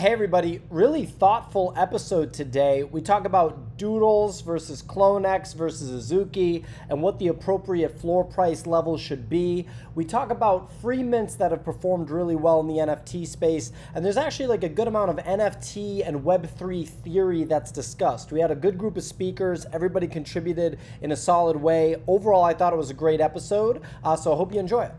[0.00, 2.84] Hey, everybody, really thoughtful episode today.
[2.84, 8.96] We talk about Doodles versus CloneX versus Azuki and what the appropriate floor price level
[8.96, 9.66] should be.
[9.94, 14.02] We talk about free mints that have performed really well in the NFT space, and
[14.02, 18.32] there's actually like a good amount of NFT and Web3 theory that's discussed.
[18.32, 21.96] We had a good group of speakers, everybody contributed in a solid way.
[22.06, 24.94] Overall, I thought it was a great episode, uh, so I hope you enjoy it.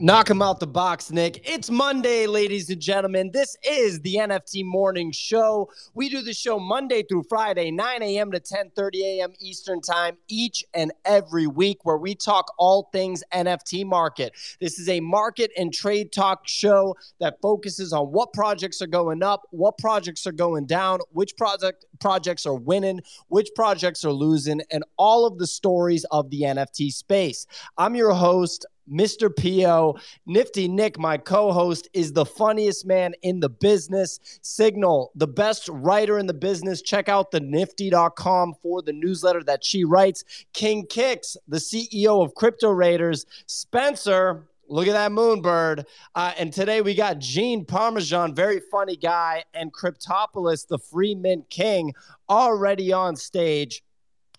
[0.00, 1.42] Knock him out the box, Nick.
[1.44, 3.32] It's Monday, ladies and gentlemen.
[3.32, 5.68] This is the NFT Morning Show.
[5.92, 8.30] We do the show Monday through Friday, 9 a.m.
[8.30, 9.32] to 10:30 a.m.
[9.40, 14.34] Eastern Time, each and every week, where we talk all things NFT market.
[14.60, 19.24] This is a market and trade talk show that focuses on what projects are going
[19.24, 24.60] up, what projects are going down, which project projects are winning, which projects are losing,
[24.70, 27.48] and all of the stories of the NFT space.
[27.76, 28.64] I'm your host.
[28.90, 29.34] Mr.
[29.34, 29.96] Pio.
[30.26, 34.20] Nifty Nick, my co host, is the funniest man in the business.
[34.42, 36.82] Signal, the best writer in the business.
[36.82, 40.24] Check out the nifty.com for the newsletter that she writes.
[40.52, 43.26] King Kicks, the CEO of Crypto Raiders.
[43.46, 45.84] Spencer, Look at that moonbird.
[46.14, 51.48] Uh, and today we got Gene Parmesan, very funny guy, and Cryptopolis, the free mint
[51.48, 51.94] king,
[52.28, 53.82] already on stage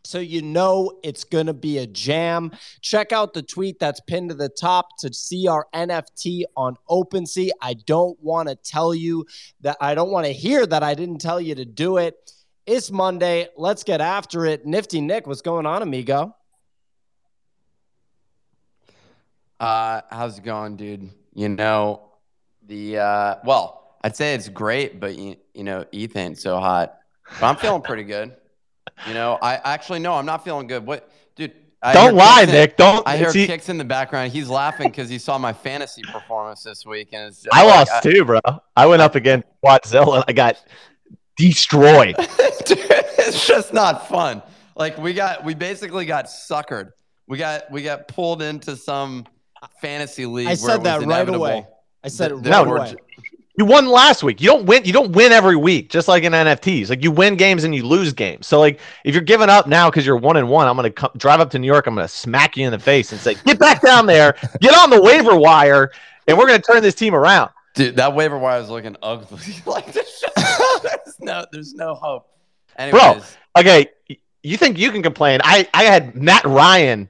[0.04, 2.52] so you know it's going to be a jam.
[2.82, 7.50] Check out the tweet that's pinned to the top to see our NFT on OpenSea.
[7.62, 9.26] I don't want to tell you
[9.62, 12.34] that I don't want to hear that I didn't tell you to do it.
[12.66, 13.48] It's Monday.
[13.58, 14.66] Let's get after it.
[14.66, 16.36] Nifty Nick, what's going on, amigo?
[19.60, 21.10] Uh, how's it going, dude?
[21.34, 22.12] You know,
[22.66, 27.00] the uh, well, I'd say it's great, but you, you know, Ethan's so hot.
[27.40, 28.36] But I'm feeling pretty good.
[29.08, 30.86] You know, I actually no, I'm not feeling good.
[30.86, 31.54] What, dude?
[31.82, 32.76] I Don't lie, Nick.
[32.76, 33.08] Don't.
[33.08, 34.34] I hear see, kicks in the background.
[34.34, 38.06] He's laughing because he saw my fantasy performance this week, and it's I like, lost
[38.06, 38.42] I, too, bro.
[38.76, 40.26] I went up against Watzilla.
[40.28, 40.58] I got
[41.38, 42.16] destroyed.
[42.66, 42.80] dude,
[43.18, 44.42] it's just not fun.
[44.76, 46.92] Like we got, we basically got suckered.
[47.28, 49.26] We got, we got pulled into some
[49.82, 50.48] fantasy league.
[50.48, 51.66] I said that right away.
[52.04, 52.96] I said it right no, away.
[53.60, 54.40] You won last week.
[54.40, 54.86] You don't win.
[54.86, 56.90] You don't win every week, just like in NFTs.
[56.90, 58.48] Like you win games and you lose games.
[58.48, 61.12] So like if you're giving up now because you're one and one, I'm gonna come,
[61.18, 61.86] drive up to New York.
[61.86, 64.38] I'm gonna smack you in the face and say, "Get back down there.
[64.62, 65.92] Get on the waiver wire,
[66.26, 69.40] and we're gonna turn this team around." Dude, that waiver wire is looking ugly.
[69.66, 70.24] like there's
[71.20, 72.30] no, there's no hope.
[72.78, 73.02] Anyways.
[73.02, 73.22] Bro,
[73.58, 73.88] okay,
[74.42, 75.42] you think you can complain?
[75.44, 77.10] I I had Matt Ryan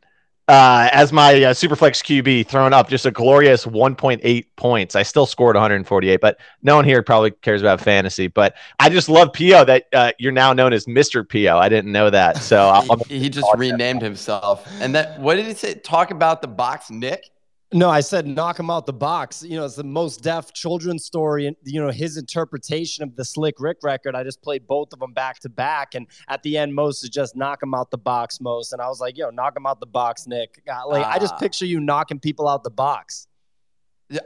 [0.50, 4.96] uh, as my uh, Superflex QB throwing up just a glorious 1.8 points.
[4.96, 8.28] I still scored 148, but no one here probably cares about fantasy.
[8.28, 11.28] But I just love Pio that uh, you're now known as Mr.
[11.28, 11.58] Pio.
[11.60, 12.38] I didn't know that.
[12.38, 14.68] So he, he just renamed himself.
[14.82, 15.76] And that, what did he say?
[15.76, 17.30] Talk about the box, Nick?
[17.72, 19.44] No, I said knock him out the box.
[19.44, 23.24] You know, it's the Mos Def children's story, and you know his interpretation of the
[23.24, 24.16] Slick Rick record.
[24.16, 27.12] I just played both of them back to back, and at the end, Most is
[27.12, 29.80] just knock him out the box, Most, And I was like, yo, knock him out
[29.80, 30.64] the box, Nick.
[30.66, 31.38] Like, uh, I just ah.
[31.40, 33.28] picture you knocking people out the box.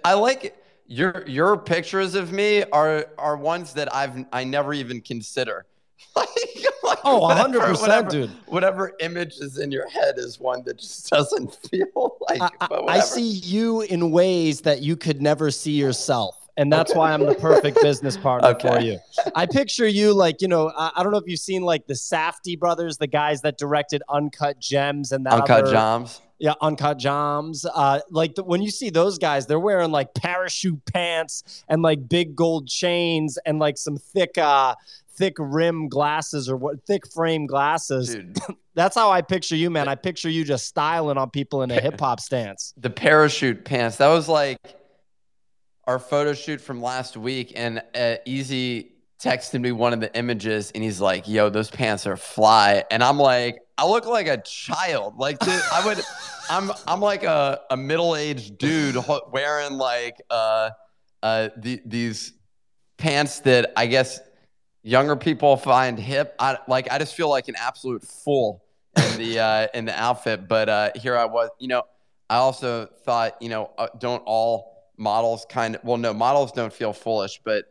[0.06, 0.64] I like it.
[0.88, 5.66] Your your pictures of me are are ones that I've I never even consider.
[6.16, 6.28] Like,
[6.84, 8.30] like oh, 100 percent, dude.
[8.48, 12.42] Whatever image is in your head is one that just doesn't feel like.
[12.62, 17.00] I, I see you in ways that you could never see yourself and that's okay.
[17.00, 18.68] why I'm the perfect business partner okay.
[18.68, 19.00] for you.
[19.36, 21.94] I picture you like you know I, I, don't know if you've seen like the
[21.94, 26.22] Safdie brothers, the guys that directed Uncut Gems and that Uncut other, Gems.
[26.40, 27.66] Yeah, Uncut Gems.
[27.66, 32.08] Uh, like the, when you see those guys, they're wearing like parachute pants and like
[32.08, 34.76] big gold chains and like some thick uh
[35.16, 38.16] thick rim glasses or what thick frame glasses.
[38.76, 39.88] That's how I picture you, man.
[39.88, 42.74] I picture you just styling on people in a hip hop stance.
[42.78, 43.98] The parachute pants.
[43.98, 44.58] That was like
[45.86, 50.72] our photo shoot from last week, and uh, Easy texted me one of the images,
[50.74, 54.38] and he's like, "Yo, those pants are fly," and I'm like, I look like a
[54.42, 55.18] child.
[55.18, 56.02] Like dude, I would,
[56.50, 58.96] I'm I'm like a, a middle aged dude
[59.32, 60.72] wearing like uh
[61.22, 62.34] uh the, these
[62.98, 64.20] pants that I guess
[64.84, 66.36] younger people find hip.
[66.38, 68.64] I like I just feel like an absolute fool
[68.96, 70.48] in the uh, in the outfit.
[70.48, 71.50] But uh, here I was.
[71.60, 71.84] You know,
[72.30, 76.74] I also thought, you know, uh, don't all models kind of well, no, models don't
[76.74, 77.66] feel foolish, but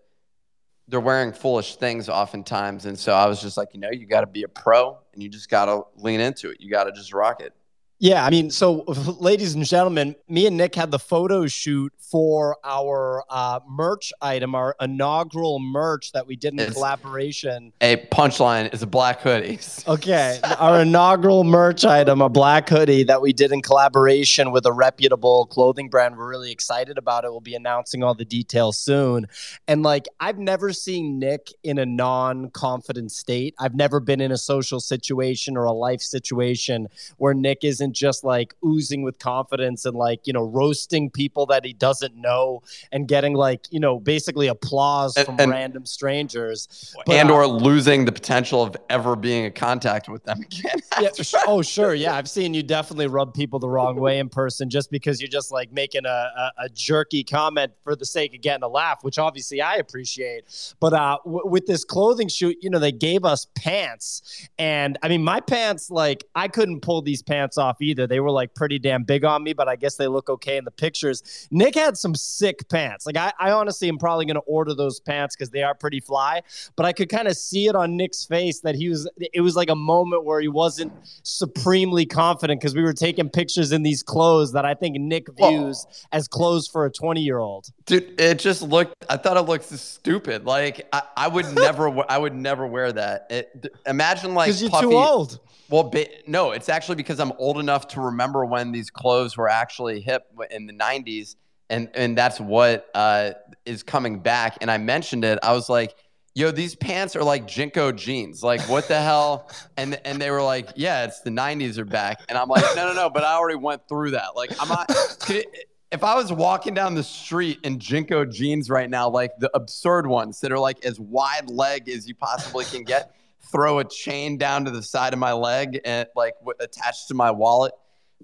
[0.88, 2.86] they're wearing foolish things oftentimes.
[2.86, 5.22] And so I was just like, you know, you got to be a pro and
[5.22, 6.60] you just got to lean into it.
[6.60, 7.54] You got to just rock it.
[8.02, 8.82] Yeah, I mean, so
[9.20, 14.56] ladies and gentlemen, me and Nick had the photo shoot for our uh, merch item,
[14.56, 17.72] our inaugural merch that we did in It's- collaboration.
[17.80, 19.60] A punchline is a black hoodie.
[19.86, 24.72] Okay, our inaugural merch item, a black hoodie that we did in collaboration with a
[24.72, 26.16] reputable clothing brand.
[26.16, 27.30] We're really excited about it.
[27.30, 29.26] We'll be announcing all the details soon.
[29.68, 33.54] And like, I've never seen Nick in a non confident state.
[33.58, 36.88] I've never been in a social situation or a life situation
[37.18, 41.64] where Nick isn't just like oozing with confidence and like, you know, roasting people that
[41.64, 46.94] he doesn't know and getting like, you know, basically applause And- from and- random strangers.
[47.06, 50.76] But, and uh, or losing the potential of ever being in contact with them again.
[51.00, 51.08] yeah,
[51.46, 52.14] oh sure, yeah.
[52.14, 55.50] I've seen you definitely rub people the wrong way in person just because you're just
[55.50, 59.18] like making a, a, a jerky comment for the sake of getting a laugh, which
[59.18, 60.44] obviously I appreciate.
[60.80, 65.08] But uh, w- with this clothing shoot, you know, they gave us pants, and I
[65.08, 68.06] mean, my pants, like I couldn't pull these pants off either.
[68.06, 70.64] They were like pretty damn big on me, but I guess they look okay in
[70.64, 71.48] the pictures.
[71.50, 73.06] Nick had some sick pants.
[73.06, 76.42] Like I, I honestly am probably gonna order those pants because they are pretty fly.
[76.76, 79.08] But I could kind of see it on Nick's face that he was.
[79.32, 80.92] It was like a moment where he wasn't
[81.22, 85.86] supremely confident because we were taking pictures in these clothes that I think Nick views
[86.12, 87.66] as clothes for a 20 year old.
[87.86, 88.94] Dude, it just looked.
[89.08, 90.44] I thought it looked stupid.
[90.44, 92.04] Like I, I would never.
[92.10, 93.26] I would never wear that.
[93.30, 95.40] It, imagine like Because you're puffy, too old.
[95.68, 99.48] Well, ba- no, it's actually because I'm old enough to remember when these clothes were
[99.48, 101.36] actually hip in the '90s,
[101.70, 103.32] and and that's what uh,
[103.64, 104.58] is coming back.
[104.60, 105.38] And I mentioned it.
[105.42, 105.94] I was like,
[106.34, 108.42] "Yo, these pants are like JNCO jeans.
[108.42, 112.20] Like, what the hell?" And and they were like, "Yeah, it's the '90s are back."
[112.28, 114.36] And I'm like, "No, no, no." But I already went through that.
[114.36, 114.88] Like, I'm not.
[115.20, 119.36] Could it, if I was walking down the street in JNCO jeans right now, like
[119.38, 123.14] the absurd ones that are like as wide leg as you possibly can get,
[123.52, 127.14] throw a chain down to the side of my leg and like w- attached to
[127.14, 127.72] my wallet,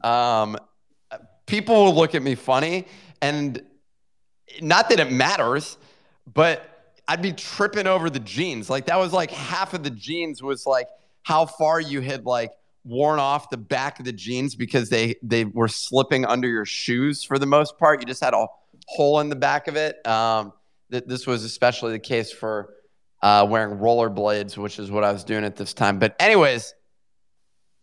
[0.03, 0.57] um,
[1.47, 2.87] people will look at me funny.
[3.21, 3.63] And
[4.61, 5.77] not that it matters,
[6.33, 8.69] but I'd be tripping over the jeans.
[8.69, 10.89] Like that was like half of the jeans was like
[11.23, 12.53] how far you had like
[12.85, 17.25] worn off the back of the jeans because they they were slipping under your shoes
[17.25, 18.01] for the most part.
[18.01, 18.47] You just had a
[18.87, 20.07] hole in the back of it.
[20.07, 20.53] Um,
[20.91, 22.75] th- this was especially the case for
[23.23, 25.99] uh, wearing rollerblades, which is what I was doing at this time.
[25.99, 26.75] But anyways,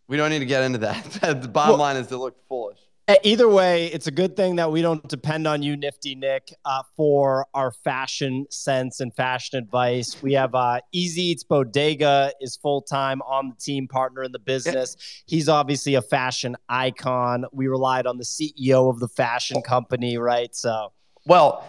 [0.08, 1.04] we don't need to get into that.
[1.42, 2.80] the bottom Well- line is it looked foolish.
[3.24, 6.82] Either way, it's a good thing that we don't depend on you, Nifty Nick, uh,
[6.98, 10.24] for our fashion sense and fashion advice.
[10.24, 14.40] We have uh, Easy Eats Bodega is full time on the team, partner in the
[14.40, 14.98] business.
[15.28, 17.46] He's obviously a fashion icon.
[17.52, 20.56] We relied on the CEO of the fashion company, right?
[20.56, 20.92] So
[21.28, 21.64] Well,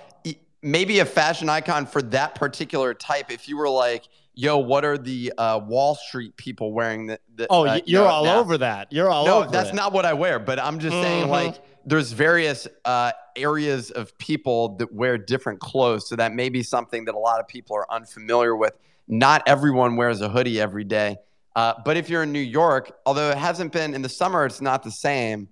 [0.67, 3.31] maybe a fashion icon for that particular type.
[3.31, 7.47] If you were like, "Yo, what are the uh, Wall Street people wearing?" The, the,
[7.49, 8.39] Oh, uh, you you're all now?
[8.41, 8.93] over that.
[8.93, 9.31] You're all over.
[9.31, 9.75] no, over that's it.
[9.75, 10.39] not what I wear.
[10.39, 11.31] But I'm just saying, Mhm.
[11.31, 11.55] like,
[11.87, 17.05] there's various uh, areas of people that wear different clothes, so that may be something
[17.05, 18.73] that a lot of people are unfamiliar with.
[19.09, 21.19] Not everyone wears a hoodie every day.
[21.55, 24.61] Uh, but if you're in New York, although it hasn't been in the summer, it's
[24.61, 25.49] not the same.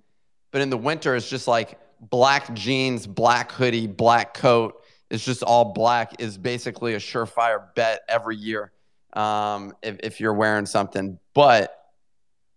[0.51, 4.83] But in the winter, it's just like black jeans, black hoodie, black coat.
[5.15, 8.73] It's just all black is basically a surefire bet every year
[9.13, 11.21] um, if, if you're wearing something.
[11.35, 11.73] But,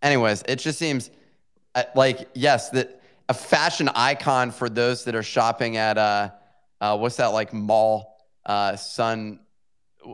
[0.01, 1.11] anyways, it just seems
[1.75, 2.99] uh, like, yes, that
[3.29, 6.31] a fashion icon for those that are shopping at, uh,
[6.81, 8.25] uh, what's that like mall?
[8.43, 9.39] Uh, Sun,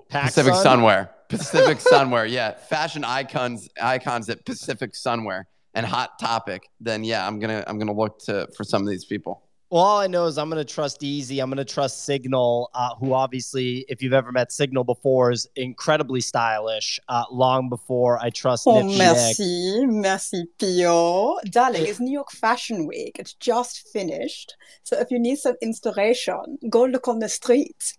[0.10, 0.66] Pacific PacSun?
[0.66, 1.10] Sunwear.
[1.30, 2.52] Pacific Sunwear, yeah.
[2.52, 6.70] Fashion icons icons at Pacific Sunwear and Hot Topic.
[6.82, 9.44] Then yeah, I'm gonna I'm gonna look to for some of these people.
[9.70, 11.40] Well, all I know is I'm going to trust Easy.
[11.40, 15.48] I'm going to trust Signal, uh, who obviously, if you've ever met Signal before, is
[15.56, 17.00] incredibly stylish.
[17.10, 18.98] Uh, long before I trust Oh, Nifty Nick.
[19.00, 21.40] merci, merci, Pio.
[21.50, 23.16] Darling, it's New York Fashion Week.
[23.18, 24.56] It's just finished.
[24.84, 27.94] So if you need some inspiration, go look on the street.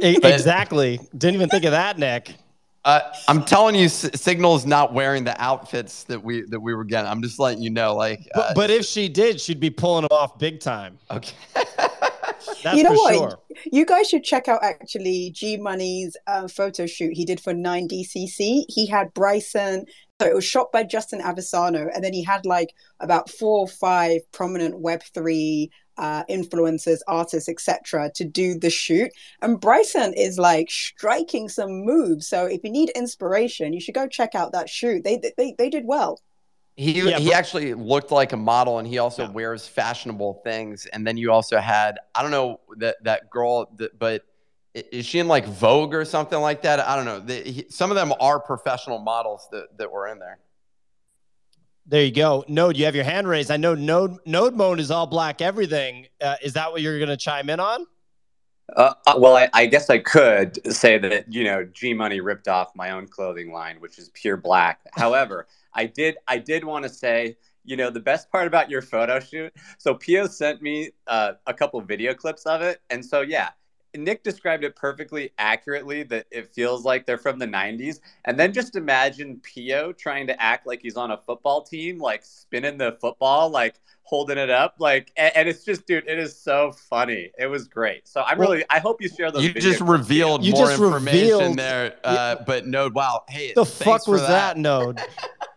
[0.00, 0.98] Exactly.
[1.16, 2.34] Didn't even think of that, Nick.
[2.84, 6.84] Uh, I'm telling you, S- Signal's not wearing the outfits that we that we were
[6.84, 7.10] getting.
[7.10, 10.02] I'm just letting you know, like, uh, But, but if she did, she'd be pulling
[10.02, 10.98] them off big time.
[11.10, 11.34] okay.
[12.62, 13.14] That's You know for what?
[13.14, 13.38] sure.
[13.72, 18.64] You guys should check out actually G Money's um, photo shoot he did for 9DCC.
[18.68, 19.86] He had Bryson,
[20.24, 23.68] so it was shot by Justin Aversano, and then he had like about four or
[23.68, 29.12] five prominent Web3 uh, influencers, artists, etc., to do the shoot.
[29.42, 32.26] And Bryson is like striking some moves.
[32.26, 35.04] So if you need inspiration, you should go check out that shoot.
[35.04, 36.20] They they they did well.
[36.76, 39.30] He Yeah, he but- actually looked like a model, and he also Yeah.
[39.30, 40.86] wears fashionable things.
[40.92, 44.24] And then you also had I don't know that that girl, that, but i-
[44.74, 46.80] is she in like Vogue or something like that?
[46.80, 47.20] I don't know.
[47.20, 50.38] The, he, some of them are professional models that that were in there.
[51.86, 52.44] There you go.
[52.48, 53.50] Node, you have your hand raised.
[53.50, 56.06] I know Node Node mode is all black everything.
[56.20, 57.86] Uh, is that what you're going to chime in on?
[58.74, 62.48] Uh, uh, well, I, I, guess I could say that you know G Money ripped
[62.48, 64.80] off my own clothing line, which is pure black.
[64.92, 68.80] However, I did I did want to say you know the best part about your
[68.80, 69.52] photo shoot.
[69.78, 73.50] So Pio sent me uh, a couple video clips of it, and so yeah,
[73.94, 78.00] Nick described it perfectly accurately that it feels like they're from the 90s.
[78.24, 82.24] And then just imagine Pio trying to act like he's on a football team, like
[82.24, 84.76] spinning the football, like holding it up.
[84.78, 87.30] Like, and, and it's just, dude, it is so funny.
[87.38, 88.08] It was great.
[88.08, 89.44] So I'm really, I hope you share those.
[89.44, 91.94] You just revealed you more just information revealed, there.
[92.04, 92.44] Uh, yeah.
[92.44, 93.24] But Node, wow.
[93.28, 95.00] Hey, the fuck was that, that Node?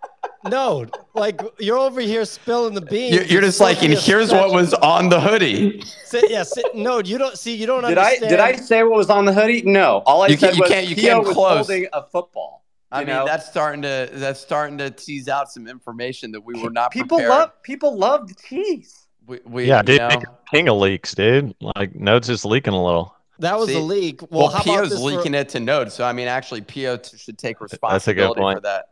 [0.49, 3.15] no, like you're over here spilling the beans.
[3.15, 5.81] You're, you're just like, and here's what was on the hoodie.
[6.05, 7.55] Sit, yeah, sit, no, you don't see.
[7.55, 8.21] You don't understand.
[8.21, 8.41] did understand.
[8.41, 9.61] I did I say what was on the hoodie?
[9.63, 11.67] No, all I you said can, you was can't, you Pio can't was close.
[11.67, 12.65] holding a football.
[12.91, 13.25] I mean, know?
[13.25, 16.91] that's starting to that's starting to tease out some information that we were not.
[16.91, 17.29] People prepared.
[17.29, 19.07] love people love the cheese.
[19.25, 21.53] We, we yeah, dude, you know, king of leaks, dude.
[21.59, 23.13] Like nodes is leaking a little.
[23.39, 24.21] That was See, a leak.
[24.21, 26.61] Well, well how Pio's about this leaking for, it to Node, so I mean, actually,
[26.61, 28.57] Pio t- should take That's a good responsibility point.
[28.57, 28.89] for that.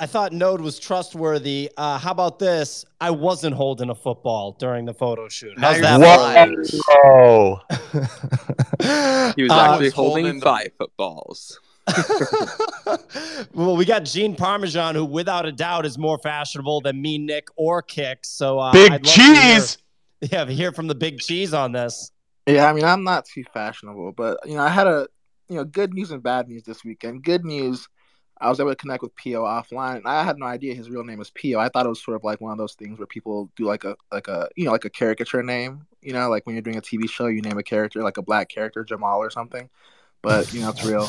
[0.00, 1.70] I thought Node was trustworthy.
[1.76, 2.84] Uh, how about this?
[3.00, 5.56] I wasn't holding a football during the photo shoot.
[5.58, 6.00] How's that?
[6.00, 6.64] lying.
[6.88, 7.60] Whoa!
[9.36, 11.60] He was Uh, actually was holding holding the- five footballs.
[13.54, 17.48] well, we got Gene Parmesan, who without a doubt is more fashionable than me, Nick,
[17.56, 18.20] or Kick.
[18.22, 19.78] So uh, Big I'd love to hear- cheese.
[20.22, 22.10] yeah, hear from the big cheese on this.
[22.46, 25.06] Yeah, I mean, I'm not too fashionable, but you know, I had a
[25.48, 27.22] you know good news and bad news this weekend.
[27.22, 27.86] Good news,
[28.40, 30.02] I was able to connect with Pio offline.
[30.04, 31.58] I had no idea his real name was Pio.
[31.58, 33.84] I thought it was sort of like one of those things where people do like
[33.84, 35.86] a like a you know like a caricature name.
[36.02, 38.22] You know, like when you're doing a TV show, you name a character like a
[38.22, 39.68] black character, Jamal or something.
[40.22, 41.08] But you know, it's real.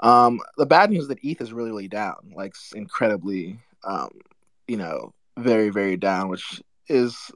[0.00, 4.10] Um, the bad news is that ETH is really, really down, like incredibly, um,
[4.66, 7.30] you know, very, very down, which is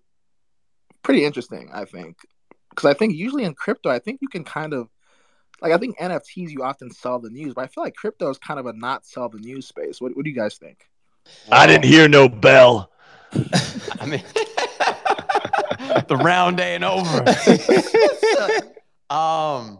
[1.03, 2.17] pretty interesting, I think
[2.75, 4.89] because I think usually in crypto, I think you can kind of
[5.61, 8.39] like I think NFTs you often sell the news, but I feel like crypto is
[8.39, 10.01] kind of a not sell the news space.
[10.01, 10.89] What, what do you guys think?
[11.51, 12.91] I didn't hear no bell.
[13.33, 14.23] I mean,
[16.09, 17.25] the round ain't over.
[19.11, 19.79] um,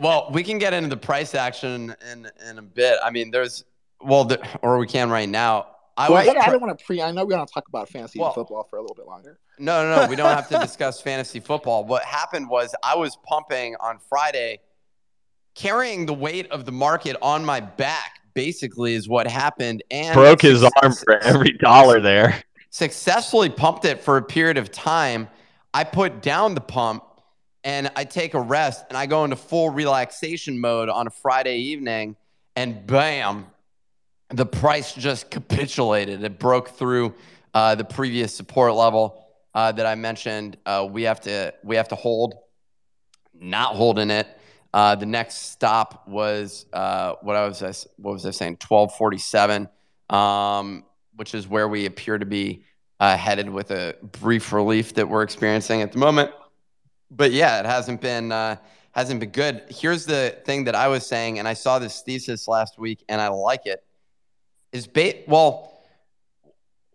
[0.00, 2.98] well, we can get into the price action in in a bit.
[3.04, 3.64] I mean, there's
[4.00, 5.66] well, the, or we can right now.
[5.96, 7.02] I well, was, I, I don't want to pre.
[7.02, 9.38] I know we're going to talk about fantasy Well- football for a little bit longer.
[9.58, 10.08] No, no, no.
[10.08, 11.84] We don't have to discuss fantasy football.
[11.84, 14.60] What happened was I was pumping on Friday,
[15.54, 18.20] carrying the weight of the market on my back.
[18.34, 22.44] Basically, is what happened, and Broke his arm for every dollar there.
[22.70, 25.28] Successfully pumped it for a period of time.
[25.74, 27.02] I put down the pump,
[27.64, 31.56] and I take a rest, and I go into full relaxation mode on a Friday
[31.56, 32.14] evening,
[32.54, 33.46] and bam,
[34.28, 36.22] the price just capitulated.
[36.22, 37.14] It broke through
[37.54, 40.56] uh, the previous support level uh, that I mentioned.
[40.64, 42.34] Uh, we have to we have to hold.
[43.40, 44.26] Not holding it.
[44.74, 48.58] Uh, the next stop was uh, what I was what was I saying?
[48.58, 49.68] Twelve forty seven,
[50.10, 50.84] um,
[51.16, 52.64] which is where we appear to be
[53.00, 56.32] uh, headed with a brief relief that we're experiencing at the moment.
[57.10, 58.56] But yeah, it hasn't been uh,
[58.92, 59.62] hasn't been good.
[59.68, 63.20] Here's the thing that I was saying, and I saw this thesis last week, and
[63.20, 63.84] I like it.
[64.72, 65.67] Is ba- well,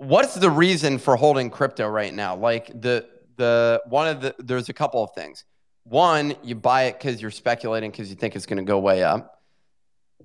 [0.04, 2.36] what's the reason for holding crypto right now?
[2.36, 3.08] Like the
[3.38, 5.46] the one of the there's a couple of things.
[5.86, 9.04] One, you buy it because you're speculating because you think it's going to go way
[9.04, 9.42] up.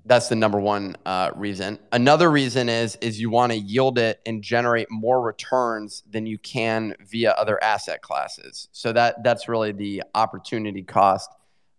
[0.04, 1.78] That's the number one uh, reason.
[1.92, 6.38] Another reason is is you want to yield it and generate more returns than you
[6.38, 8.68] can via other asset classes.
[8.72, 11.30] So that that's really the opportunity cost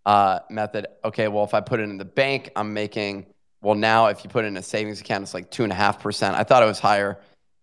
[0.06, 0.88] uh, method.
[1.04, 3.28] Okay, well if I put it in the bank, I'm making
[3.62, 5.76] well now if you put it in a savings account, it's like two and a
[5.76, 6.36] half percent.
[6.36, 7.20] I thought it was higher.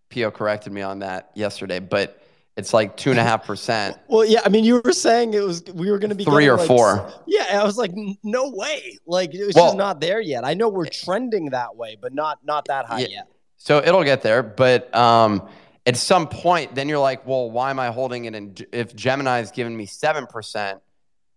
[0.09, 2.23] Pio corrected me on that yesterday, but
[2.57, 3.99] it's like two and a half percent.
[4.09, 6.49] Well, yeah, I mean, you were saying it was we were going to be Three
[6.49, 7.13] or like, four.
[7.27, 8.99] Yeah, I was like, no way!
[9.07, 10.45] Like it was Well- just not there yet.
[10.45, 13.09] I know we're trending that way, but not not that high Yeah.
[13.09, 13.29] yet.
[13.59, 15.49] So it'll get there, but um,
[15.87, 18.35] at some point, then you're like, well, why am I holding it?
[18.35, 20.81] And if Gemini is giving me seven percent,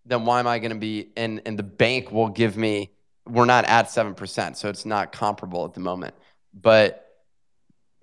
[0.06, 1.10] then why am I going to be?
[1.18, 2.92] And and the bank will give me.
[3.28, 6.16] We're not at seven percent, so it's not comparable at the moment,
[6.54, 7.09] but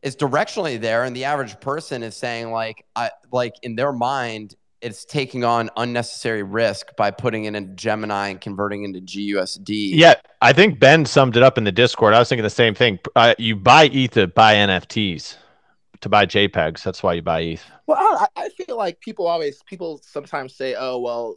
[0.02, 1.04] it's directionally there.
[1.04, 5.70] And the average person is saying, like, I like in their mind, it's taking on
[5.76, 9.90] unnecessary risk by putting in a Gemini and converting into GUSD.
[9.94, 12.14] Yeah, I think Ben summed it up in the Discord.
[12.14, 12.98] I was thinking the same thing.
[13.16, 15.36] Uh, you buy ETH to buy NFTs,
[16.02, 16.82] to buy JPEGs.
[16.82, 17.64] That's why you buy ETH.
[17.86, 21.36] Well, I, I feel like people always people sometimes say, "Oh, well,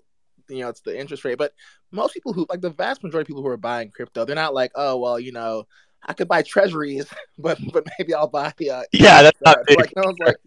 [0.50, 1.54] you know, it's the interest rate," but
[1.92, 4.54] most people who like the vast majority of people who are buying crypto, they're not
[4.54, 5.66] like, "Oh, well, you know,
[6.06, 7.06] I could buy treasuries,
[7.38, 8.72] but but maybe I'll buy the.
[8.72, 9.66] Uh, Yeah, that's not Fed.
[9.68, 9.78] big.
[9.80, 10.38] like I was like,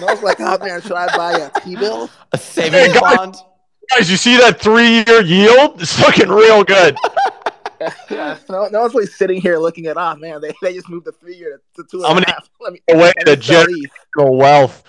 [0.00, 2.10] I was like, oh man, should I buy a T bill?
[2.32, 3.16] A savings Hey, guys.
[3.16, 3.36] bond.
[3.90, 5.80] Guys, you see that three-year yield?
[5.80, 6.96] It's looking real good.
[8.10, 11.04] yeah, no, no one's really sitting here looking at, oh man, they, they just moved
[11.06, 12.50] the three year to two I'm and a gonna- half.
[12.60, 13.84] Let me, Away let to me
[14.16, 14.82] sell wealth.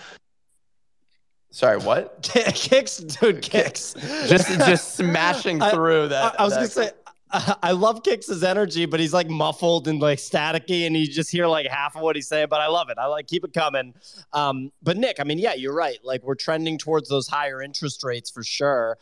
[1.51, 2.21] Sorry, what?
[2.55, 3.93] kicks, dude, kicks.
[4.27, 6.39] Just just smashing through I, that.
[6.39, 6.91] I was that- gonna say.
[7.63, 11.47] I love Kicks' energy, but he's like muffled and like staticky, and you just hear
[11.47, 12.47] like half of what he's saying.
[12.49, 12.97] But I love it.
[12.97, 13.93] I like keep it coming.
[14.33, 15.97] Um, but Nick, I mean, yeah, you're right.
[16.03, 18.97] Like we're trending towards those higher interest rates for sure.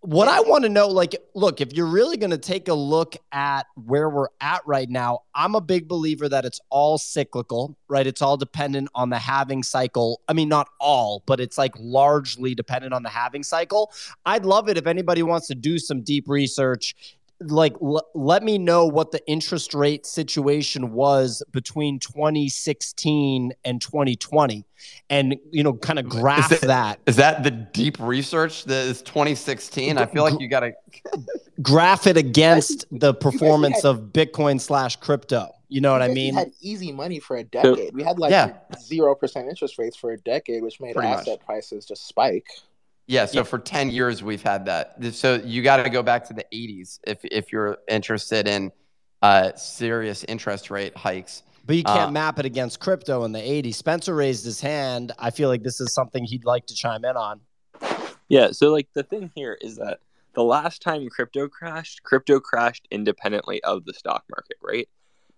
[0.00, 3.16] What I want to know, like, look, if you're really going to take a look
[3.32, 8.06] at where we're at right now, I'm a big believer that it's all cyclical, right?
[8.06, 10.20] It's all dependent on the halving cycle.
[10.28, 13.92] I mean, not all, but it's like largely dependent on the halving cycle.
[14.24, 18.58] I'd love it if anybody wants to do some deep research like l- let me
[18.58, 24.64] know what the interest rate situation was between 2016 and 2020
[25.10, 29.02] and you know kind of graph it- that Is that the deep research that is
[29.02, 29.98] 2016?
[29.98, 30.72] I feel like you got to.
[31.62, 36.34] graph it against the performance of bitcoin slash crypto you know what i We mean
[36.34, 37.94] had easy money for a decade.
[37.94, 38.54] We had like Yeah.
[38.80, 41.20] zero percent interest rates for a decade, which made Pretty much.
[41.20, 42.46] asset prices just spike.
[43.08, 45.02] Yeah, so for 10 years we've had that.
[45.14, 48.70] So you got to go back to the 80s if if you're interested in
[49.22, 51.42] uh, serious interest rate hikes.
[51.66, 55.10] but you can't Uh, map it against crypto in the 80s spencer raised his hand
[55.18, 57.40] i feel like this is something he'd like to chime in on
[58.28, 59.98] Yeah, so like the thing here is that
[60.34, 64.88] the last time crypto crashed, crypto crashed independently of the stock market, right?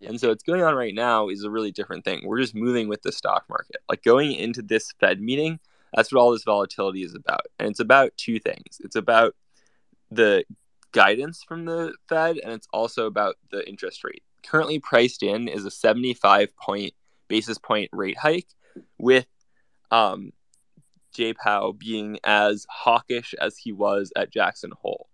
[0.02, 2.20] And so what's going on right now is a really different thing.
[2.26, 3.76] We're just moving with the stock market.
[3.88, 5.58] Like going into this Fed meeting,
[5.94, 7.46] that's what all this volatility is about.
[7.58, 8.80] And it's about two things.
[8.80, 9.34] It's about
[10.10, 10.44] the
[10.92, 14.22] guidance from the Fed and it's also about the interest rate.
[14.44, 16.94] Currently priced in is a 75 point
[17.28, 18.48] basis point rate hike
[18.98, 19.26] with
[19.90, 20.32] um
[21.12, 25.08] J Pow being as hawkish as he was at Jackson Hole.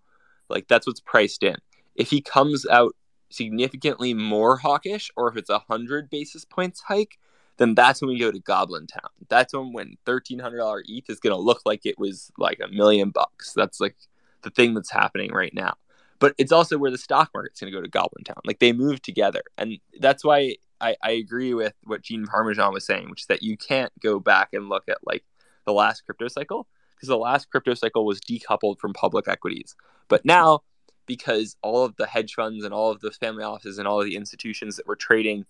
[0.49, 1.57] Like that's what's priced in.
[1.95, 2.95] If he comes out
[3.31, 7.19] significantly more hawkish, or if it's a hundred basis points hike,
[7.59, 9.11] then that's when we go to Goblin Town.
[9.29, 12.69] That's when when thirteen hundred dollar ETH is gonna look like it was like a
[12.69, 13.53] million bucks.
[13.55, 13.97] That's like
[14.43, 15.75] the thing that's happening right now.
[16.19, 18.41] But it's also where the stock market's gonna go to Goblin Town.
[18.45, 22.85] Like they move together, and that's why I, I agree with what Gene Parmesan was
[22.85, 25.25] saying, which is that you can't go back and look at like
[25.65, 29.75] the last crypto cycle because the last crypto cycle was decoupled from public equities.
[30.09, 30.61] But now,
[31.07, 34.07] because all of the hedge funds and all of the family offices and all of
[34.07, 35.47] the institutions that were trading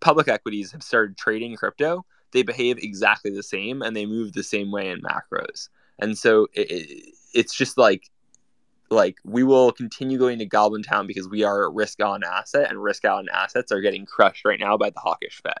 [0.00, 4.42] public equities have started trading crypto, they behave exactly the same and they move the
[4.42, 5.68] same way in macros.
[6.00, 8.10] And so it, it, it's just like
[8.90, 12.70] like we will continue going to Goblin Town because we are a risk on asset
[12.70, 15.54] and risk on assets are getting crushed right now by the hawkish Fed.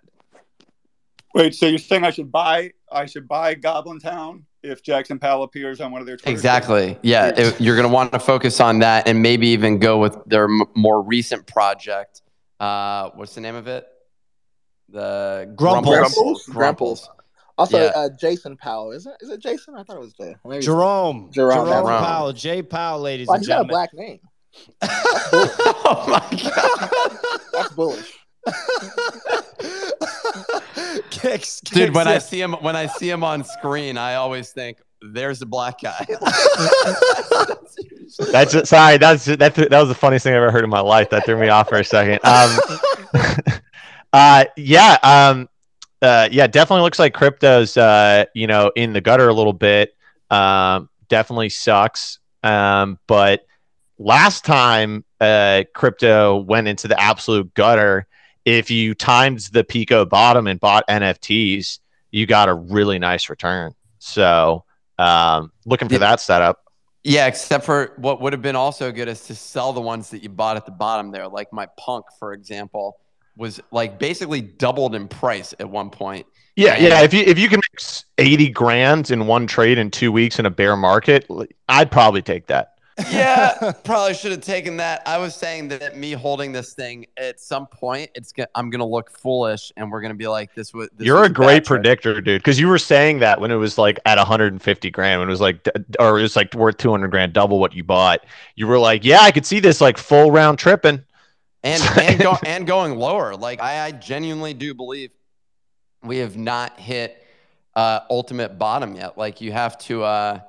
[1.34, 5.42] Wait, so you're saying I should buy I should buy Goblin Town if Jackson Powell
[5.42, 6.98] appears on one of their Twitter Exactly.
[7.02, 7.48] Yeah, Yeah.
[7.48, 10.44] it- you're going to want to focus on that and maybe even go with their
[10.44, 12.22] m- more recent project.
[12.60, 13.86] Uh, what's the name of it?
[14.88, 15.96] The Grumples.
[15.96, 16.44] Grumples.
[16.46, 17.08] Grumples.
[17.56, 17.92] Also, Yeah.
[17.94, 18.90] uh, Jason Powell.
[18.92, 19.14] Is it?
[19.20, 19.74] Is it Jason?
[19.76, 20.34] I thought it was Jay.
[20.44, 22.04] Maybe- jerome Jerome, jerome, Jerome.
[22.04, 24.18] powell j powell ladies Wow, and he's got a black name.
[24.82, 26.90] oh my god,
[27.52, 28.12] That's bullish.
[31.10, 31.74] kicks, dude!
[31.74, 35.42] kicks When I see him, when I see him on screen, I always think, "There's
[35.42, 36.06] a black guy."
[38.30, 38.68] That's it.
[38.68, 39.54] Sorry, that's that.
[39.54, 41.10] That was the funniest thing I've ever heard in my life.
[41.10, 42.20] That threw me off for a second.
[42.24, 42.56] Um,
[44.14, 45.48] uh, yeah, um,
[46.00, 49.94] uh, yeah, definitely looks like crypto's, uh, you know, in the gutter a little bit.
[50.30, 52.20] Um, definitely sucks.
[52.42, 53.46] Um, but
[53.98, 58.06] last time, uh, crypto went into the absolute gutter.
[58.44, 63.74] If you timed the Pico bottom and bought NFTs, you got a really nice return.
[63.98, 64.64] So,
[64.98, 66.00] um, looking for Yeah.
[66.00, 66.60] that setup.
[67.02, 70.22] Yeah, except for what would have been also good is to sell the ones that
[70.22, 71.26] you bought at the bottom there.
[71.28, 72.98] Like my punk, for example,
[73.36, 76.26] was like basically doubled in price at one point.
[76.56, 76.88] Yeah, Yeah.
[76.88, 77.00] yeah.
[77.02, 77.84] If you if you can make
[78.18, 81.26] eighty grand in one trade in two weeks in a bear market,
[81.68, 82.70] I'd probably take that.
[83.10, 85.02] Yeah, probably should have taken that.
[85.04, 88.86] I was saying that me holding this thing at some point, it's go- I'm gonna
[88.86, 91.64] look foolish, and we're gonna be like, "This was." This You're was a great bad
[91.64, 91.66] trade.
[91.66, 92.40] predictor, dude.
[92.40, 95.40] Because you were saying that when it was like at 150 grand, when it was
[95.40, 95.68] like,
[95.98, 98.24] or it was like worth 200 grand, double what you bought.
[98.54, 101.02] You were like, yeah, I could see this like full round tripping.
[101.64, 103.34] And and go and going lower.
[103.34, 105.10] Like I, I genuinely do believe
[106.04, 107.20] we have not hit
[107.74, 109.18] uh, ultimate bottom yet.
[109.18, 110.40] Like you have to, uh,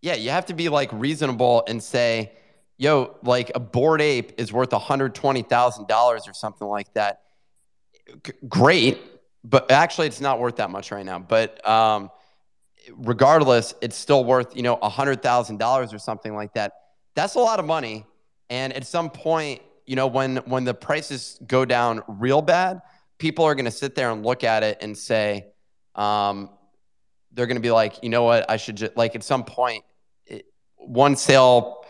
[0.00, 2.32] yeah, you have to be like reasonable and say,
[2.78, 5.90] yo, like a bored ape is worth $120,000
[6.28, 7.20] or something like that.
[8.24, 8.98] G- great,
[9.44, 11.18] but actually it's not worth that much right now.
[11.18, 12.10] But um,
[12.96, 16.72] regardless, it's still worth, you know, $100,000 or something like that.
[17.14, 18.06] That's a lot of money.
[18.48, 22.80] And at some point, you know, when when the prices go down real bad,
[23.18, 25.46] people are going to sit there and look at it and say,
[25.96, 26.48] um,
[27.32, 29.82] they're going to be like, you know what, I should just like at some point,
[30.26, 31.84] it, one sale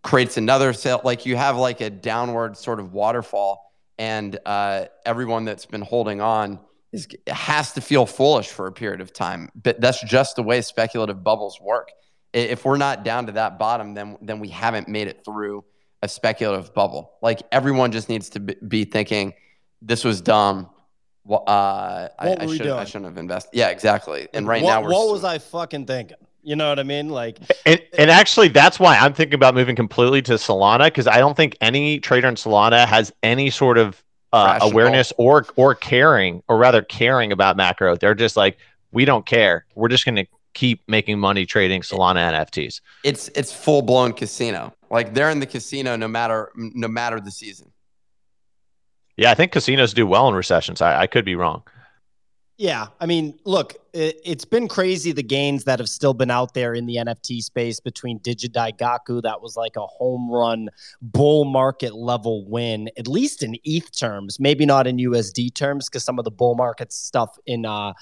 [0.00, 1.00] creates another sale.
[1.02, 6.20] Like you have like a downward sort of waterfall, and uh, everyone that's been holding
[6.20, 6.60] on
[6.92, 9.50] is has to feel foolish for a period of time.
[9.60, 11.90] But that's just the way speculative bubbles work.
[12.32, 15.64] If we're not down to that bottom, then then we haven't made it through
[16.02, 17.12] a speculative bubble.
[17.22, 19.34] Like everyone just needs to be thinking,
[19.82, 20.70] this was dumb.
[21.24, 23.50] Well, uh, I, I, should, I shouldn't have invested.
[23.52, 24.28] Yeah, exactly.
[24.32, 26.16] And right what, now, we're what was I fucking thinking?
[26.42, 27.10] You know what I mean?
[27.10, 31.18] Like, and, and actually, that's why I'm thinking about moving completely to Solana because I
[31.18, 36.42] don't think any trader in Solana has any sort of uh, awareness or or caring,
[36.48, 37.94] or rather caring about macro.
[37.94, 38.56] They're just like,
[38.90, 39.66] we don't care.
[39.74, 42.80] We're just going to keep making money trading Solana NFTs.
[43.04, 44.72] It's it's full blown casino.
[44.90, 47.72] Like they're in the casino no matter no matter the season.
[49.16, 50.80] Yeah, I think casinos do well in recessions.
[50.80, 51.62] I, I could be wrong.
[52.56, 56.54] Yeah, I mean, look, it, has been crazy the gains that have still been out
[56.54, 59.22] there in the NFT space between Digidaigaku.
[59.22, 60.68] That was like a home run
[61.02, 66.04] bull market level win, at least in ETH terms, maybe not in USD terms, because
[66.04, 67.92] some of the bull market stuff in uh,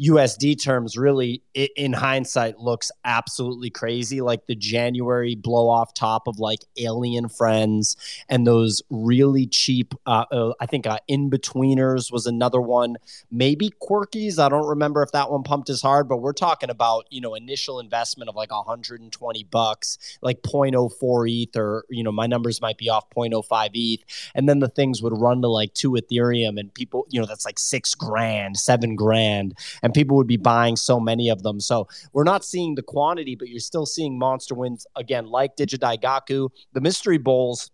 [0.00, 4.20] USD terms really, in hindsight, looks absolutely crazy.
[4.20, 7.96] Like the January blow off top of like Alien Friends
[8.28, 12.96] and those really cheap, uh, uh, I think uh, In Betweeners was another one.
[13.30, 14.38] Maybe Quirkies.
[14.38, 17.34] I don't remember if that one pumped as hard, but we're talking about, you know,
[17.34, 22.78] initial investment of like 120 bucks, like 0.04 ETH, or, you know, my numbers might
[22.78, 24.30] be off 0.05 ETH.
[24.34, 27.44] And then the things would run to like two Ethereum and people, you know, that's
[27.44, 31.60] like six grand, seven grand, and people would be buying so many of them.
[31.60, 36.50] So we're not seeing the quantity, but you're still seeing monster wins again, like Digidaigaku,
[36.72, 37.70] the mystery bowls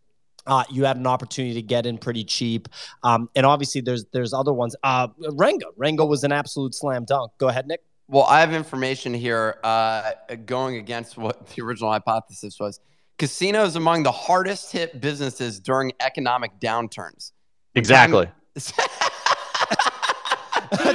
[0.46, 2.68] uh, you had an opportunity to get in pretty cheap,
[3.02, 4.76] um, and obviously there's there's other ones.
[4.82, 7.32] Uh, Renga, Renga was an absolute slam dunk.
[7.38, 7.80] Go ahead, Nick.
[8.08, 10.12] Well, I have information here uh,
[10.44, 12.80] going against what the original hypothesis was.
[13.18, 17.32] Casinos among the hardest hit businesses during economic downturns.
[17.74, 18.28] Exactly.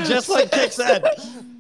[0.06, 1.04] just like Kick said.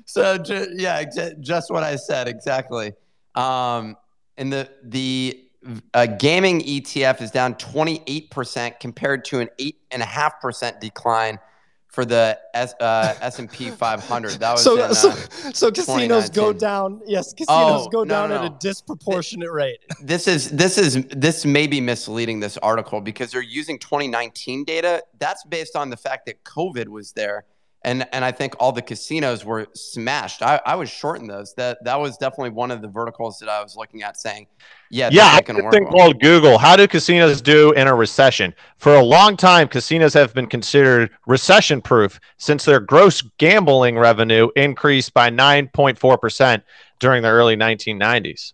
[0.05, 0.41] So
[0.73, 1.03] yeah,
[1.39, 2.93] just what I said exactly.
[3.35, 3.95] Um,
[4.37, 5.48] and the the
[5.93, 11.39] a gaming ETF is down 28% compared to an 8.5% decline
[11.87, 14.31] for the S, uh, S&P 500.
[14.39, 15.11] That was so, in, uh, so,
[15.53, 17.01] so casinos go down.
[17.05, 19.79] Yes, casinos oh, go no, down no, at a disproportionate rate.
[20.01, 25.03] This is this is this may be misleading this article because they're using 2019 data.
[25.19, 27.45] That's based on the fact that COVID was there
[27.83, 30.41] and and I think all the casinos were smashed.
[30.41, 31.53] I, I was shorting those.
[31.53, 34.47] That that was definitely one of the verticals that I was looking at, saying,
[34.91, 35.29] yeah, yeah.
[35.31, 35.91] I think well.
[35.91, 36.57] called Google.
[36.57, 38.53] How do casinos do in a recession?
[38.77, 44.49] For a long time, casinos have been considered recession proof since their gross gambling revenue
[44.57, 46.63] increased by nine point four percent
[46.99, 48.53] during the early 1990s.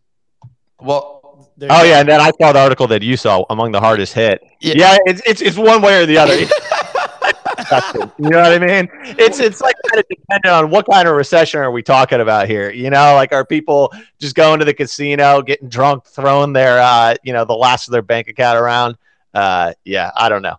[0.79, 4.13] Well, oh yeah, and then I saw the article that you saw among the hardest
[4.13, 4.43] hit.
[4.61, 6.35] Yeah, yeah it's, it's it's one way or the other.
[8.17, 8.89] you know what I mean?
[9.17, 12.47] It's it's like kind of dependent on what kind of recession are we talking about
[12.47, 12.71] here.
[12.71, 17.15] You know, like are people just going to the casino, getting drunk, throwing their uh,
[17.23, 18.97] you know, the last of their bank account around?
[19.33, 20.57] Uh, yeah, I don't know.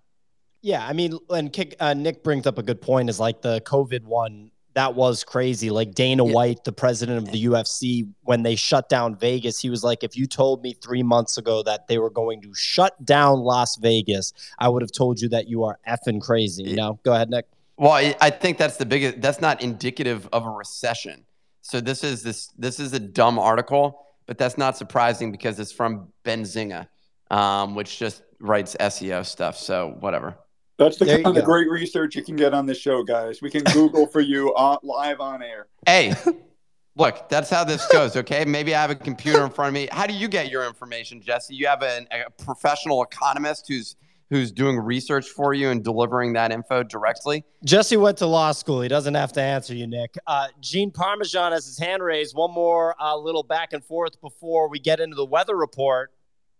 [0.62, 3.08] Yeah, I mean, and uh, Nick brings up a good point.
[3.08, 5.70] Is like the COVID one that was crazy.
[5.70, 6.32] Like Dana yeah.
[6.32, 10.18] White, the president of the UFC, when they shut down Vegas, he was like, if
[10.18, 14.34] you told me three months ago that they were going to shut down Las Vegas,
[14.58, 16.62] I would have told you that you are effing crazy.
[16.64, 17.46] You know, go ahead, Nick.
[17.78, 19.22] Well, I think that's the biggest.
[19.22, 21.24] That's not indicative of a recession.
[21.62, 25.72] So this is this this is a dumb article, but that's not surprising because it's
[25.72, 26.86] from Benzinga,
[27.30, 29.56] um, which just writes SEO stuff.
[29.56, 30.36] So whatever.
[30.78, 33.40] That's the there kind of great research you can get on this show, guys.
[33.40, 35.68] We can Google for you on, live on air.
[35.86, 36.14] Hey,
[36.96, 38.44] look, that's how this goes, okay?
[38.44, 39.88] Maybe I have a computer in front of me.
[39.90, 41.54] How do you get your information, Jesse?
[41.54, 43.96] You have a, a professional economist who's
[44.30, 47.44] who's doing research for you and delivering that info directly.
[47.64, 48.80] Jesse went to law school.
[48.80, 50.16] He doesn't have to answer you, Nick.
[50.26, 52.34] Uh, Gene Parmesan has his hand raised.
[52.34, 56.12] One more uh, little back and forth before we get into the weather report.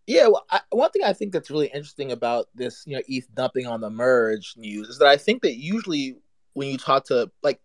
[0.06, 3.26] Yeah, well, I, one thing I think that's really interesting about this, you know, ETH
[3.34, 6.16] dumping on the merge news is that I think that usually
[6.54, 7.60] when you talk to like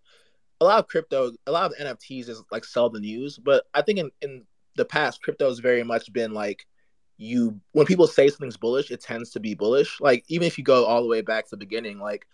[0.60, 3.82] a lot of crypto, a lot of NFTs is like sell the news, but I
[3.84, 4.44] think in in
[4.76, 6.66] the past, crypto has very much been like
[7.18, 10.00] you when people say something's bullish, it tends to be bullish.
[10.02, 12.26] Like even if you go all the way back to the beginning, like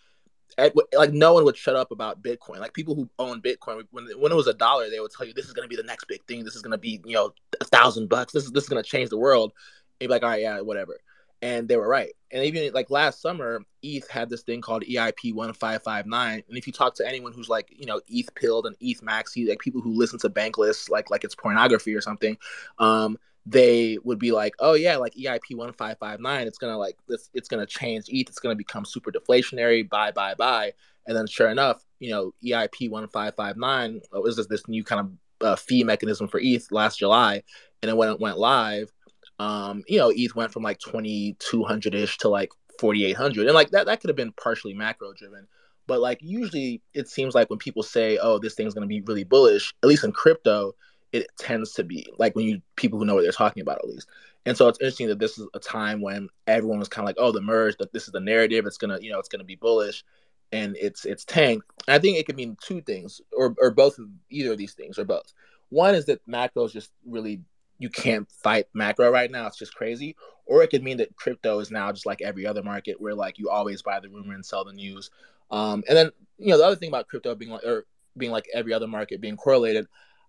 [0.57, 2.59] at, like no one would shut up about Bitcoin.
[2.59, 5.33] Like people who own Bitcoin, when when it was a dollar, they would tell you
[5.33, 6.43] this is going to be the next big thing.
[6.43, 8.33] This is going to be you know a thousand bucks.
[8.33, 9.53] This is this is going to change the world.
[9.99, 10.99] You'd be like, all right, yeah, whatever.
[11.41, 12.11] And they were right.
[12.31, 16.43] And even like last summer, ETH had this thing called EIP one five five nine.
[16.47, 19.47] And if you talk to anyone who's like you know ETH pilled and ETH maxi,
[19.47, 22.37] like people who listen to Bankless like like it's pornography or something,
[22.79, 26.77] um, they would be like, oh yeah, like EIP one five five nine, it's gonna
[26.77, 30.73] like this, it's gonna change ETH, it's gonna become super deflationary, buy, buy, buy,
[31.07, 34.83] and then sure enough, you know, EIP one five five nine was this this new
[34.83, 37.41] kind of uh, fee mechanism for ETH last July,
[37.81, 38.91] and then when it went live,
[39.39, 43.17] um, you know, ETH went from like twenty two hundred ish to like forty eight
[43.17, 45.47] hundred, and like that that could have been partially macro driven.
[45.85, 49.01] But like usually, it seems like when people say, "Oh, this thing's going to be
[49.01, 50.73] really bullish," at least in crypto,
[51.11, 53.87] it tends to be like when you people who know what they're talking about at
[53.87, 54.07] least.
[54.45, 57.17] And so it's interesting that this is a time when everyone was kind of like
[57.19, 59.55] oh the merge that this is the narrative it's gonna you know it's gonna be
[59.55, 60.05] bullish
[60.53, 64.07] and it's it's and i think it could mean two things or or both of
[64.29, 65.33] either of these things or both.
[65.69, 67.41] One is that macro is just really
[67.79, 71.59] you can't fight macro right now it's just crazy or it could mean that crypto
[71.59, 74.45] is now just like every other market where like you always buy the rumor and
[74.45, 75.09] sell the news
[75.51, 77.85] um and then you know the other thing about crypto being like or
[78.17, 79.87] being like every other market being correlated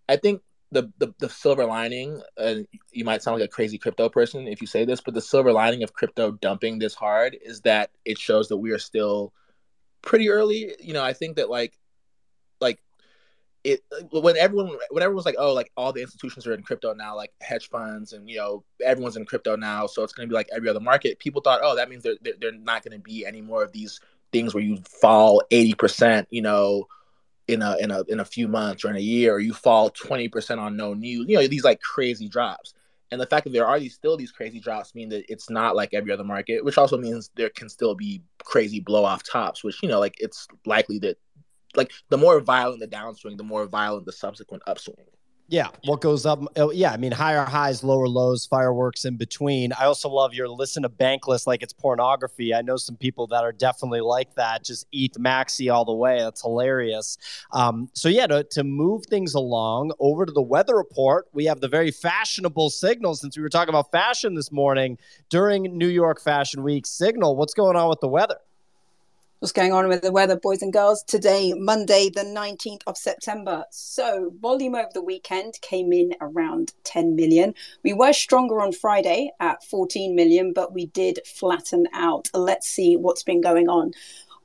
[0.09, 4.09] i think the, the the silver lining, and you might sound like a crazy crypto
[4.09, 7.63] person if you say this, but the silver lining of crypto dumping this hard is
[7.63, 9.33] that it shows that we are still
[10.03, 10.75] pretty early.
[10.81, 11.79] You know, I think that like like
[13.65, 17.17] it when everyone when everyone's like, oh, like all the institutions are in crypto now,
[17.17, 20.35] like hedge funds and you know everyone's in crypto now, so it's going to be
[20.35, 21.19] like every other market.
[21.19, 23.73] People thought, oh, that means they're they're, they're not going to be any more of
[23.73, 24.01] these
[24.33, 26.87] things where you fall eighty percent, you know,
[27.49, 29.91] in a in a in a few months or in a year, or you fall
[29.91, 31.27] twenty percent on no news.
[31.29, 32.75] You know these like crazy drops.
[33.11, 35.75] And the fact that there are these still these crazy drops mean that it's not
[35.75, 39.65] like every other market, which also means there can still be crazy blow off tops,
[39.65, 41.17] which you know like it's likely that
[41.75, 45.07] like the more violent the downswing, the more violent the subsequent upswing.
[45.51, 46.41] Yeah, what goes up?
[46.57, 49.73] Oh, yeah, I mean, higher highs, lower lows, fireworks in between.
[49.73, 52.55] I also love your listen to Bankless like it's pornography.
[52.55, 56.19] I know some people that are definitely like that, just ETH maxi all the way.
[56.19, 57.17] That's hilarious.
[57.53, 61.63] Um, so, yeah, to, to move things along over to the weather report, we have
[61.63, 64.99] the very fashionable signal since we were talking about fashion this morning
[65.31, 66.85] during New York Fashion Week.
[66.85, 68.37] Signal, what's going on with the weather?
[69.39, 71.05] What's going on with the weather, boys and girls.
[71.05, 73.65] Today, Monday, the 19th of September.
[73.71, 77.55] So, volume over the weekend came in around 10 million.
[77.85, 82.29] We were stronger on Friday at 14 million, but we did flatten out.
[82.35, 83.93] Let's see what's been going on.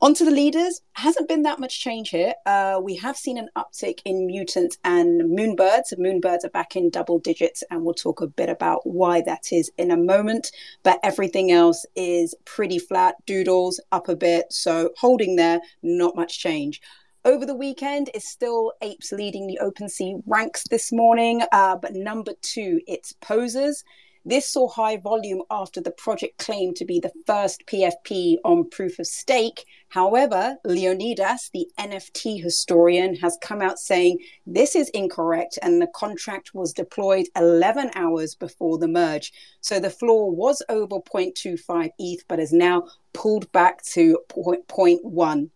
[0.04, 2.34] Onto the leaders, hasn't been that much change here.
[2.46, 5.98] Uh, we have seen an uptick in mutants and moonbirds.
[5.98, 9.72] Moonbirds are back in double digits, and we'll talk a bit about why that is
[9.78, 10.52] in a moment.
[10.84, 13.16] But everything else is pretty flat.
[13.26, 16.82] Doodles up a bit, so holding there, not much change.
[17.24, 21.94] Over the weekend, is still Apes leading the open sea ranks this morning, uh, but
[21.94, 23.86] number two, it's Posers.
[24.26, 28.98] This saw high volume after the project claimed to be the first PFP on proof
[29.00, 29.66] of stake.
[29.90, 36.54] However, Leonidas, the NFT historian, has come out saying this is incorrect and the contract
[36.54, 39.34] was deployed 11 hours before the merge.
[39.60, 45.50] So the floor was over 0.25 ETH, but is now pulled back to 0.1.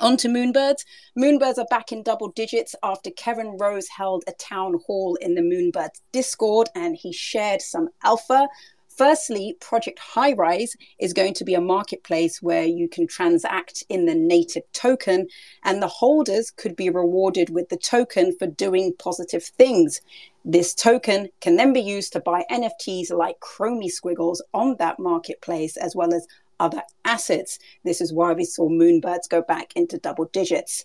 [0.00, 0.84] On to Moonbirds.
[1.16, 5.40] Moonbirds are back in double digits after Kevin Rose held a town hall in the
[5.40, 8.48] Moonbirds Discord and he shared some alpha.
[8.96, 14.14] Firstly, Project Highrise is going to be a marketplace where you can transact in the
[14.14, 15.26] native token,
[15.64, 20.00] and the holders could be rewarded with the token for doing positive things.
[20.44, 25.76] This token can then be used to buy NFTs like Chromie Squiggles on that marketplace,
[25.76, 26.28] as well as
[26.60, 27.58] other assets.
[27.84, 30.84] This is why we saw moonbirds go back into double digits.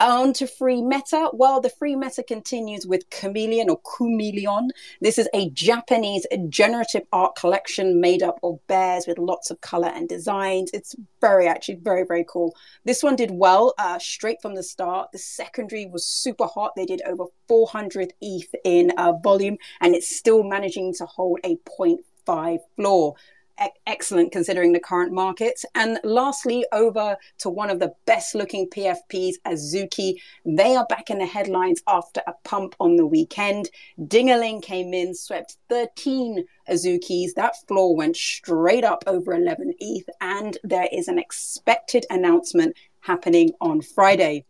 [0.00, 1.30] On to free meta.
[1.32, 4.72] Well, the free meta continues with Kumaleon or Chameleon.
[5.00, 9.88] This is a Japanese generative art collection made up of bears with lots of color
[9.88, 10.70] and designs.
[10.74, 12.56] It's very, actually, very, very cool.
[12.84, 15.12] This one did well uh, straight from the start.
[15.12, 16.72] The secondary was super hot.
[16.74, 21.56] They did over 400 ETH in uh, volume, and it's still managing to hold a
[21.78, 23.14] 0.5 floor
[23.86, 25.64] excellent considering the current markets.
[25.74, 30.14] And lastly, over to one of the best looking PFPs, Azuki.
[30.44, 33.70] They are back in the headlines after a pump on the weekend.
[34.00, 37.34] Dingaling came in, swept 13 Azukis.
[37.36, 43.52] That floor went straight up over 11 ETH, and there is an expected announcement happening
[43.60, 44.44] on Friday.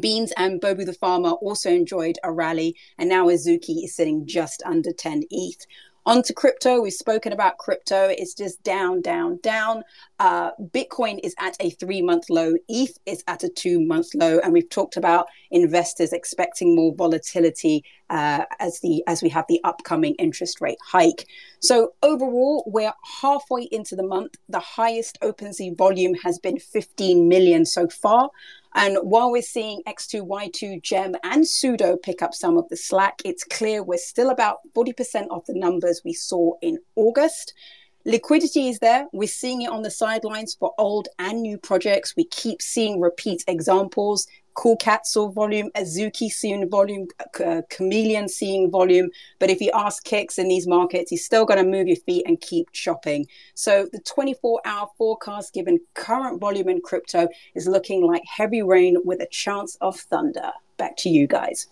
[0.00, 4.62] Beans and Bobu the Farmer also enjoyed a rally, and now Azuki is sitting just
[4.64, 5.64] under 10 ETH.
[6.06, 8.08] Onto crypto, we've spoken about crypto.
[8.08, 9.82] It's just down, down, down.
[10.18, 12.54] Uh, Bitcoin is at a three month low.
[12.68, 17.84] ETH is at a two month low, and we've talked about investors expecting more volatility
[18.08, 21.26] uh, as the as we have the upcoming interest rate hike.
[21.60, 24.36] So overall, we're halfway into the month.
[24.48, 28.30] The highest OpenSea volume has been 15 million so far.
[28.74, 33.42] And while we're seeing X2Y2, Gem, and Sudo pick up some of the slack, it's
[33.42, 37.54] clear we're still about 40% of the numbers we saw in August.
[38.06, 39.08] Liquidity is there.
[39.12, 42.14] We're seeing it on the sidelines for old and new projects.
[42.16, 44.28] We keep seeing repeat examples.
[44.54, 49.10] Cool Cat saw volume, Azuki seeing volume, uh, Kumaleon seeing volume.
[49.40, 52.22] But if you ask Kicks in these markets, he's still going to move your feet
[52.28, 53.26] and keep chopping.
[53.54, 58.98] So the 24 hour forecast, given current volume in crypto, is looking like heavy rain
[59.04, 60.52] with a chance of thunder.
[60.76, 61.66] Back to you guys.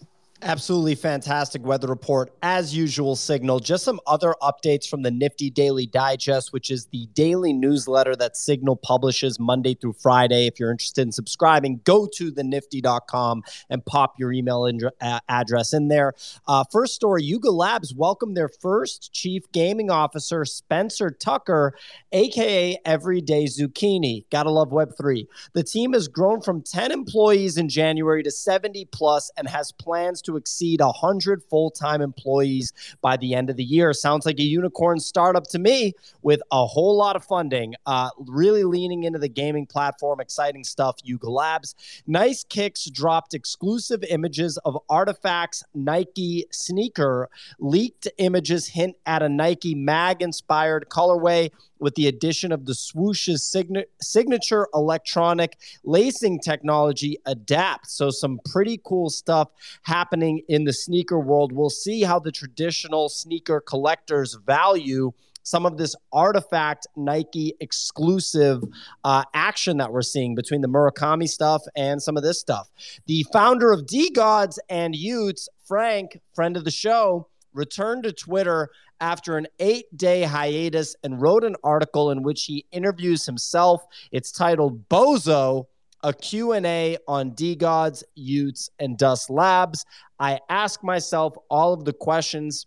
[0.46, 3.60] Absolutely fantastic weather report, as usual, Signal.
[3.60, 8.36] Just some other updates from the Nifty Daily Digest, which is the daily newsletter that
[8.36, 10.46] Signal publishes Monday through Friday.
[10.46, 14.68] If you're interested in subscribing, go to the nifty.com and pop your email
[15.00, 16.12] uh, address in there.
[16.46, 21.74] Uh, first story Yuga Labs welcomed their first chief gaming officer, Spencer Tucker,
[22.12, 24.26] aka Everyday Zucchini.
[24.30, 25.26] Gotta love Web3.
[25.54, 30.20] The team has grown from 10 employees in January to 70 plus and has plans
[30.20, 33.92] to exceed 100 full time employees by the end of the year.
[33.92, 35.92] Sounds like a unicorn startup to me
[36.22, 40.20] with a whole lot of funding, uh, really leaning into the gaming platform.
[40.20, 41.74] Exciting stuff, Yuga Labs.
[42.06, 47.28] Nice Kicks dropped exclusive images of artifacts Nike sneaker.
[47.58, 53.42] Leaked images hint at a Nike mag inspired colorway with the addition of the swoosh's
[53.42, 59.48] sign- signature electronic lacing technology adapt so some pretty cool stuff
[59.82, 65.12] happening in the sneaker world we'll see how the traditional sneaker collectors value
[65.44, 68.64] some of this artifact Nike exclusive
[69.04, 72.70] uh, action that we're seeing between the Murakami stuff and some of this stuff.
[73.06, 79.36] The founder of DeGods and y00ts, Frank, friend of the show, returned to Twitter after
[79.36, 83.84] an eight day hiatus and wrote an article in which he interviews himself.
[84.12, 85.66] It's titled Bozo
[86.04, 89.86] a Q&A on DeGods, y00ts, and Dust Labs.
[90.20, 92.66] I ask myself all of the questions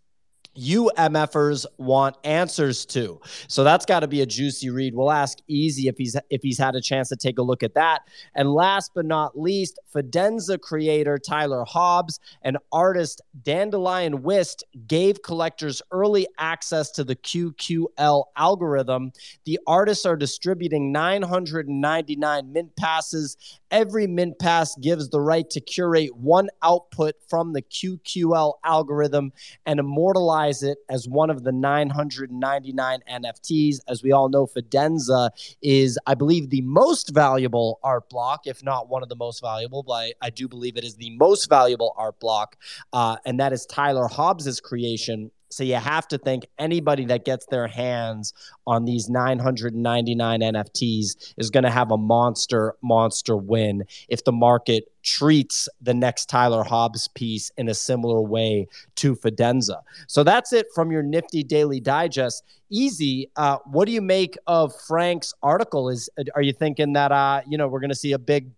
[0.57, 3.21] you MFers want answers to.
[3.47, 4.95] So that's got to be a juicy read.
[4.95, 7.75] We'll ask Easy if he's if he's had a chance to take a look at
[7.75, 8.01] that.
[8.35, 15.81] And last but not least, Fidenza creator Tyler Hobbs and artist Dandelion Wist gave collectors
[15.91, 19.11] early access to the QQL algorithm.
[19.45, 23.37] The artists are distributing 999 mint passes.
[23.71, 29.33] Every mint pass gives the right to curate one output from the QQL algorithm
[29.65, 33.79] and immortalize it as one of the 999 NFTs.
[33.87, 35.29] As we all know, Fidenza
[35.61, 39.83] is, I believe, the most valuable art block, if not one of the most valuable,
[39.83, 42.57] but I, I do believe it is the most valuable art block.
[42.93, 47.45] Uh, and that is Tyler Hobbs's creation so you have to think anybody that gets
[47.45, 48.33] their hands
[48.65, 54.91] on these 999 NFTs is going to have a monster, monster win if the market
[55.03, 59.81] treats the next Tyler Hobbs piece in a similar way to Fidenza.
[60.07, 62.43] So that's it from your nifty daily digest.
[62.69, 63.31] Easy.
[63.37, 65.89] Uh, what do you make of Frank's article?
[65.89, 68.51] Is are you thinking that uh, you know we're going to see a big,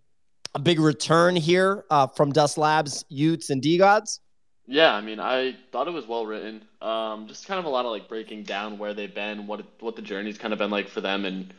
[0.56, 4.20] a big return here uh, from Dust Labs, y00ts, and DeGods?
[4.72, 6.64] Yeah, I mean, I thought it was well written.
[6.82, 9.96] Um, just kind of a lot of like breaking down where they've been, what what
[9.96, 11.52] the journey's kind of been like for them, and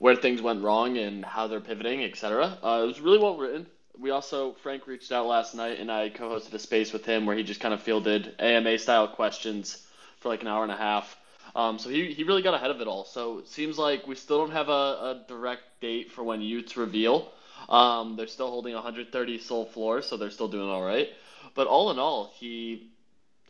[0.00, 2.58] where things went wrong and how they're pivoting, etc.
[2.62, 3.68] Uh, it was really well written.
[3.98, 7.36] We also Frank reached out last night, and I co-hosted a space with him where
[7.36, 9.78] he just kind of fielded AMA style questions
[10.18, 11.16] for like an hour and a half.
[11.54, 13.04] Um, so he, he really got ahead of it all.
[13.04, 16.76] So it seems like we still don't have a, a direct date for when y00ts
[16.76, 17.30] reveal.
[17.70, 21.08] Um, they're still holding 130 SOL floor, so they're still doing all right.
[21.56, 22.92] But all in all, he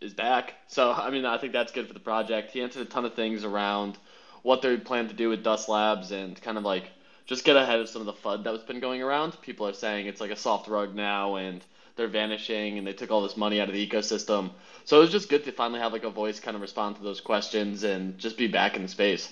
[0.00, 0.54] is back.
[0.68, 2.52] So I mean, I think that's good for the project.
[2.52, 3.98] He answered a ton of things around
[4.42, 6.92] what they plan to do with Dust Labs and kind of like
[7.26, 9.40] just get ahead of some of the FUD that's been going around.
[9.42, 11.66] People are saying it's like a soft rug now and
[11.96, 14.52] they're vanishing and they took all this money out of the ecosystem.
[14.84, 17.02] So it was just good to finally have like a voice kind of respond to
[17.02, 19.28] those questions and just be back in the space.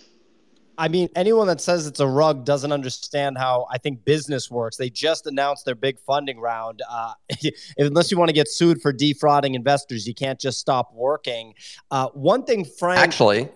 [0.79, 4.77] I mean, anyone that says it's a rug doesn't understand how I think business works.
[4.77, 6.83] They just announced their big funding round.
[6.89, 7.15] Uh,
[7.79, 11.55] unless you want to get sued for defrauding investors, you can't just stop working.
[11.91, 13.01] Uh, one thing, Frank.
[13.01, 13.49] Actually,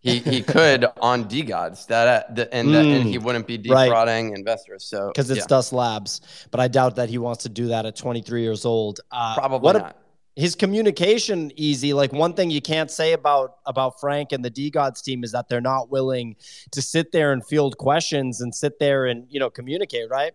[0.00, 4.30] he, he could on DeGods that uh, the, and, mm, and he wouldn't be defrauding
[4.30, 4.38] right.
[4.38, 4.84] investors.
[4.84, 5.46] So because it's yeah.
[5.48, 6.20] Dust Labs,
[6.50, 9.00] but I doubt that he wants to do that at 23 years old.
[9.10, 9.96] Uh, Probably not.
[10.36, 11.94] His communication easy.
[11.94, 15.48] Like one thing you can't say about about Frank and the DeGods team is that
[15.48, 16.36] they're not willing
[16.72, 20.34] to sit there and field questions and sit there and you know communicate, right?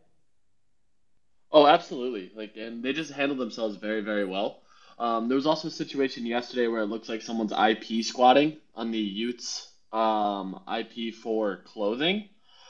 [1.51, 2.31] Oh, absolutely.
[2.35, 4.61] Like, and they just handled themselves very, very well.
[4.97, 8.91] Um, there was also a situation yesterday where it looks like someone's IP squatting on
[8.91, 12.29] the y00ts um, IP for clothing.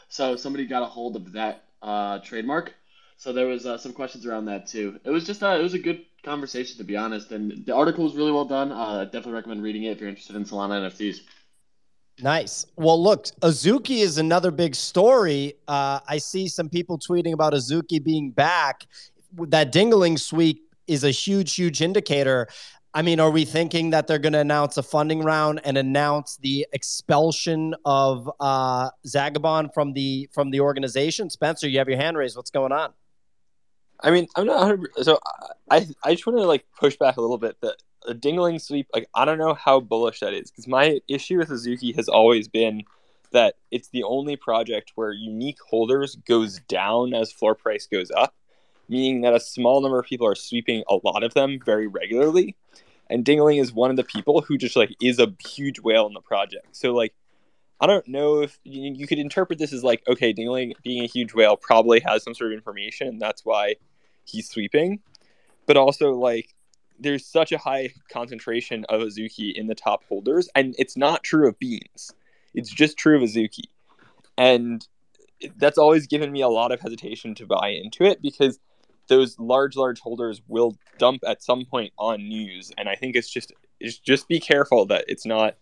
[0.09, 2.73] So somebody got a hold of that uh, trademark.
[3.17, 4.99] So there was uh, some questions around that too.
[5.03, 8.03] It was just uh, it was a good conversation to be honest, and the article
[8.03, 8.71] was really well done.
[8.71, 11.21] Uh, definitely recommend reading it if you're interested in Solana NFTs.
[12.21, 12.65] Nice.
[12.75, 15.55] Well, look, Azuki is another big story.
[15.67, 18.85] Uh, I see some people tweeting about Azuki being back.
[19.47, 22.47] That Dingaling sweep is a huge, huge indicator.
[22.93, 26.37] I mean, are we thinking that they're going to announce a funding round and announce
[26.37, 31.29] the expulsion of uh, Zagabond from the from the organization?
[31.29, 32.35] Spencer, you have your hand raised.
[32.35, 32.91] What's going on?
[34.03, 35.19] I mean, I'm not 100 so
[35.69, 37.77] I I just want to like push back a little bit that
[38.07, 41.49] a Dingaling sweep like I don't know how bullish that is because my issue with
[41.49, 42.83] Azuki has always been
[43.31, 48.35] that it's the only project where unique holders goes down as floor price goes up,
[48.89, 52.55] meaning that a small number of people are sweeping a lot of them very regularly.
[53.09, 56.13] And Dingaling is one of the people who just like is a huge whale in
[56.13, 56.75] the project.
[56.75, 57.13] So like
[57.79, 61.07] I don't know if you, you could interpret this as like okay, Dingaling being a
[61.07, 63.75] huge whale probably has some sort of information, and that's why
[64.23, 64.99] he's sweeping.
[65.65, 66.53] But also like
[66.99, 71.47] there's such a high concentration of Azuki in the top holders, and it's not true
[71.47, 72.13] of Beans.
[72.53, 73.65] It's just true of Azuki,
[74.37, 74.85] and
[75.57, 78.59] that's always given me a lot of hesitation to buy into it because
[79.07, 83.29] those large, large holders will dump at some point on news, and I think it's
[83.29, 85.55] just it's just be careful that it's not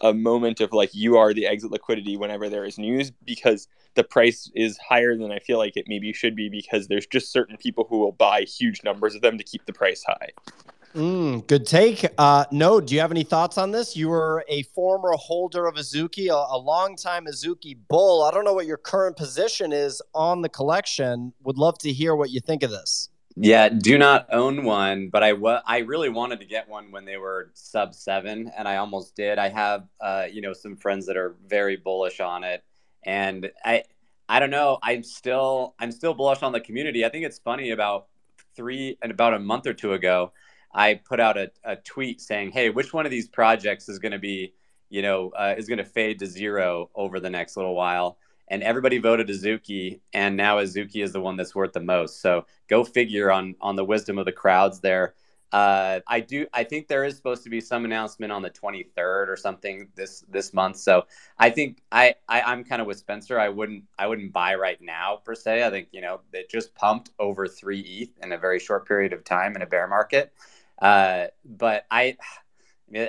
[0.00, 4.04] a moment of like you are the exit liquidity whenever there is news because the
[4.04, 7.56] price is higher than I feel like it maybe should be because there's just certain
[7.56, 10.30] people who will buy huge numbers of them to keep the price high.
[10.94, 12.04] Mm, good take.
[12.18, 13.96] Uh, no, do you have any thoughts on this?
[13.96, 18.24] You were a former holder of Azuki, a, a long time Azuki bull.
[18.24, 21.32] I don't know what your current position is on the collection.
[21.44, 23.09] Would love to hear what you think of this.
[23.36, 27.04] Yeah, do not own one, but I wa- I really wanted to get one when
[27.04, 29.38] they were sub seven, and I almost did.
[29.38, 32.64] I have uh, you know some friends that are very bullish on it,
[33.04, 33.84] and I
[34.28, 34.78] I don't know.
[34.82, 37.04] I'm still I'm still bullish on the community.
[37.04, 38.08] I think it's funny about
[38.56, 40.32] three and about a month or two ago,
[40.74, 44.12] I put out a, a tweet saying, "Hey, which one of these projects is going
[44.12, 44.54] to be
[44.88, 48.18] you know uh, is going to fade to zero over the next little while?"
[48.50, 52.20] And everybody voted Azuki, and now Azuki is the one that's worth the most.
[52.20, 55.14] So go figure on on the wisdom of the crowds there.
[55.52, 56.46] Uh, I do.
[56.52, 60.24] I think there is supposed to be some announcement on the 23rd or something this
[60.28, 60.76] this month.
[60.76, 61.06] So
[61.38, 63.38] I think I, I I'm kind of with Spencer.
[63.38, 65.64] I wouldn't I wouldn't buy right now per se.
[65.64, 69.12] I think you know it just pumped over three ETH in a very short period
[69.12, 70.32] of time in a bear market.
[70.80, 72.16] Uh, but I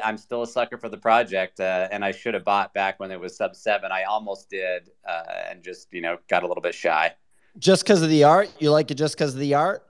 [0.04, 3.12] I'm still a sucker for the project, uh, and I should have bought back when
[3.12, 3.92] it was sub seven.
[3.92, 7.14] I almost did, uh, and just you know got a little bit shy.
[7.58, 9.86] Just because of the art, you like it just because of the art?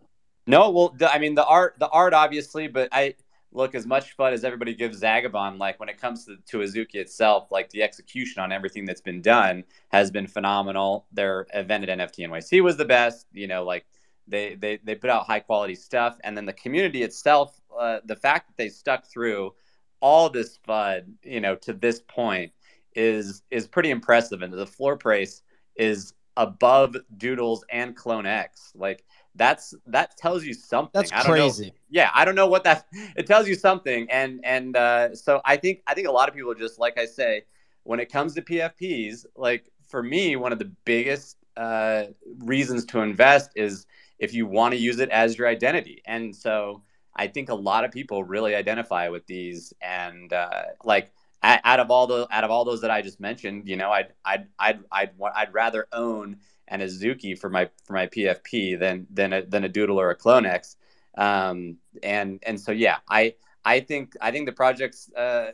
[0.48, 3.16] No, well, I mean the art, the art obviously, but I
[3.52, 5.60] look as much fun as everybody gives Zagabond.
[5.60, 9.22] Like when it comes to, to Azuki itself, like the execution on everything that's been
[9.22, 11.06] done has been phenomenal.
[11.12, 13.28] Their event at NFT NYC was the best.
[13.34, 13.86] You know, like
[14.28, 18.16] they they they put out high quality stuff, and then the community itself, uh, the
[18.16, 19.54] fact that they stuck through
[20.02, 22.52] all this FUD, you know, to this point
[22.96, 24.42] is is pretty impressive.
[24.42, 25.44] And the floor price
[25.76, 28.74] is above Doodles and Clone X.
[28.76, 30.92] Like that's that tells you something.
[30.94, 31.68] That's crazy.
[31.68, 31.72] Know.
[31.90, 34.10] Yeah, I don't know what that it tells you something.
[34.10, 37.06] And and uh, so I think I think a lot of people just like I
[37.06, 37.44] say,
[37.84, 42.06] when it comes to PFPs, like for me, one of the biggest uh,
[42.40, 43.86] reasons to invest is
[44.20, 46.02] if you want to use it as your identity.
[46.06, 46.84] And so
[47.16, 51.12] I think a lot of people really identify with these, and uh, like
[51.44, 54.14] out of all the out of all those that I just mentioned, you know, I'd
[54.24, 56.38] I'd I'd I'd, I'd rather own
[56.68, 60.18] an Azuki for my for my PFP than than a, than a Doodle or a
[60.18, 60.76] CloneX.
[61.18, 63.36] Um, and and so yeah, I
[63.66, 65.52] I think I think the project's uh,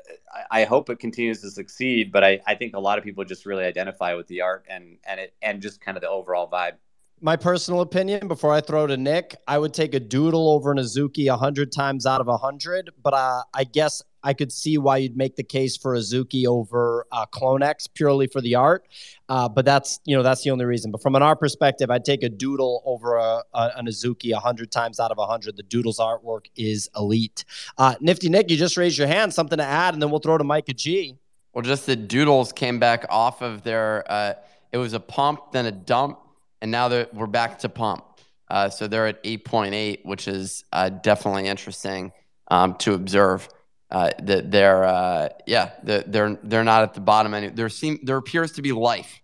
[0.52, 3.24] I, I hope it continues to succeed, but I, I think a lot of people
[3.26, 6.50] just really identify with the art and and it and just kind of the overall
[6.50, 6.74] vibe
[7.20, 10.78] my personal opinion before I throw to Nick, I would take a doodle over an
[10.78, 12.92] Azuki 100 times out of 100.
[13.02, 17.06] But uh, I guess I could see why you'd make the case for Azuki over
[17.12, 18.88] uh, CloneX purely for the art.
[19.30, 20.92] Uh, but that's you know that's the only reason.
[20.92, 24.72] But from an art perspective, I'd take a doodle over a, a, an Azuki 100
[24.72, 25.58] times out of 100.
[25.58, 27.46] The doodle's artwork is elite.
[27.78, 29.34] Uh, Nifty Nick, you just raised your hand.
[29.34, 31.18] Something to add, and then we'll throw to Micah G.
[31.54, 34.04] Well, just the doodles came back off of their.
[34.08, 34.34] Uh,
[34.72, 36.20] it was a pump, then a dump,
[36.62, 38.04] and now we're back to pump.
[38.50, 42.14] Uh, so they're at 8.8, which is uh, definitely interesting.
[42.50, 43.48] um, to observe
[43.90, 47.56] uh, that they're uh, yeah they're, they're they're not at the bottom end.
[47.56, 49.22] There seem there appears to be life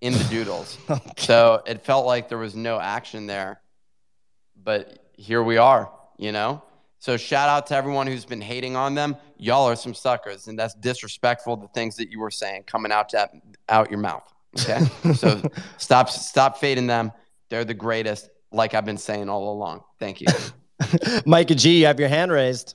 [0.00, 1.00] in the doodles, okay.
[1.16, 3.60] so it felt like there was no action there,
[4.62, 6.62] but here we are, you know.
[6.98, 9.16] So shout out to everyone who's been hating on them.
[9.36, 11.56] Y'all are some suckers, and that's disrespectful.
[11.56, 13.28] The things that you were saying coming out to,
[13.68, 14.33] out your mouth.
[14.58, 14.84] Okay,
[15.14, 15.42] so
[15.78, 17.12] stop stop fading them.
[17.50, 19.82] They're the greatest, like I've been saying all along.
[19.98, 20.28] Thank you,
[21.26, 21.80] Micah G.
[21.80, 22.74] You have your hand raised.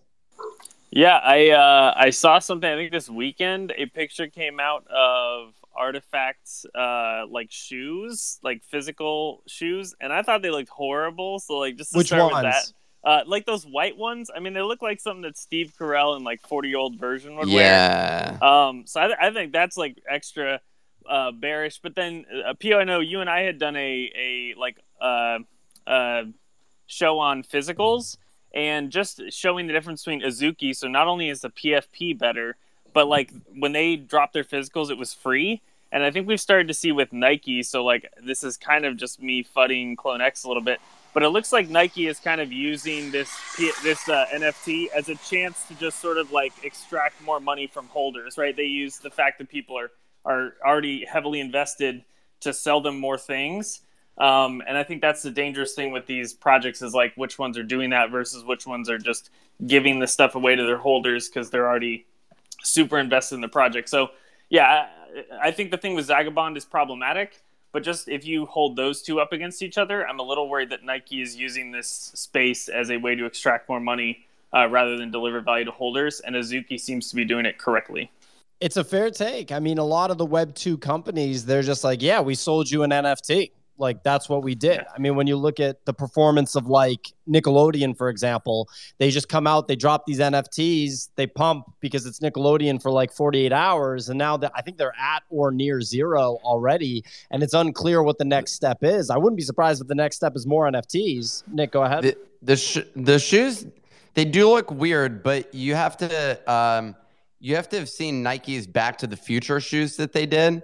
[0.92, 2.70] Yeah, I uh, I saw something.
[2.70, 9.44] I think this weekend, a picture came out of artifacts uh, like shoes, like physical
[9.48, 11.40] shoes, and I thought they looked horrible.
[11.40, 12.44] So like just to Which start ones?
[12.44, 12.74] with that.
[13.02, 14.30] Uh, like those white ones.
[14.36, 17.38] I mean, they look like something that Steve Carell in like forty year old Virgin
[17.38, 17.56] would yeah.
[17.56, 18.38] wear.
[18.42, 18.68] Yeah.
[18.68, 20.60] Um, so I, th- I think that's like extra
[21.10, 21.80] uh, bearish.
[21.80, 25.40] But then, uh, Pio, I know you and I had done a a like uh,
[25.86, 26.24] uh,
[26.86, 28.18] show on physicals
[28.54, 30.76] and just showing the difference between Azuki.
[30.76, 32.56] So not only is the PFP better,
[32.94, 35.62] but like when they dropped their physicals, it was free.
[35.92, 37.64] And I think we've started to see with Nike.
[37.64, 40.80] So like this is kind of just me fudding Clone X a little bit,
[41.14, 43.32] but it looks like Nike is kind of using this
[43.84, 47.88] this uh, NFT as a chance to just sort of like extract more money from
[47.88, 48.56] holders, right?
[48.56, 49.92] They use the fact that people are
[50.26, 52.04] are already heavily invested
[52.42, 53.82] to sell them more things.
[54.18, 57.58] Um, and I think that's the dangerous thing with these projects is like which ones
[57.58, 59.30] are doing that versus which ones are just
[59.66, 62.06] giving the stuff away to their holders because they're already
[62.64, 63.88] super invested in the project.
[63.88, 64.10] So
[64.50, 64.88] yeah,
[65.32, 67.42] I, I think the thing with Zagabond is problematic.
[67.72, 70.72] But just if you hold those two up against each other, I'm a little worried
[70.72, 74.98] that Nike is using this space as a way to extract more money uh, rather
[74.98, 76.20] than deliver value to holders.
[76.20, 78.12] And Azuki seems to be doing it correctly.
[78.60, 79.52] It's a fair take.
[79.52, 82.70] I mean, a lot of the Web 2 companies, they're just like, yeah, we sold
[82.70, 83.52] you an NFT.
[83.78, 84.82] Like, that's what we did.
[84.94, 89.30] I mean, when you look at the performance of like Nickelodeon, for example, they just
[89.30, 94.10] come out, they drop these NFTs, they pump because it's Nickelodeon for like 48 hours.
[94.10, 97.06] And now that I think they're at or near zero already.
[97.32, 99.10] And it's unclear what the next step is.
[99.10, 101.48] I wouldn't be surprised if the next step is more NFTs.
[101.48, 102.04] Nick, go ahead.
[102.04, 103.66] The the, sh- the shoes
[104.14, 106.96] they do look weird, but you have to um,
[107.40, 110.64] you have to have seen Nike's Back to the Future shoes that they did.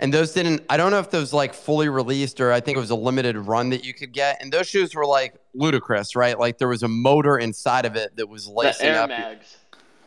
[0.00, 2.80] And those didn't, I don't know if those like fully released or I think it
[2.80, 4.42] was a limited run that you could get.
[4.42, 6.36] And those shoes were like ludicrous, right?
[6.38, 9.08] Like there was a motor inside of it that was The lacing Air up.
[9.10, 9.56] Mags.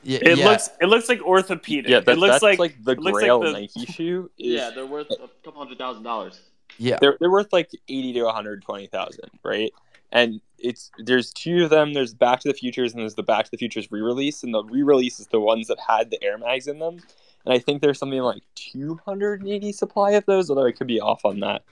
[0.04, 0.50] Yeah, It yeah.
[0.50, 1.90] looks it looks like orthopedic.
[1.90, 4.30] Yeah, that, it looks that's like, like, the it looks like Grail the- Nike shoe.
[4.38, 6.40] Is, Yeah, they're worth a couple hundred thousand dollars.
[6.78, 6.98] yeah.
[7.00, 9.72] they're they're worth like eighty to one hundred twenty thousand, right?
[10.12, 11.94] And it's there's two of them.
[11.94, 14.64] There's Back to the Futures and there's the Back to the Futures re-release, and the
[14.64, 17.00] re-release is the ones that had the Air Mags in them.
[17.46, 21.24] And I think there's something like 280 supply of those, although I could be off
[21.26, 21.64] on that.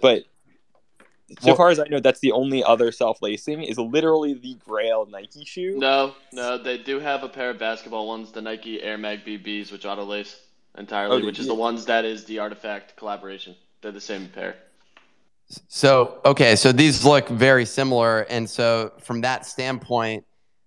[0.00, 0.24] But
[1.40, 5.06] so Well- far as I know, that's the only other self-lacing is literally the Grail
[5.06, 5.78] Nike shoe.
[5.78, 9.72] No, no, they do have a pair of basketball ones, the Nike Air Mag BBs,
[9.72, 10.38] which auto lace
[10.76, 13.54] entirely, Oh, which is the ones that is the artifact collaboration.
[13.80, 14.56] They're the same pair.
[15.68, 20.24] So okay, so these look very similar, and so from that standpoint,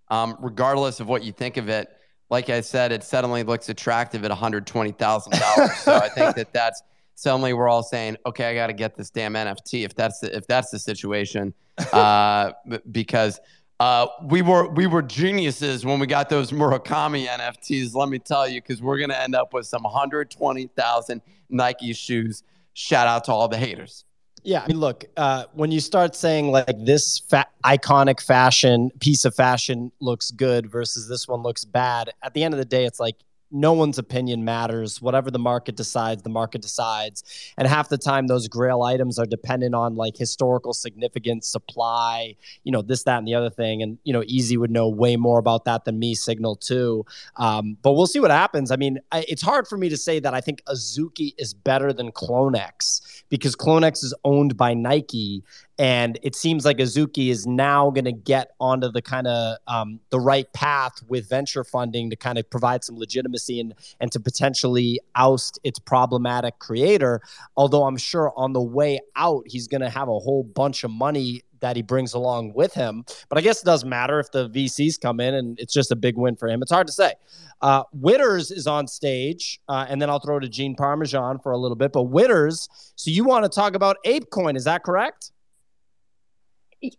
[0.09, 1.89] um, regardless of what you think of it,
[2.29, 5.75] like I said, it suddenly looks attractive at one hundred twenty thousand dollars.
[5.77, 6.83] so I think that that's
[7.15, 10.35] suddenly we're all saying, okay, I got to get this damn NFT if that's the,
[10.35, 11.53] if that's the situation,
[11.93, 12.51] uh,
[12.91, 13.39] because
[13.79, 17.93] uh, we were we were geniuses when we got those Murakami NFTs.
[17.93, 21.21] Let me tell you, because we're gonna end up with some one hundred twenty thousand
[21.49, 22.43] Nike shoes.
[22.73, 24.05] Shout out to all the haters.
[24.45, 29.25] Yeah, I mean, look, uh, when you start saying like this fa- iconic fashion piece
[29.25, 32.85] of fashion looks good versus this one looks bad, at the end of the day,
[32.85, 33.15] it's like
[33.55, 35.01] no one's opinion matters.
[35.01, 37.23] Whatever the market decides, the market decides.
[37.57, 42.35] And half the time, those grail items are dependent on like historical significance, supply,
[42.65, 43.81] you know, this, that, and the other thing.
[43.81, 47.05] And, you know, Easy would know way more about that than me, Signal too.
[47.37, 48.71] Um, but we'll see what happens.
[48.71, 51.93] I mean, I, it's hard for me to say that I think Azuki is better
[51.93, 55.43] than CloneX because CloneX is owned by Nike,
[55.77, 59.99] and it seems like Azuki is now going to get onto the kind of um,
[60.09, 64.19] the right path with venture funding to kind of provide some legitimacy and and to
[64.19, 67.21] potentially oust its problematic creator.
[67.57, 70.91] Although I'm sure on the way out, he's going to have a whole bunch of
[70.91, 73.03] money that he brings along with him.
[73.27, 75.95] But I guess it doesn't matter if the VCs come in and it's just a
[75.95, 76.61] big win for him.
[76.61, 77.13] It's hard to say.
[77.61, 81.57] Uh, Witters is on stage, uh, and then I'll throw to Gene Parmesan for a
[81.57, 81.91] little bit.
[81.91, 85.31] But Witters, so you want to talk about ApeCoin, is that correct?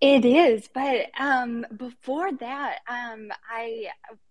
[0.01, 3.87] It is, but um, before that, um, I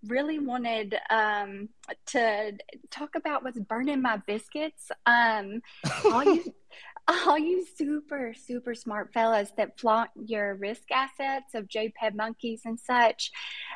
[0.06, 1.70] really wanted um,
[2.08, 2.53] to
[2.91, 4.91] talk about what's burning my biscuits.
[5.06, 5.62] Um,
[6.06, 6.53] all you,
[7.08, 12.80] all you super, super smart fellas that flaunt your risk assets of JPEG monkeys and
[12.80, 13.32] such,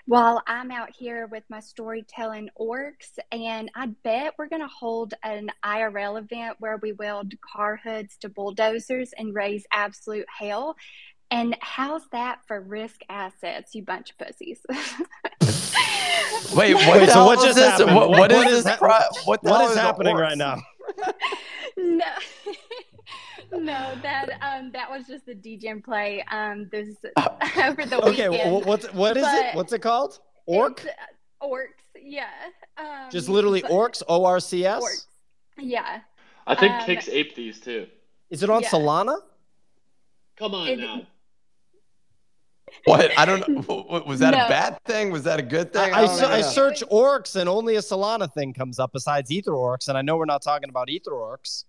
[0.05, 5.13] while I'm out here with my storytelling orcs, and I bet we're going to hold
[5.23, 10.75] an IRL event where we weld car hoods to bulldozers and raise absolute hell.
[11.31, 14.59] And how's that for risk assets, you bunch of pussies?
[16.55, 17.67] Wait, what Wait, so hell what is just this?
[17.69, 17.95] happened?
[17.95, 18.89] What, What- what what is is pro-
[19.25, 20.19] What, the What hell is the happening orcs?
[20.21, 20.61] right now?
[21.77, 22.05] no,
[23.59, 26.95] no, that um, that was just the DJ play um this
[27.57, 28.63] over the Okay, weekend.
[28.63, 29.55] wh- what's what is it?
[29.55, 30.19] What's it called?
[30.47, 30.83] Orc?
[31.41, 31.67] uh, orcs,
[32.01, 32.25] yeah.
[32.77, 34.01] Um, Just literally orcs.
[34.07, 35.05] O R C S.
[35.59, 35.99] Yeah.
[36.47, 37.87] I think Um, Kicks aped these too.
[38.31, 38.69] Is it on Yeah.
[38.69, 39.19] Solana?
[40.37, 41.05] Come on It- now.
[42.85, 43.17] What?
[43.17, 43.61] I don't know.
[43.61, 44.45] W- w- Was that No.
[44.45, 45.11] a bad thing?
[45.11, 45.93] Was that a good thing?
[45.93, 49.51] I, I, don't I search orcs and only a Solana thing comes up besides Ether
[49.51, 51.65] orcs, and I know we're not talking about Ether orcs.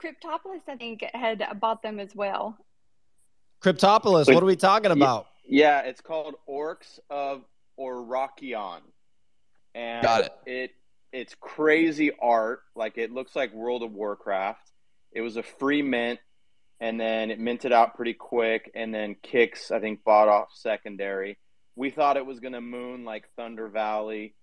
[0.00, 2.56] Cryptopolis, I think, had bought them as well.
[3.62, 5.26] Cryptopolis, But- what are we talking about?
[5.46, 7.42] Yeah, it's called Orcs of
[7.78, 8.80] Orakion.
[9.74, 10.32] And Got it.
[10.46, 10.70] it
[11.12, 12.62] it's crazy art.
[12.76, 14.70] Like it looks like World of Warcraft.
[15.12, 16.20] It was a free mint
[16.80, 21.38] and then it minted out pretty quick and then Kicks I think bought off secondary.
[21.76, 24.34] We thought it was going to moon like Thunder Valley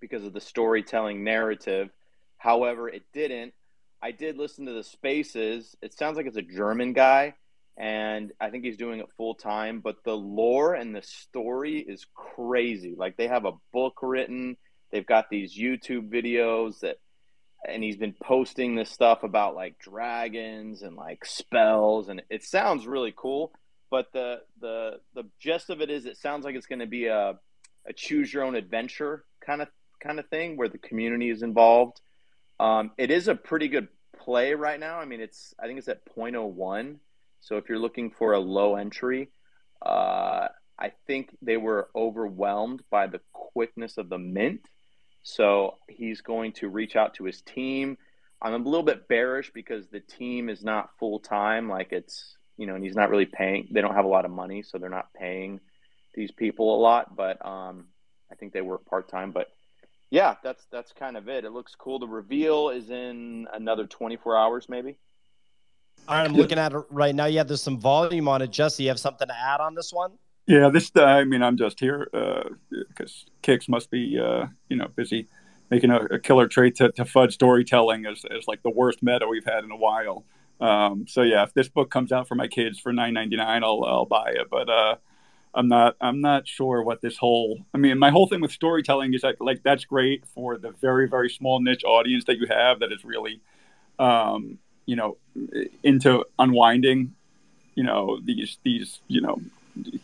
[0.00, 1.90] because of the storytelling narrative.
[2.38, 3.54] However, it didn't.
[4.02, 5.76] I did listen to the spaces.
[5.80, 7.34] It sounds like it's a German guy
[7.76, 9.80] and I think he's doing it full time.
[9.80, 12.94] But the lore and the story is crazy.
[12.96, 14.56] Like they have a book written,
[14.90, 16.96] they've got these YouTube videos that,
[17.66, 22.86] and he's been posting this stuff about like dragons and like spells, and it sounds
[22.86, 23.52] really cool.
[23.90, 27.06] But the the the gist of it is, it sounds like it's going to be
[27.06, 27.38] a
[27.86, 29.68] a choose your own adventure kind of
[30.02, 32.00] kind of thing where the community is involved.
[32.58, 33.88] Um, it is a pretty good
[34.18, 34.98] play right now.
[34.98, 36.96] I mean, it's I think it's at 0.01.
[37.40, 39.30] So if you're looking for a low entry,
[39.84, 40.48] uh,
[40.78, 44.60] I think they were overwhelmed by the quickness of the mint.
[45.26, 47.98] So he's going to reach out to his team.
[48.40, 51.68] I'm a little bit bearish because the team is not full time.
[51.68, 53.66] Like it's you know, and he's not really paying.
[53.72, 55.58] They don't have a lot of money, so they're not paying
[56.14, 57.16] these people a lot.
[57.16, 57.86] But um,
[58.30, 59.32] I think they work part time.
[59.32, 59.48] But
[60.10, 61.44] yeah, that's that's kind of it.
[61.44, 61.98] It looks cool.
[61.98, 64.96] The reveal is in another 24 hours, maybe.
[66.06, 67.26] All right, I'm looking at it right now.
[67.26, 68.52] Yeah, there's some volume on it.
[68.52, 70.12] Jesse, you have something to add on this one?
[70.46, 70.90] Yeah, this.
[70.94, 72.08] Uh, I mean, I'm just here
[72.88, 75.26] because Kicks must be, uh, you know, busy
[75.70, 79.26] making a, a killer trait to, to fudge storytelling as, as like the worst meta
[79.26, 80.24] we've had in a while.
[80.60, 84.06] Um, so yeah, if this book comes out for my kids for 9.99, I'll I'll
[84.06, 84.48] buy it.
[84.48, 84.96] But uh,
[85.54, 87.58] I'm not I'm not sure what this whole.
[87.74, 91.08] I mean, my whole thing with storytelling is like like that's great for the very
[91.08, 93.40] very small niche audience that you have that is really,
[93.98, 95.16] um, you know,
[95.82, 97.14] into unwinding,
[97.74, 99.40] you know, these these you know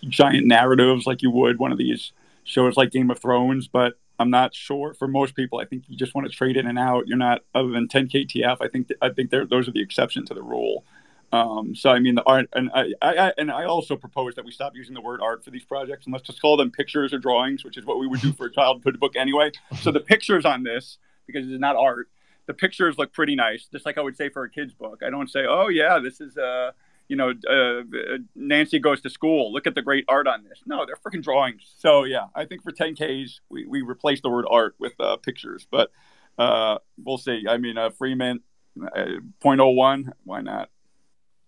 [0.08, 2.12] giant narratives like you would one of these
[2.44, 5.58] shows like Game of Thrones, but I'm not sure for most people.
[5.58, 7.06] I think you just want to trade in and out.
[7.08, 8.58] You're not other than 10 KTF.
[8.60, 10.84] I think I think those are the exception to the rule.
[11.32, 14.50] Um, so I mean the art, and I, I and I also propose that we
[14.50, 17.18] stop using the word art for these projects and let's just call them pictures or
[17.18, 19.50] drawings, which is what we would do for a childhood book anyway.
[19.80, 22.08] So the pictures on this, because it's not art,
[22.46, 25.02] the pictures look pretty nice, just like I would say for a kid's book.
[25.04, 26.72] I don't say, oh yeah, this is uh
[27.08, 29.52] you know, uh, Nancy goes to school.
[29.52, 30.62] Look at the great art on this.
[30.66, 31.62] No, they're freaking drawings.
[31.78, 35.66] So yeah, I think for 10Ks, we, we replace the word art with uh, pictures,
[35.70, 35.90] but
[36.38, 37.44] uh, we'll see.
[37.48, 38.40] I mean, uh, Freeman,
[38.80, 40.70] uh, 0.01, why not?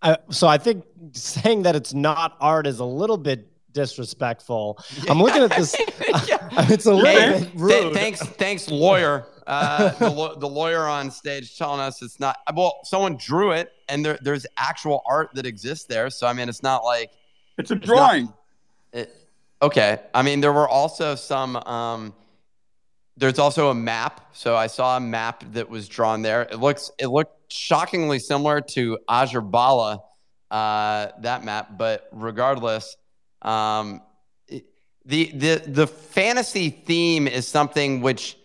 [0.01, 4.79] Uh, so I think saying that it's not art is a little bit disrespectful.
[5.07, 5.75] I'm looking at this.
[5.79, 7.69] it's a little Hey, bit rude.
[7.69, 9.27] th- thanks, thanks, lawyer.
[9.45, 12.37] Uh, the, law- the lawyer on stage telling us it's not.
[12.55, 16.09] Well, someone drew it, and there, there's actual art that exists there.
[16.09, 17.11] So I mean, it's not like
[17.59, 18.33] it's a not- drawing.
[18.93, 19.13] it,
[19.61, 21.57] okay, I mean, there were also some.
[21.57, 22.13] Um,
[23.17, 24.29] there's also a map.
[24.33, 26.41] So I saw a map that was drawn there.
[26.43, 29.99] It looks it looked shockingly similar to Azurbala,
[30.51, 31.77] uh, that map.
[31.77, 32.97] But regardless,
[33.45, 34.01] um,
[35.05, 38.37] the the the fantasy theme is something which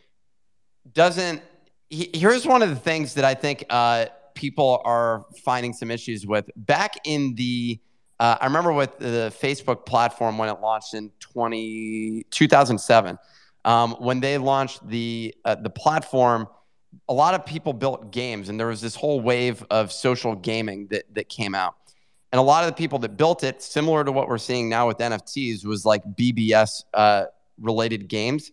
[0.92, 1.42] doesn't.
[1.88, 6.26] he- Here's one of the things that I think uh, people are finding some issues
[6.26, 6.50] with.
[6.56, 7.80] Back in the,
[8.18, 13.18] uh, I remember with the Facebook platform when it launched in 20, 2007,
[13.64, 16.46] um, when they launched the uh, the platform,
[17.08, 20.88] a lot of people built games, and there was this whole wave of social gaming
[20.90, 21.74] that that came out.
[22.32, 24.86] And a lot of the people that built it, similar to what we're seeing now
[24.86, 27.24] with NFTs, was like BBS uh,
[27.58, 28.52] related games.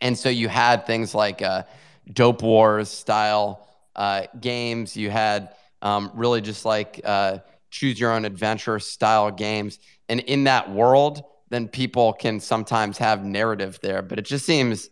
[0.00, 1.64] And so you had things like uh,
[2.12, 4.96] Dope Wars style uh, games.
[4.96, 5.50] You had
[5.82, 7.38] um, really just like uh,
[7.70, 9.78] choose your own adventure style games.
[10.08, 14.02] And in that world, then people can sometimes have narrative there.
[14.02, 14.90] But it just seems,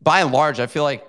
[0.00, 1.06] by and large, I feel like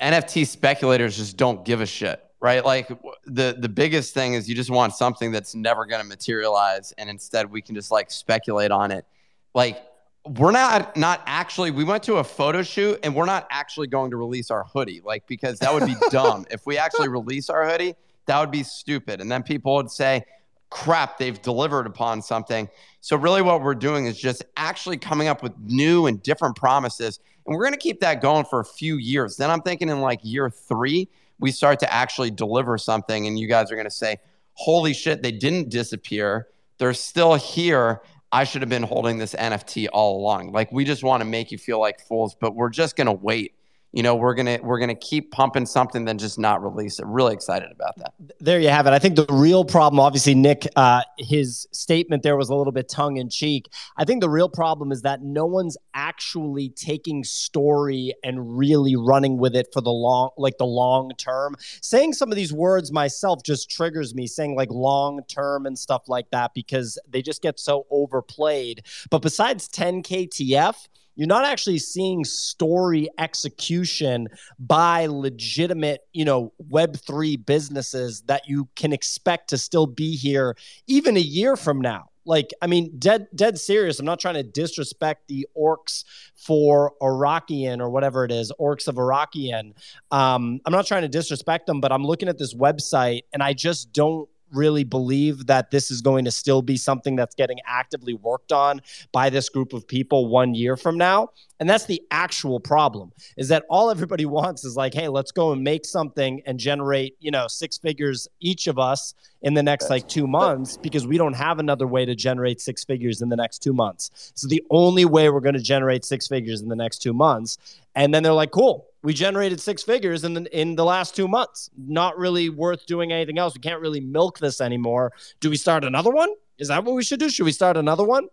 [0.00, 2.64] NFT speculators just don't give a shit, right?
[2.64, 2.88] Like
[3.24, 7.08] the the biggest thing is you just want something that's never going to materialize, and
[7.08, 9.06] instead we can just like speculate on it.
[9.54, 9.82] Like
[10.24, 14.10] we're not not actually we went to a photo shoot and we're not actually going
[14.10, 17.68] to release our hoodie like because that would be dumb if we actually release our
[17.68, 17.92] hoodie
[18.26, 20.24] that would be stupid and then people would say
[20.70, 22.68] crap they've delivered upon something
[23.00, 27.18] so really what we're doing is just actually coming up with new and different promises
[27.44, 30.00] and we're going to keep that going for a few years then i'm thinking in
[30.00, 31.08] like year three
[31.42, 34.16] we start to actually deliver something and you guys are going to say
[34.54, 38.00] holy shit they didn't disappear they're still here
[38.32, 40.52] I should have been holding this NFT all along.
[40.52, 43.54] Like we just want to make you feel like fools, but we're just gonna wait.
[43.92, 47.04] You know, we're gonna we're gonna keep pumping something, then just not release it.
[47.04, 48.14] Really excited about that.
[48.40, 48.94] There you have it.
[48.94, 52.88] I think the real problem, obviously, Nick, uh, his statement there was a little bit
[52.88, 53.68] tongue in cheek.
[53.98, 59.36] I think the real problem is that no one's actually taking story and really running
[59.36, 61.54] with it for the long, like the long term.
[61.82, 64.26] Saying some of these words myself just triggers me.
[64.26, 68.86] Saying like long term and stuff like that because they just get so overplayed.
[69.10, 77.44] But besides 10 KTF you're not actually seeing story execution by legitimate, you know, web3
[77.44, 80.56] businesses that you can expect to still be here
[80.86, 82.08] even a year from now.
[82.24, 83.98] Like, I mean, dead dead serious.
[83.98, 86.04] I'm not trying to disrespect the orcs
[86.36, 89.72] for Iraqian or whatever it is, orcs of Iraqian.
[90.10, 93.54] Um, I'm not trying to disrespect them, but I'm looking at this website and I
[93.54, 98.14] just don't really believe that this is going to still be something that's getting actively
[98.14, 98.80] worked on
[99.12, 101.30] by this group of people one year from now.
[101.60, 105.52] And that's the actual problem is that all everybody wants is like, hey, let's go
[105.52, 109.90] and make something and generate, you know, six figures each of us in the next
[109.90, 113.36] like two months because we don't have another way to generate six figures in the
[113.36, 114.32] next two months.
[114.34, 117.58] So the only way we're going to generate six figures in the next two months.
[117.94, 121.28] And then they're like, cool, we generated six figures in the, in the last two
[121.28, 121.70] months.
[121.76, 123.54] Not really worth doing anything else.
[123.54, 125.12] We can't really milk this anymore.
[125.40, 126.30] Do we start another one?
[126.58, 127.28] Is that what we should do?
[127.28, 128.28] Should we start another one?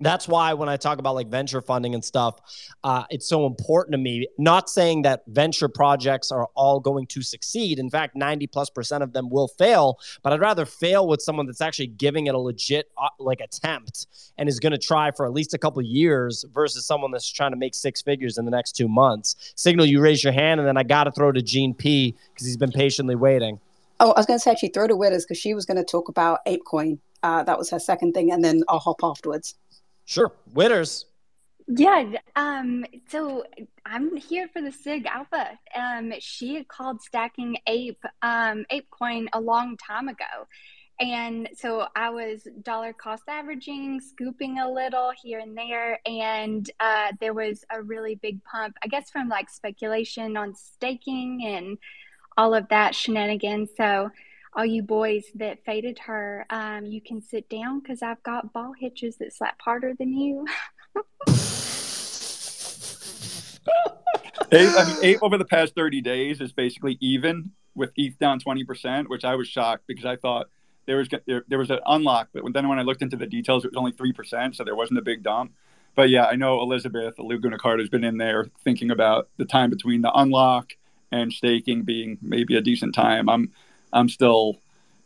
[0.00, 2.38] That's why when I talk about like venture funding and stuff,
[2.84, 4.26] uh, it's so important to me.
[4.38, 7.78] Not saying that venture projects are all going to succeed.
[7.78, 11.46] In fact, 90 plus percent of them will fail, but I'd rather fail with someone
[11.46, 15.24] that's actually giving it a legit uh, like attempt and is going to try for
[15.24, 18.50] at least a couple years versus someone that's trying to make six figures in the
[18.50, 19.52] next two months.
[19.56, 22.46] Signal, you raise your hand, and then I got to throw to Gene P because
[22.46, 23.60] he's been patiently waiting.
[23.98, 25.84] Oh, I was going to say actually throw to Witters because she was going to
[25.84, 26.98] talk about ApeCoin.
[27.22, 29.54] Uh, that was her second thing, and then I'll hop afterwards.
[30.06, 30.32] Sure.
[30.54, 31.04] Winners.
[31.68, 32.12] Yeah.
[32.36, 33.44] Um, so
[33.84, 35.58] I'm here for the SIG Alpha.
[35.74, 40.46] Um, she called stacking ape um, ApeCoin a long time ago.
[41.00, 45.98] And so I was dollar cost averaging, scooping a little here and there.
[46.06, 51.42] And uh, there was a really big pump, I guess, from like speculation on staking
[51.44, 51.78] and
[52.38, 53.70] all of that shenanigans.
[53.76, 54.10] So
[54.56, 58.72] all you boys that faded her, um, you can sit down because I've got ball
[58.78, 60.46] hitches that slap harder than you.
[64.52, 69.08] Ape, I mean, over the past 30 days is basically even with ETH down 20%,
[69.08, 70.48] which I was shocked because I thought
[70.86, 73.64] there was there, there was an unlock, but then when I looked into the details,
[73.64, 75.52] it was only 3%, so there wasn't a big dump.
[75.96, 79.68] But yeah, I know Elizabeth Laguna Carter has been in there thinking about the time
[79.68, 80.74] between the unlock
[81.10, 83.28] and staking being maybe a decent time.
[83.28, 83.52] I'm
[83.92, 84.56] I'm still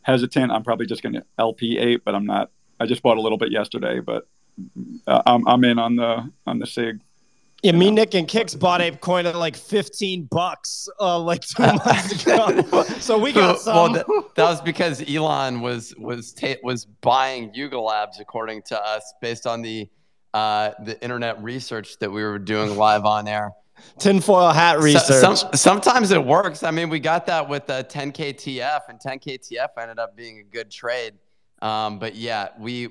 [0.01, 0.51] hesitant.
[0.51, 2.51] I'm probably just going to LP eight, but I'm not.
[2.79, 4.27] I just bought a little bit yesterday, but
[5.07, 6.99] uh, I'm I'm in on the on the sig.
[7.63, 11.61] Yeah, me, Nick, and Kicks bought a ApeCoin at like 15 bucks uh, like two
[11.85, 12.83] months ago.
[12.99, 13.75] so we got some.
[13.75, 18.81] Well, that, that was because Elon was was ta- was buying Yuga Labs, according to
[18.81, 19.87] us, based on the
[20.33, 23.51] uh, the internet research that we were doing live on air
[23.97, 25.03] tinfoil hat research.
[25.03, 26.63] So, some, sometimes it works.
[26.63, 30.39] I mean, we got that with the 10K TF, and 10K TF ended up being
[30.39, 31.13] a good trade.
[31.61, 32.89] Um, but yeah, we,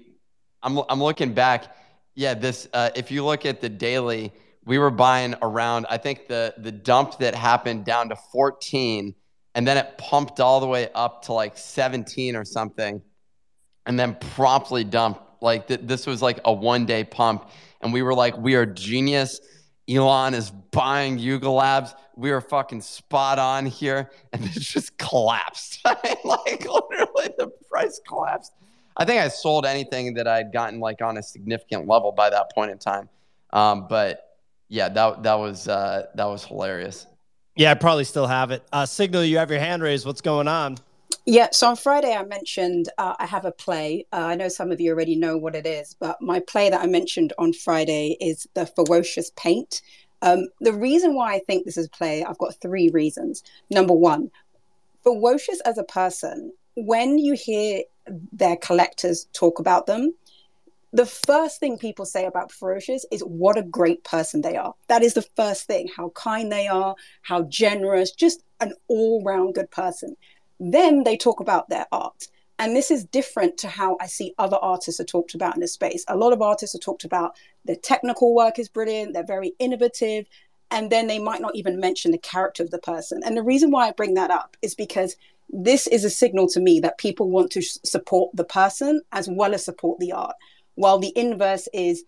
[0.62, 1.74] I'm, I'm looking back.
[2.14, 2.68] Yeah, this.
[2.72, 4.32] Uh, if you look at the daily,
[4.64, 5.86] we were buying around.
[5.88, 9.14] I think the the dump that happened down to 14,
[9.55, 13.01] and then it pumped all the way up to like 17 or something,
[13.86, 15.20] and then promptly dumped.
[15.41, 17.49] Like th- this was like a one day pump,
[17.80, 19.41] and we were like, we are genius
[19.91, 21.95] Elon is buying Yuga Labs.
[22.16, 24.11] We are fucking spot on here.
[24.32, 25.80] And it just collapsed.
[25.84, 28.53] like literally the price collapsed.
[28.97, 32.53] I think I sold anything that I'd gotten like on a significant level by that
[32.55, 33.09] point in time.
[33.53, 34.36] Um, but
[34.68, 37.07] yeah, that that was uh, that was hilarious.
[37.57, 38.62] Yeah, I probably still have it.
[38.72, 40.07] Uh, Signal, you have your hand raised.
[40.07, 40.76] What's going on?
[41.26, 44.06] Yeah, so on Friday I mentioned uh, I have a play.
[44.12, 46.80] Uh, I know some of you already know what it is, but my play that
[46.80, 49.82] I mentioned on Friday is The Fewocious Paint.
[50.22, 53.42] Um, the reason why I think this is a play, I've got three reasons.
[53.70, 54.30] Number one,
[55.04, 57.82] Fewocious as a person, when you hear
[58.32, 60.14] their collectors talk about them,
[60.92, 64.74] the first thing people say about Fewocious is what a great person they are.
[64.88, 69.54] That is the first thing, how kind they are, how generous, just an all round
[69.54, 70.16] good person.
[70.61, 72.28] Then they talk about their art.
[72.58, 75.72] And this is different to how I see other artists are talked about in this
[75.72, 76.04] space.
[76.08, 77.34] A lot of artists are talked about
[77.64, 80.26] their technical work is brilliant, they're very innovative,
[80.70, 83.22] and then they might not even mention the character of the person.
[83.24, 85.16] And the reason why I bring that up is because
[85.48, 89.54] this is a signal to me that people want to support the person as well
[89.54, 90.36] as support the art.
[90.74, 92.04] While the inverse is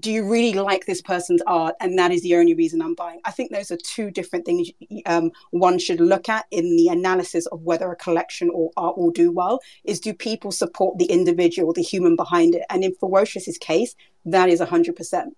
[0.00, 1.74] do you really like this person's art?
[1.80, 3.20] And that is the only reason i'm buying.
[3.24, 4.70] I think those are two different things
[5.06, 9.12] um, one should look at in the analysis of whether a collection or art will
[9.12, 12.62] do well is do people support the individual the human behind it?
[12.68, 13.94] And in Fewocious's case
[14.26, 15.30] that is 100%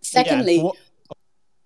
[0.00, 0.70] secondly Yeah,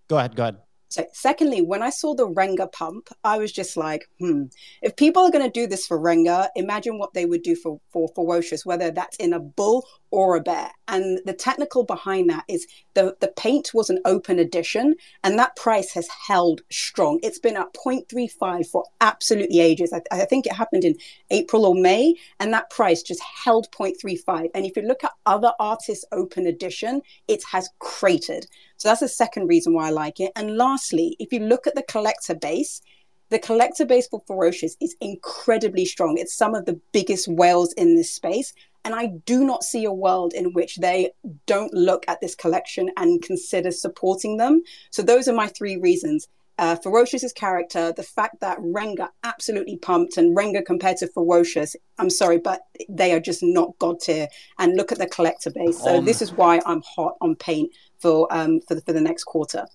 [0.08, 0.58] go ahead, go ahead.
[0.88, 4.44] so, secondly, when I saw the Renga pump, I was just like, hmm,
[4.82, 7.80] if people are going to do this for Renga, imagine what they would do for,
[7.90, 10.70] for Fewocious, whether that's in a bull or a bear.
[10.88, 14.94] And the technical behind that is the, the paint was an open edition,
[15.24, 17.18] and that price has held strong.
[17.22, 19.92] It's been at 0.35 for absolutely ages.
[19.92, 20.96] I, I think it happened in
[21.30, 24.50] April or May, and that price just held 0.35.
[24.54, 28.46] And if you look at other artists' open edition, it has cratered.
[28.76, 30.32] So that's the second reason why I like it.
[30.36, 32.82] And lastly, if you look at the collector base,
[33.28, 36.16] the collector base for Fewocious is incredibly strong.
[36.16, 38.52] It's some of the biggest whales in this space.
[38.86, 41.10] And I do not see a world in which they
[41.46, 44.62] don't look at this collection and consider supporting them.
[44.92, 46.28] So those are my three reasons.
[46.56, 52.08] Uh, Fewocious's character, the fact that Renga absolutely pumped, and Renga compared to Fewocious, I'm
[52.08, 54.28] sorry, but they are just not god tier.
[54.60, 55.82] And look at the collector base.
[55.82, 59.00] So Um, this is why I'm hot on paint for um for the, for the
[59.00, 59.66] next quarter.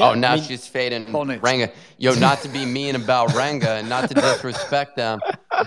[0.00, 1.72] oh, now she's fading Ranga.
[1.98, 5.18] Yo, not to be mean about Ranga and not to disrespect them,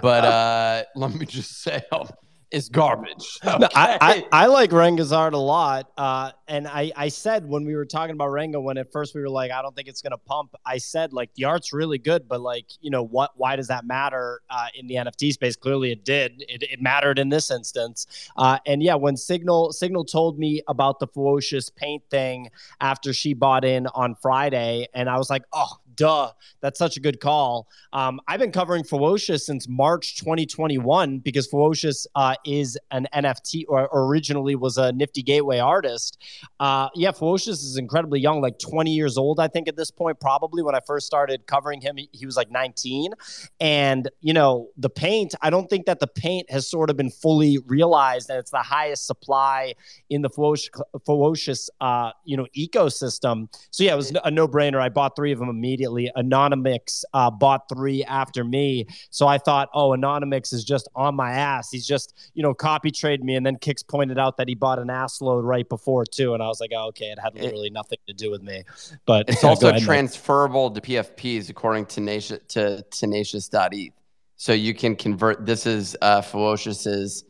[0.02, 2.08] but uh, let me just say, um,
[2.54, 3.40] it's garbage.
[3.44, 5.92] No, I, I, I like Renga's art a lot.
[5.98, 9.22] Uh, and I, I said when we were talking about Renga, when at first we
[9.22, 11.98] were like, I don't think it's going to pump, I said, like, the art's really
[11.98, 15.56] good, but, like, you know, what, why does that matter uh, in the NFT space?
[15.56, 16.46] Clearly it did.
[16.48, 18.30] It, it mattered in this instance.
[18.38, 22.50] Uh, and yeah, when Signal Signal told me about the Fewocious paint thing
[22.80, 26.32] after she bought in on Friday, and I was like, oh, duh,
[26.62, 27.68] that's such a good call.
[27.92, 33.88] Um, I've been covering Fewocious since March 2021 because Fewocious uh, is an NFT or,
[33.88, 36.22] or originally was a Nifty Gateway artist.
[36.60, 40.20] Uh, yeah, Fewocious is incredibly young, like 20 years old, I think, at this point,
[40.20, 40.64] probably.
[40.64, 43.12] When I first started covering him, he, he was like 19.
[43.60, 47.12] And, you know, the paint, I don't think that the paint has sort of been
[47.12, 49.74] fully realized and it's the highest supply
[50.10, 50.70] in the Fewocious,
[51.08, 53.48] Fewocious uh, you know, ecosystem.
[53.72, 54.80] So yeah, it was a no brainer.
[54.80, 55.83] I bought three of them immediately.
[55.86, 58.88] Anonymix uh, bought three after me.
[59.10, 61.72] So I thought, oh, Anonymix is just on my ass.
[61.72, 63.36] He's just, you know, copy trade me.
[63.36, 66.34] And then Kicks pointed out that he bought an ass load right before too.
[66.34, 68.64] And I was like, oh, okay, it had literally nothing to do with me.
[69.06, 69.86] But It's also ahead, Mike.
[69.86, 73.94] transferable to PFPs according to Tenacious to Tenacious.eth.
[74.36, 75.46] So you can convert.
[75.46, 77.24] This is uh, Fewocious's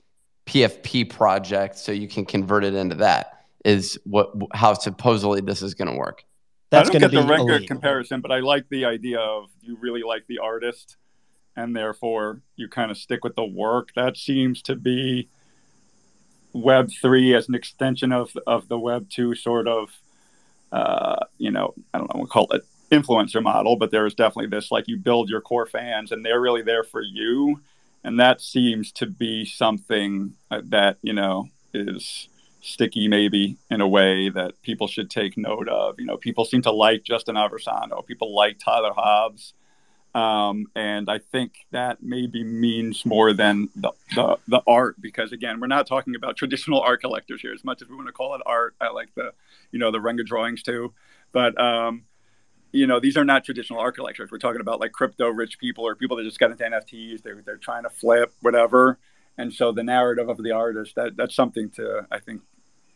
[0.45, 3.45] PFP project, so you can convert it into that.
[3.63, 6.25] Is what how supposedly this is going to work.
[6.73, 7.67] That's I don't going to get be the record elite.
[7.67, 10.97] comparison, but I like the idea of you really like the artist,
[11.55, 13.89] and therefore you kind of stick with the work.
[13.95, 15.29] That seems to be
[16.51, 20.01] Web three as an extension of of the Web two sort of,
[20.71, 24.49] uh, you know, I don't know, we'll call it influencer model, but there is definitely
[24.49, 27.61] this like you build your core fans, and they're really there for you,
[28.03, 32.29] and that seems to be something uh, that you know is
[32.63, 35.99] sticky maybe in a way that people should take note of.
[35.99, 38.05] You know, people seem to like Justin Aversano.
[38.05, 39.53] People like Tyler Hobbs.
[40.15, 45.59] Um, and I think that maybe means more than the, the, the art because again,
[45.59, 48.35] we're not talking about traditional art collectors here as much as we want to call
[48.35, 48.75] it art.
[48.79, 49.33] I like the,
[49.71, 50.93] you know, the Renga drawings too,
[51.31, 52.03] but, um,
[52.71, 54.31] you know, these are not traditional art collectors.
[54.31, 57.23] We're talking about like crypto rich people or people that just got into NFTs.
[57.23, 58.99] They're, they're trying to flip whatever.
[59.37, 62.41] And so the narrative of the artist, that, that's something to, I think,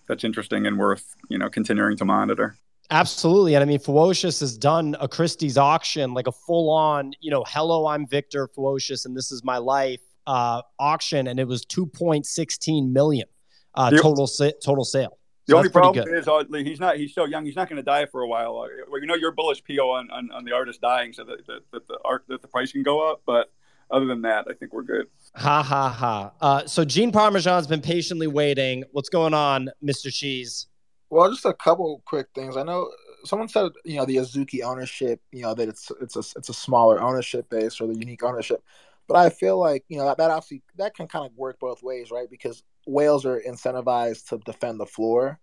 [0.08, 2.56] that's interesting and worth you know continuing to monitor.
[2.90, 3.54] Absolutely.
[3.54, 7.44] And I mean, Fewocious has done a Christie's auction, like a full on, you know,
[7.46, 11.28] hello, I'm Victor Fewocious and this is my life uh, auction.
[11.28, 13.28] And it was 2.16 million
[13.76, 15.18] uh, The- total, sa- total sale.
[15.48, 16.18] The So only that's pretty problem good.
[16.18, 17.46] is uh, he's not he's so young.
[17.46, 18.58] He's not going to die for a while.
[18.58, 21.46] Uh, well, you know, you're bullish PO on, on, on the artist dying, so that,
[21.48, 23.22] that, that the art that the price can go up.
[23.26, 23.52] But
[23.92, 25.08] other than that, I think we're good.
[25.38, 26.32] Ha ha ha.
[26.42, 28.84] Uh, so Gene Parmesan's been patiently waiting.
[28.92, 30.12] What's going on, Mr.
[30.12, 30.66] Cheese?
[31.12, 32.58] Well, just a couple quick things.
[32.58, 32.90] I know
[33.24, 36.54] someone said, you know, the Azuki ownership, you know, that it's it's a it's a
[36.54, 38.64] smaller ownership base or the unique ownership.
[39.08, 41.84] But I feel like you know that, that obviously that can kind of work both
[41.84, 42.30] ways, right?
[42.30, 45.40] Because whales are incentivized to defend the floor,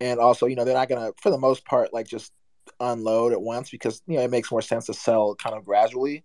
[0.00, 2.32] and also you know they're not gonna, for the most part, like just
[2.78, 6.24] unload at once because you know it makes more sense to sell kind of gradually.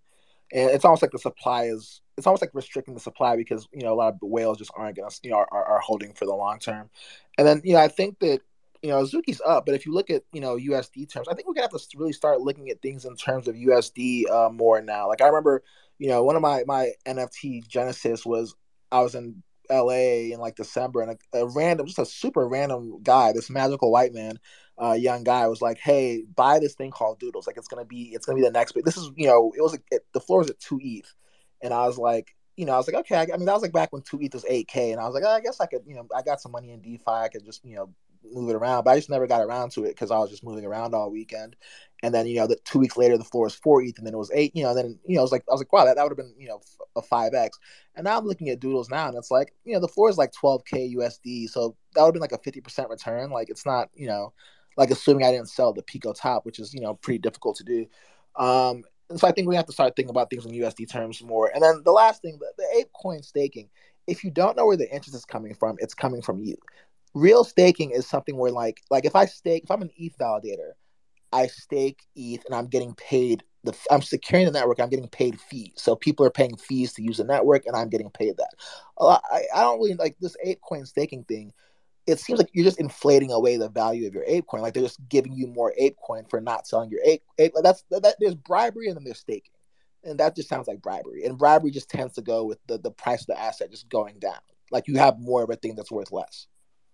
[0.54, 3.84] And it's almost like the supply is it's almost like restricting the supply because you
[3.84, 6.34] know a lot of whales just aren't gonna you know are, are holding for the
[6.34, 6.89] long term.
[7.38, 8.41] And then you know I think that
[8.82, 11.47] you know, Azuki's up, but if you look at, you know, USD terms, I think
[11.47, 14.82] we're gonna have to really start looking at things in terms of USD uh, more
[14.82, 15.07] now.
[15.07, 15.64] Like I remember,
[15.99, 18.55] you know, one of my my NFT genesis was
[18.91, 23.01] I was in LA in like December, and a, a random, just a super random
[23.03, 24.39] guy, this magical white man,
[24.82, 27.45] uh, young guy, was like, "Hey, buy this thing called Doodles.
[27.45, 28.84] Like, it's gonna be, it's gonna be the next big.
[28.84, 31.14] This is, you know, it was it, the floor was at two ETH,
[31.62, 33.16] and I was like, you know, I was like, okay.
[33.16, 35.05] I, I mean, that was like back when two ETH was eight K, and I
[35.05, 37.03] was like, oh, I guess I could, you know, I got some money in DeFi.
[37.07, 37.89] I could just, you know,
[38.30, 38.84] move it around.
[38.84, 41.12] But I just never got around to it because I was just moving around all
[41.12, 41.55] weekend.
[42.03, 44.14] And then you know, the two weeks later, the floor was four ETH, and then
[44.14, 44.55] it was eight.
[44.55, 46.12] You know, then you know, I was like, I was like, wow, that, that would
[46.12, 46.62] have been you know
[46.95, 47.57] a five x.
[47.95, 50.18] And now I'm looking at Doodles now, and it's like you know, the floor is
[50.18, 53.30] like 12k USD, so that would have been like a 50% return.
[53.30, 54.34] Like it's not you know,
[54.78, 57.64] like assuming I didn't sell the Pico top, which is you know pretty difficult to
[57.64, 57.86] do.
[58.36, 61.22] Um, and so I think we have to start thinking about things in USD terms
[61.22, 61.51] more.
[61.53, 63.70] And then the last thing, the, the ape coin staking.
[64.07, 66.57] If you don't know where the interest is coming from, it's coming from you
[67.14, 70.72] real staking is something where like like if I stake if I'm an ETH validator,
[71.32, 74.80] I stake ETH and I'm getting paid the I'm securing the network.
[74.80, 75.74] I'm getting paid fees.
[75.76, 78.53] So people are paying fees to use the network, and I'm getting paid that.
[78.99, 81.53] I, I don't really like this ApeCoin staking thing.
[82.12, 84.62] It seems like you're just inflating away the value of your ape coin.
[84.62, 87.24] Like they're just giving you more ape coin for not selling your Ape.
[87.39, 89.53] Ape that's that, there's bribery and then there's staking,
[90.03, 91.26] and that just sounds like bribery.
[91.26, 94.20] And bribery just tends to go with the the price of the asset just going
[94.20, 94.39] down.
[94.72, 96.47] Like you have more of a thing that's worth less.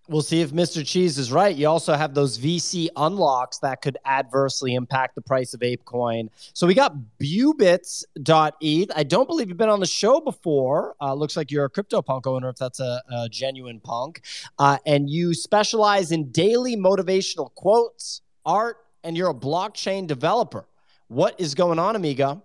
[0.08, 0.86] We'll see if Mr.
[0.86, 1.54] Cheese is right.
[1.54, 6.30] You also have those VC unlocks that could adversely impact the price of ApeCoin.
[6.54, 8.90] So we got Bubits.eth.
[8.96, 10.96] I don't believe you've been on the show before.
[10.98, 14.22] Uh, looks like you're a crypto punk owner, if that's a, a genuine punk.
[14.58, 20.64] Uh, and you specialize in daily motivational quotes, art, and you're a blockchain developer.
[21.08, 22.42] What is going on, amigo?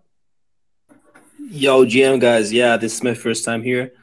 [1.40, 2.52] Yo, GM guys.
[2.52, 3.94] Yeah, this is my first time here.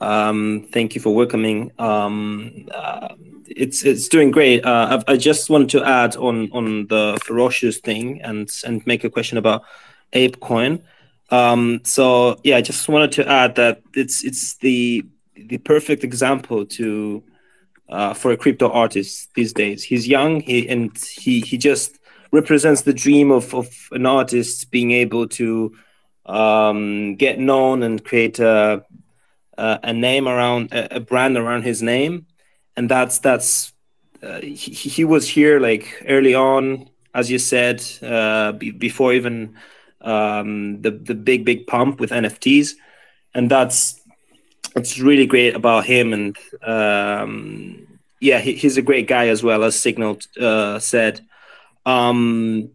[0.00, 1.72] Um, thank you for welcoming.
[1.78, 3.08] Um, uh,
[3.46, 4.64] it's it's doing great.
[4.64, 9.10] Uh, I, just wanted to add on on the Fewocious thing and and make a
[9.10, 9.64] question about
[10.12, 10.82] ApeCoin.
[11.30, 16.64] Um, so yeah, I just wanted to add that it's it's the the perfect example
[16.66, 17.22] to
[17.88, 19.82] uh, for a crypto artist these days.
[19.82, 21.98] He's young, he and he he just
[22.30, 25.74] represents the dream of of an artist being able to
[26.26, 28.84] um, get known and create a
[29.58, 32.26] uh, a name around a, brand around his name,
[32.76, 33.72] and that's that's
[34.22, 39.56] uh, he, he, was here like early on, as you said, uh, b- before even
[40.00, 42.74] um, the the big big pump with NFTs,
[43.34, 44.00] and that's
[44.76, 46.12] it's really great about him.
[46.12, 51.20] And um, yeah, he, he's a great guy as well as Signal uh, said.
[51.84, 52.70] Um,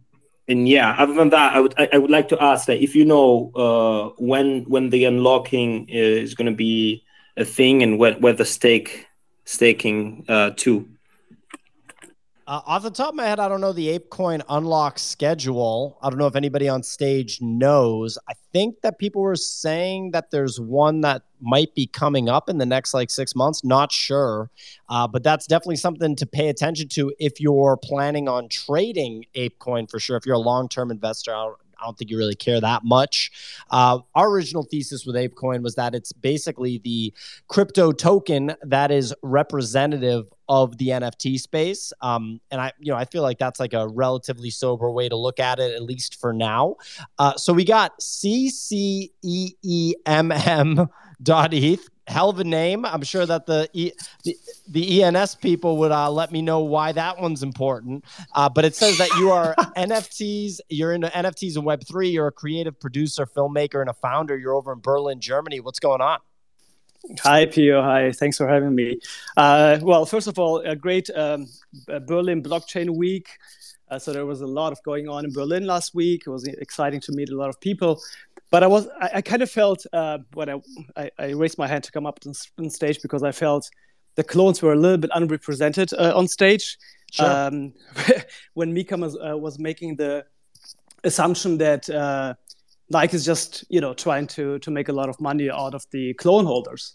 [0.48, 2.96] and yeah, other than that, I would I, I, would like to ask that if
[2.96, 7.04] you know uh, when when the unlocking is going to be
[7.38, 9.08] a thing and where, where the stake
[9.46, 10.88] staking uh, to.
[12.46, 15.98] Uh, off the top of my head, I don't know the ApeCoin unlock schedule.
[16.02, 18.18] I don't know if anybody on stage knows.
[18.28, 22.58] I think that people were saying that there's one that might be coming up in
[22.58, 23.64] the next like six months.
[23.64, 24.50] Not sure,
[24.90, 29.90] uh, but that's definitely something to pay attention to if you're planning on trading ApeCoin
[29.90, 30.18] for sure.
[30.18, 31.34] If you're a long term investor,
[31.84, 33.32] I don't think you really care that much.
[33.70, 37.14] Uh, our original thesis with ApeCoin was that it's basically the
[37.50, 41.94] crypto token that is representative of the NFT space.
[42.02, 45.16] Um, and I, you know, I feel like that's like a relatively sober way to
[45.16, 46.76] look at it, at least for now.
[47.20, 50.88] Uh, so we got C C E E M M
[51.22, 52.86] dot ETH hell of a name.
[52.86, 53.92] I'm sure that the e,
[54.24, 54.38] the,
[54.68, 58.04] the, ENS people would uh, let me know why that one's important.
[58.34, 60.60] Uh, but it says that you are NFTs.
[60.70, 62.10] You're into NFTs and Web three.
[62.10, 64.38] You're a creative producer, filmmaker, and a founder.
[64.38, 65.60] You're over in Berlin, Germany.
[65.60, 66.20] What's going on?
[67.22, 67.82] Hi, Pio.
[67.82, 68.12] Hi.
[68.12, 69.00] Thanks for having me.
[69.36, 71.48] Uh, well, first of all, a great um,
[72.08, 73.28] Berlin Blockchain Week.
[73.90, 76.24] Uh, so there was a lot of going on in Berlin last week.
[76.26, 78.02] It was exciting to meet a lot of people
[78.54, 80.62] but I was I, I kind of felt uh, when I,
[80.96, 82.20] I, I raised my hand to come up
[82.60, 83.68] on stage because I felt
[84.14, 86.78] the clones were a little bit unrepresented uh, on stage.
[87.12, 87.26] Sure.
[87.26, 87.74] Um,
[88.54, 90.24] when Mika was, uh, was making the
[91.04, 92.36] assumption that uh,
[92.92, 95.84] Nike is just you know trying to to make a lot of money out of
[95.90, 96.94] the clone holders.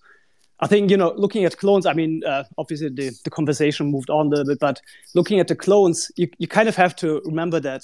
[0.60, 1.86] I think you know looking at clones.
[1.86, 4.80] I mean, uh, obviously the, the conversation moved on a little bit, but
[5.16, 7.82] looking at the clones, you, you kind of have to remember that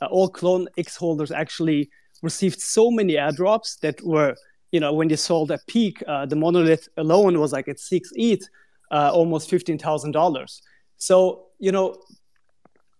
[0.00, 1.90] uh, all clone X holders actually
[2.22, 4.34] received so many airdrops that were
[4.72, 8.10] you know when they sold at peak, uh, the monolith alone was like at six
[8.14, 8.48] ETH,
[8.90, 10.62] uh, almost fifteen thousand dollars.
[10.96, 11.96] So you know,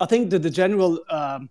[0.00, 1.50] I think that the general um,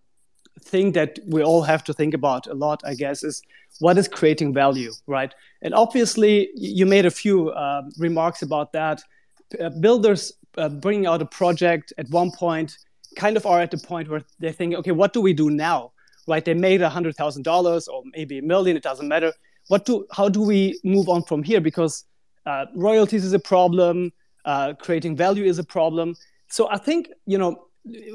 [0.62, 3.42] thing that we all have to think about a lot, I guess, is
[3.80, 5.34] what is creating value, right?
[5.62, 9.02] And obviously, you made a few uh, remarks about that.
[9.60, 12.78] Uh, builders uh, bringing out a project at one point
[13.16, 15.92] kind of are at the point where they think, okay, what do we do now,
[16.28, 16.44] right?
[16.44, 18.78] They made a hundred thousand dollars or maybe a million.
[18.78, 19.34] It doesn't matter.
[19.68, 20.06] What do?
[20.12, 21.62] How do we move on from here?
[21.62, 22.06] Because
[22.46, 24.12] uh, royalties is a problem.
[24.46, 26.16] Uh, creating value is a problem.
[26.50, 27.66] So I think you know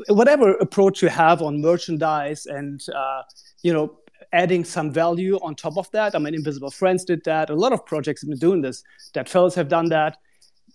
[0.09, 3.23] whatever approach you have on merchandise and uh,
[3.63, 3.99] you know
[4.33, 6.15] adding some value on top of that.
[6.15, 7.51] I mean, Invisible Friends did that.
[7.51, 8.83] A lot of projects have been doing this.
[9.15, 10.19] That Fellas have done that.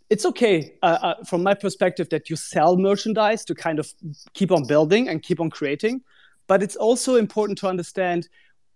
[0.09, 3.93] It's okay uh, uh, from my perspective that you sell merchandise to kind of
[4.33, 6.01] keep on building and keep on creating.
[6.49, 8.27] But it's also important to understand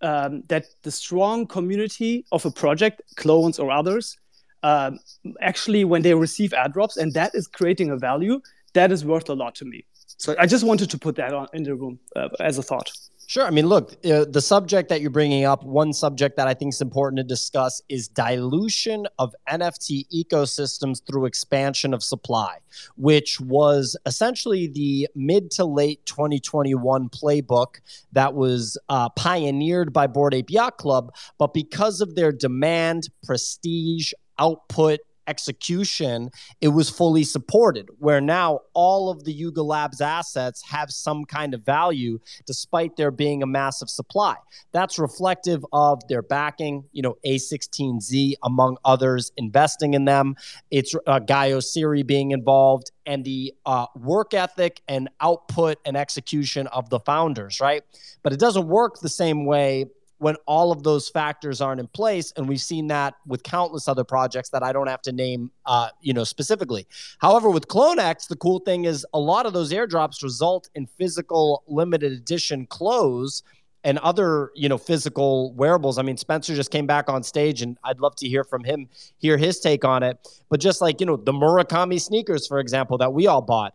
[0.01, 4.15] um, that the strong community of a project, clones or others,
[4.61, 4.99] um,
[5.41, 8.39] actually, when they receive airdrops and that is creating a value,
[8.74, 9.86] that is worth a lot to me.
[10.17, 12.91] So I just wanted to put that on in the room uh, as a thought.
[13.28, 13.45] Sure.
[13.45, 16.74] I mean, look, uh, the subject that you're bringing up, one subject that I think
[16.74, 22.57] is important to discuss is dilution of NFT ecosystems through expansion of supply,
[22.95, 27.80] which was essentially the mid to late 2021 playbook
[28.11, 31.13] that was uh, pioneered by Bored Ape Yacht Club.
[31.38, 36.30] But because of their demand, prestige, output, execution,
[36.61, 37.89] it was fully supported.
[37.99, 43.11] Where now all of the Yuga Labs assets have some kind of value despite there
[43.11, 44.36] being a massive supply.
[44.71, 50.36] That's reflective of their backing, you know, A16Z, among others, investing in them.
[50.71, 56.67] It's uh, Guy Oseary being involved and the uh, work ethic and output and execution
[56.67, 57.84] of the founders, right?
[58.21, 59.86] But it doesn't work the same way
[60.24, 64.03] when all of those factors aren't in place and we've seen that with countless other
[64.03, 66.88] projects that i don't have to name uh, you know specifically.
[67.19, 71.63] However with clonex the cool thing is a lot of those airdrops result in physical
[71.67, 73.43] limited edition clothes
[73.84, 75.97] and other you know physical wearables.
[75.97, 78.88] I mean spencer just came back on stage and i'd love to hear from him
[79.17, 80.17] hear his take on it.
[80.49, 83.74] But just like you know the murakami sneakers for example that we all bought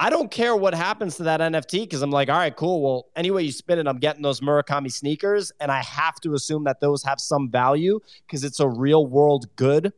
[0.00, 2.80] I don't care what happens to that NFT because I'm like, all right, cool.
[2.80, 6.64] Well, anyway, you spin it, I'm getting those Murakami sneakers, and I have to assume
[6.64, 9.92] that those have some value because it's a real world good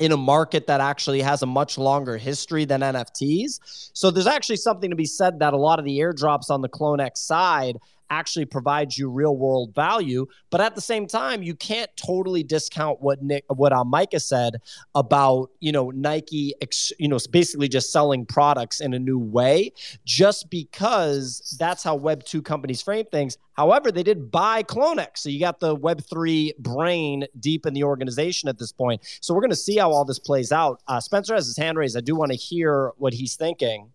[0.00, 3.60] in a market that actually has a much longer history than NFTs.
[3.92, 6.68] So there's actually something to be said that a lot of the airdrops on the
[6.68, 7.78] CloneX side
[8.10, 10.26] actually provides you real world value.
[10.50, 14.56] But at the same time, you can't totally discount what Nick, what uh, Micah said
[14.94, 19.72] about you know Nike, ex, you know, basically just selling products in a new way,
[20.04, 23.38] just because that's how Web two companies frame things.
[23.52, 27.84] However, they did buy CloneX, so you got the Web three brain deep in the
[27.84, 29.00] organization at this point.
[29.20, 30.82] So we're going to see how all this plays out.
[30.86, 31.96] Uh, Spencer has his hand raised.
[31.96, 33.92] I do want to hear what he's thinking.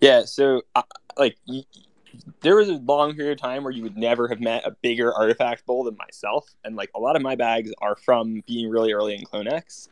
[0.00, 0.24] Yeah.
[0.24, 0.82] So, uh,
[1.16, 1.36] like
[2.40, 5.12] there was a long period of time where you would never have met a bigger
[5.12, 8.92] artifact bull than myself, and like a lot of my bags are from being really
[8.92, 9.88] early in CloneX.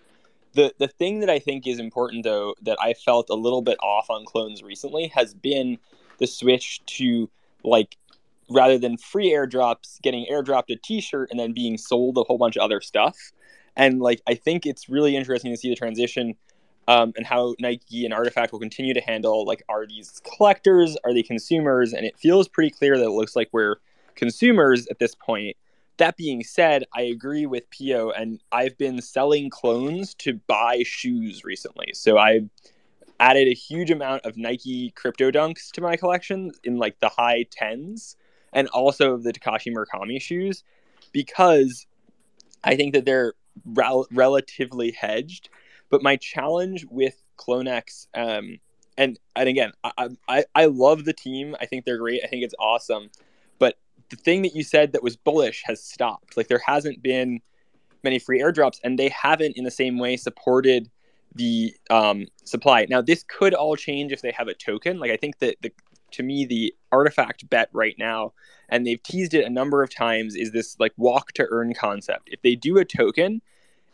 [0.55, 3.79] The the thing that I think is important though that I felt a little bit
[3.83, 5.79] off on clones recently has been
[6.19, 7.31] the switch to
[7.65, 7.97] like
[8.51, 12.57] rather than free airdrops, getting airdropped a T-shirt and then being sold a whole bunch
[12.57, 13.17] of other stuff.
[13.77, 16.35] And like I think it's really interesting to see the transition
[16.89, 21.15] um, and how Nike and Artifact will continue to handle like are these collectors, are
[21.15, 23.77] they consumers, and it feels pretty clear that it looks like we're
[24.15, 25.57] consumers at this point.
[25.99, 31.45] That being said, I agree with Pio, and I've been selling clones to buy shoes
[31.45, 31.93] recently.
[31.95, 32.41] So I
[33.21, 37.45] added a huge amount of Nike crypto dunks to my collection in like the high
[37.51, 38.17] tens,
[38.53, 40.65] and also the Takashi Murakami shoes
[41.13, 41.87] because
[42.65, 43.35] I think that they're
[43.65, 45.49] rel- relatively hedged
[45.93, 48.59] but my challenge with CloneX, um,
[48.97, 51.55] and and again, I, I I love the team.
[51.61, 52.23] I think they're great.
[52.25, 53.11] I think it's awesome.
[53.59, 53.77] But
[54.09, 56.37] the thing that you said that was bullish has stopped.
[56.37, 57.41] Like there hasn't been
[58.03, 60.91] many free airdrops, and they haven't in the same way supported
[61.35, 62.87] the um, supply.
[62.89, 64.99] Now this could all change if they have a token.
[64.99, 65.73] Like I think that the
[66.13, 68.33] to me the artifact bet right now
[68.69, 72.29] and they've teased it a number of times is this like walk to earn concept
[72.31, 73.41] if they do a token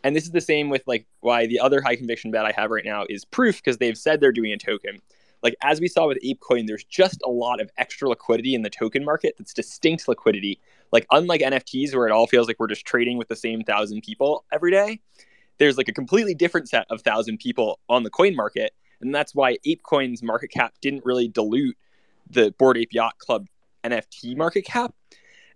[0.08, 2.70] and this is the same with like why the other high conviction bet I have
[2.70, 5.02] right now is proof because they've said they're doing a token.
[5.42, 8.70] Like as we saw with ApeCoin, there's just a lot of extra liquidity in the
[8.70, 10.60] token market that's distinct liquidity.
[10.92, 14.02] Like unlike NFTs where it all feels like we're just trading with the same thousand
[14.02, 15.00] people every day,
[15.58, 18.72] there's like a completely different set of thousand people on the coin market,
[19.02, 21.76] and that's why ApeCoin's market cap didn't really dilute
[22.30, 23.46] the Bored Ape Yacht Club
[23.84, 24.94] NFT market cap.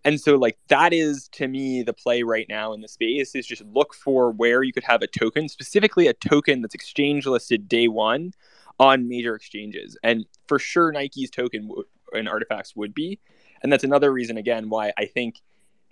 [0.05, 3.47] And so like that is to me the play right now in the space is
[3.47, 7.69] just look for where you could have a token, specifically a token that's exchange listed
[7.69, 8.33] day one
[8.81, 9.97] on major exchanges.
[10.03, 13.21] And for sure Nike's token w- and artifacts would be.
[13.63, 15.41] And that's another reason again why I think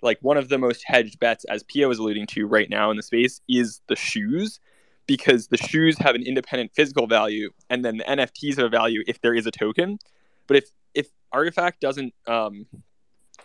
[0.01, 2.97] like one of the most hedged bets as Pio is alluding to right now in
[2.97, 4.59] the space is the shoes
[5.07, 9.03] because the shoes have an independent physical value and then the NFTs have a value
[9.07, 9.99] if there is a token.
[10.47, 12.65] But if if artifact doesn't um,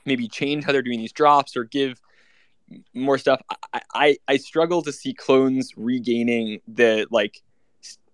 [0.06, 2.00] maybe change how they're doing these drops or give
[2.94, 3.40] more stuff,
[3.72, 7.42] I, I, I struggle to see clones regaining the like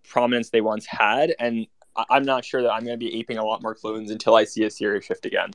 [0.08, 1.66] prominence they once had, and
[1.96, 4.34] I, I'm not sure that I'm going to be aping a lot more clones until
[4.34, 5.50] I see a serious shift again.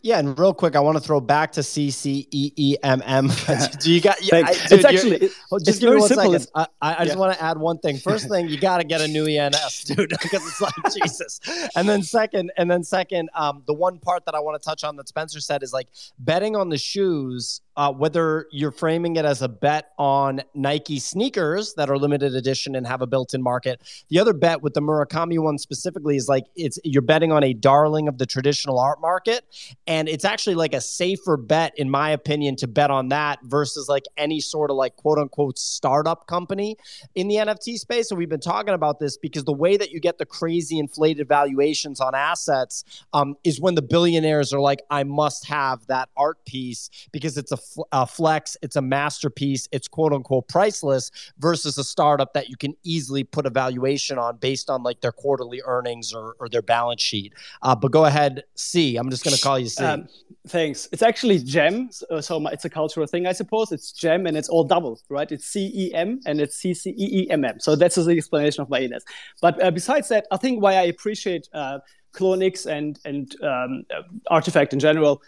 [0.00, 3.02] Yeah, and real quick, I want to throw back to C C E E M
[3.04, 3.28] M.
[3.80, 4.22] Do you got?
[4.22, 6.32] Yeah, I, dude, it's actually it- Oh, it's just give me one simple.
[6.38, 6.48] second.
[6.54, 7.20] I, I I just yeah.
[7.20, 7.96] want to add one thing.
[7.98, 11.40] First thing, you got to get a new ENS, dude, because it's like Jesus.
[11.74, 14.84] And then second, and then second, um, the one part that I want to touch
[14.84, 15.88] on that Spencer said is like
[16.18, 17.60] betting on the shoes.
[17.78, 22.74] Uh, whether you're framing it as a bet on Nike sneakers that are limited edition
[22.74, 26.46] and have a built-in market, the other bet with the Murakami one specifically is like
[26.56, 29.44] it's you're betting on a darling of the traditional art market,
[29.86, 33.88] and it's actually like a safer bet, in my opinion, to bet on that versus
[33.88, 36.76] like any sort of like quote unquote startup company
[37.14, 38.10] in the NFT space.
[38.10, 41.28] And we've been talking about this because the way that you get the crazy inflated
[41.28, 42.82] valuations on assets
[43.12, 47.52] um, is when the billionaires are like, I must have that art piece because it's
[47.52, 47.58] a,
[47.92, 52.74] a flex, it's a masterpiece, it's quote unquote priceless versus a startup that you can
[52.82, 57.02] easily put a valuation on based on like their quarterly earnings or, or their balance
[57.02, 57.32] sheet.
[57.62, 58.96] Uh, but go ahead, C.
[58.96, 59.84] I'm just going to call you C.
[59.84, 60.08] Um,
[60.46, 60.88] thanks.
[60.92, 63.72] It's actually gem, so so my- it's a cultural thing, I suppose.
[63.72, 65.30] It's gem, and it's all double, right?
[65.30, 67.60] It's C E M and it's C C E E M M.
[67.60, 69.04] So that's the explanation of my ENS.
[69.40, 71.78] But uh, besides that, I think why I appreciate uh,
[72.12, 75.22] CloneX and and um, uh, Artifact in general.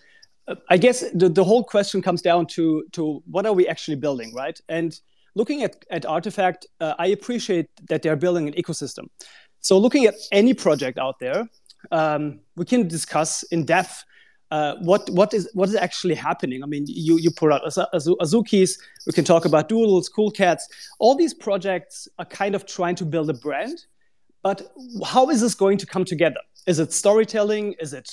[0.69, 4.35] I guess the, the whole question comes down to to what are we actually building,
[4.35, 4.59] right?
[4.69, 4.99] And
[5.35, 9.09] looking at, at Artifact, uh, I appreciate that they're building an ecosystem.
[9.61, 11.49] So looking at any project out there,
[11.93, 14.05] um, we can discuss in depth
[14.51, 16.63] uh, what what is what is actually happening.
[16.63, 18.79] I mean, you you put out Azu- Azu- Azuki's.
[19.07, 20.67] We can talk about Doodles, Cool Cats.
[20.99, 23.85] All these projects are kind of trying to build a brand,
[24.43, 24.73] but
[25.05, 26.41] how is this going to come together?
[26.71, 27.75] Is it storytelling?
[27.85, 28.09] Is it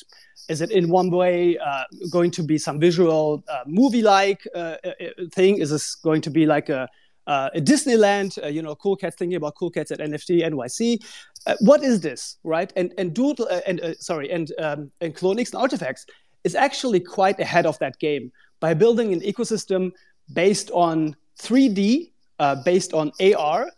[0.49, 4.91] is it in one way uh, going to be some visual uh, movie-like uh, uh,
[5.38, 5.59] thing?
[5.59, 6.88] Is this going to be like a
[7.27, 11.03] uh, a Disneyland, uh, you know, Cool Cats thinking about Cool Cats at NFT NYC.
[11.45, 12.73] Uh, what is this, right?
[12.75, 16.05] And and Doodle uh, and uh, sorry, and um, and CloneX and Artifacts
[16.43, 19.91] is actually quite ahead of that game by building an ecosystem
[20.34, 23.69] based on 3D, uh, based on AR,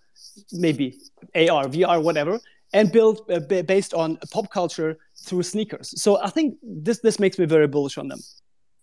[0.54, 0.98] maybe
[1.36, 2.40] AR, VR, whatever,
[2.74, 5.94] and built uh, ba- based on pop culture through sneakers.
[6.02, 8.20] So I think this this makes me very bullish on them.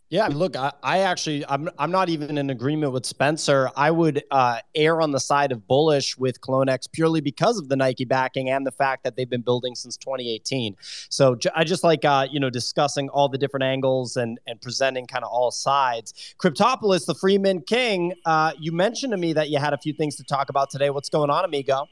[0.08, 3.70] Yeah, look, I, I actually, I'm, I'm not even in agreement with Spencer.
[3.74, 7.74] I would uh, err on the side of bullish with CloneX purely because of the
[7.74, 10.76] Nike backing and the fact that they've been building since 2018.
[11.08, 14.60] So j- I just like, uh, you know, discussing all the different angles and and
[14.60, 16.36] presenting kind of all sides.
[16.38, 19.92] Cryptopolis, the Free Mint King, uh, you mentioned to me that you had a few
[19.92, 20.90] things to talk about today.
[20.90, 21.88] What's going on, amigo?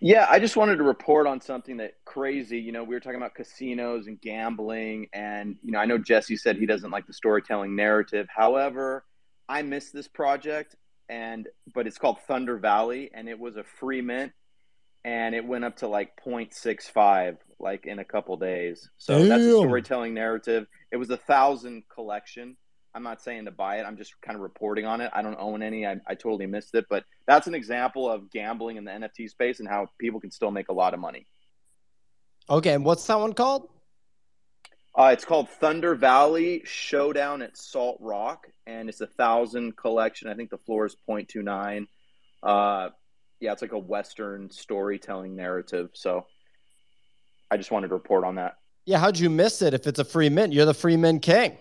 [0.00, 2.58] Yeah, I just wanted to report on something that crazy.
[2.58, 6.36] You know, we were talking about casinos and gambling, and you know, I know Jesse
[6.36, 8.26] said he doesn't like the storytelling narrative.
[8.34, 9.04] However,
[9.46, 10.74] I missed this project,
[11.10, 14.32] and but it's called Thunder Valley, and it was a free mint,
[15.04, 18.88] and it went up to like 0.65 like in a couple days.
[18.96, 20.66] So that's a storytelling narrative.
[20.90, 22.56] It was a thousand collection.
[22.94, 23.84] I'm not saying to buy it.
[23.84, 25.10] I'm just kind of reporting on it.
[25.14, 25.86] I don't own any.
[25.86, 29.60] I, I totally missed it, but that's an example of gambling in the NFT space
[29.60, 31.26] and how people can still make a lot of money.
[32.48, 33.68] Okay, and what's that one called?
[34.94, 40.28] Uh, it's called Thunder Valley Showdown at Salt Rock, and it's a thousand collection.
[40.28, 41.86] I think the floor is 0.29.
[42.42, 42.88] Uh,
[43.38, 45.90] yeah, it's like a Western storytelling narrative.
[45.92, 46.26] So
[47.50, 48.56] I just wanted to report on that.
[48.84, 50.52] Yeah, how'd you miss it if it's a free mint?
[50.52, 51.56] You're the free mint king.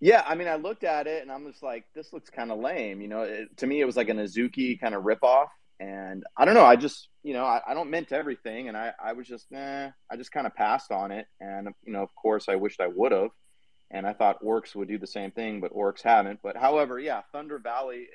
[0.00, 2.58] Yeah, I mean, I looked at it and I'm just like, this looks kind of
[2.58, 3.00] lame.
[3.00, 5.48] You know, it, to me, it was like an Azuki kind of ripoff.
[5.80, 6.64] And I don't know.
[6.64, 8.68] I just, you know, I, I don't mint everything.
[8.68, 11.26] And I, I was just, eh, I just kind of passed on it.
[11.40, 13.30] And, you know, of course, I wished I would have.
[13.90, 16.40] And I thought Orcs would do the same thing, but Orcs haven't.
[16.42, 18.06] But however, yeah, Thunder Valley,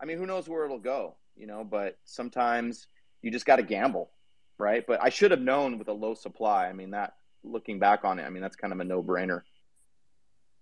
[0.00, 2.86] I mean, who knows where it'll go, you know, but sometimes
[3.20, 4.10] you just got to gamble,
[4.58, 4.84] right?
[4.86, 6.68] But I should have known with a low supply.
[6.68, 9.42] I mean, that looking back on it, I mean, that's kind of a no brainer.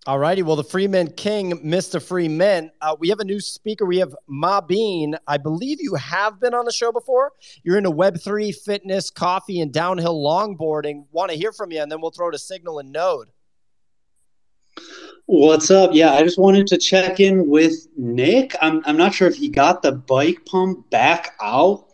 [0.06, 0.44] All righty.
[0.44, 2.00] Well, the Free Mint King, Mr.
[2.00, 2.70] Free Mint.
[2.80, 3.84] Uh, we have a new speaker.
[3.84, 5.16] We have Ma Bean.
[5.26, 7.32] I believe you have been on the show before.
[7.64, 11.06] You're into Web3, fitness, coffee, and downhill longboarding.
[11.10, 13.30] Want to hear from you, and then we'll throw to Signal and Node.
[15.26, 15.90] What's up?
[15.92, 18.54] Yeah, I just wanted to check in with Nick.
[18.62, 21.85] I'm, I'm not sure if he got the bike pump back out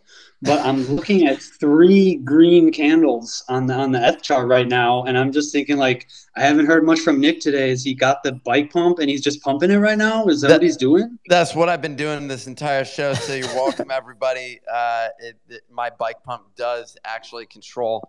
[0.43, 5.03] but I'm looking at three green candles on the on the ETH chart right now,
[5.03, 7.69] and I'm just thinking like I haven't heard much from Nick today.
[7.69, 10.25] Has he got the bike pump and he's just pumping it right now?
[10.27, 11.17] Is that, that what he's doing?
[11.27, 13.13] That's what I've been doing this entire show.
[13.13, 14.59] So you're welcome, everybody.
[14.73, 18.01] Uh, it, it, my bike pump does actually control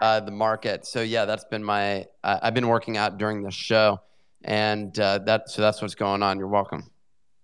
[0.00, 0.86] uh, the market.
[0.86, 2.06] So yeah, that's been my.
[2.22, 4.00] Uh, I've been working out during the show,
[4.42, 6.38] and uh, that so that's what's going on.
[6.38, 6.88] You're welcome.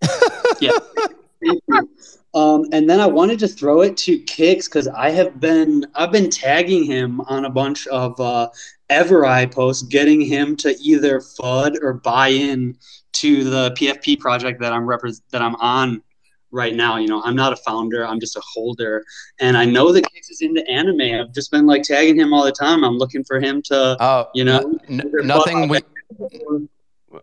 [0.61, 0.71] yeah.
[2.33, 6.13] Um, and then I wanted to throw it to Kicks because I have been I've
[6.13, 8.49] been tagging him on a bunch of uh,
[8.89, 12.77] Everai posts, getting him to either FUD or buy in
[13.15, 16.03] to the PFP project that I'm repre- that I'm on
[16.53, 16.99] right now.
[16.99, 19.05] You know, I'm not a founder; I'm just a holder.
[19.41, 21.01] And I know that Kicks is into anime.
[21.01, 22.85] I've just been like tagging him all the time.
[22.85, 25.81] I'm looking for him to, oh, you know, n- nothing we.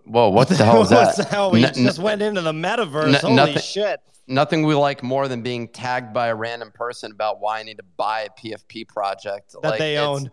[0.04, 0.28] Whoa!
[0.30, 1.08] What the hell is that?
[1.08, 1.52] What the hell?
[1.52, 3.14] We n- just n- went into the metaverse.
[3.14, 4.02] N- Holy nothing, shit!
[4.28, 7.78] Nothing we like more than being tagged by a random person about why I need
[7.78, 10.30] to buy a PFP project that like, they own.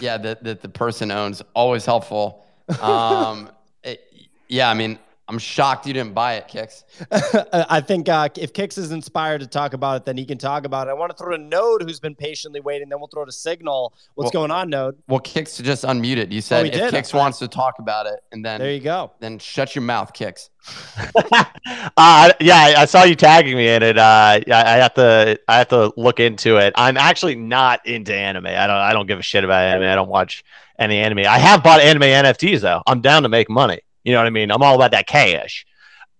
[0.00, 1.42] Yeah, that, that the person owns.
[1.54, 2.46] Always helpful.
[2.80, 3.50] Um,
[3.82, 4.08] it,
[4.48, 4.98] yeah, I mean,
[5.32, 6.84] I'm shocked you didn't buy it, Kicks.
[7.10, 10.66] I think uh, if Kicks is inspired to talk about it, then he can talk
[10.66, 10.90] about it.
[10.90, 12.90] I want to throw to Node, who's been patiently waiting.
[12.90, 13.94] Then we'll throw to Signal.
[14.14, 14.98] What's well, going on, Node?
[15.08, 16.32] Well, Kicks just unmuted.
[16.32, 16.90] You said oh, if did?
[16.90, 19.12] Kicks wants to talk about it, and then there you go.
[19.20, 20.50] Then shut your mouth, Kicks.
[21.32, 23.96] uh, yeah, I saw you tagging me in it.
[23.96, 26.74] Uh, I have to, I have to look into it.
[26.76, 28.46] I'm actually not into anime.
[28.48, 29.88] I don't, I don't give a shit about anime.
[29.88, 30.44] I don't watch
[30.78, 31.20] any anime.
[31.20, 32.82] I have bought anime NFTs though.
[32.86, 33.80] I'm down to make money.
[34.04, 34.50] You know what I mean?
[34.50, 35.64] I'm all about that cash.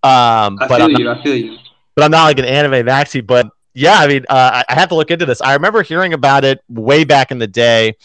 [0.02, 1.04] Um, I but feel I'm you.
[1.04, 1.58] not, I feel you.
[1.94, 3.24] but I'm not like an anime maxi.
[3.24, 5.40] But yeah, I mean, uh, I, I have to look into this.
[5.40, 7.96] I remember hearing about it way back in the day.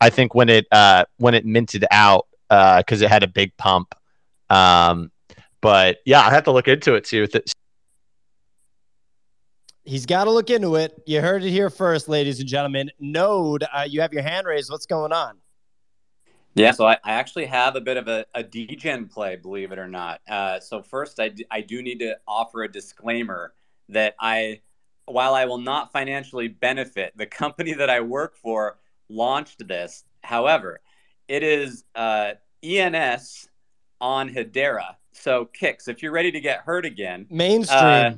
[0.00, 3.56] I think when it uh, when it minted out because uh, it had a big
[3.56, 3.94] pump.
[4.50, 5.10] Um,
[5.60, 7.26] but yeah, I have to look into it too.
[9.84, 11.00] He's got to look into it.
[11.06, 12.90] You heard it here first, ladies and gentlemen.
[12.98, 14.70] Node, uh, you have your hand raised.
[14.70, 15.38] What's going on?
[16.56, 19.78] Yeah, so I, I actually have a bit of a, a degen play, believe it
[19.78, 20.20] or not.
[20.28, 23.52] Uh, so first, I, d- I do need to offer a disclaimer
[23.90, 24.62] that I,
[25.04, 28.78] while I will not financially benefit, the company that I work for
[29.10, 30.04] launched this.
[30.22, 30.80] However,
[31.28, 33.48] it is uh, ENS
[34.00, 34.96] on Hedera.
[35.12, 37.78] So kicks, if you're ready to get hurt again, mainstream.
[37.78, 38.10] Uh,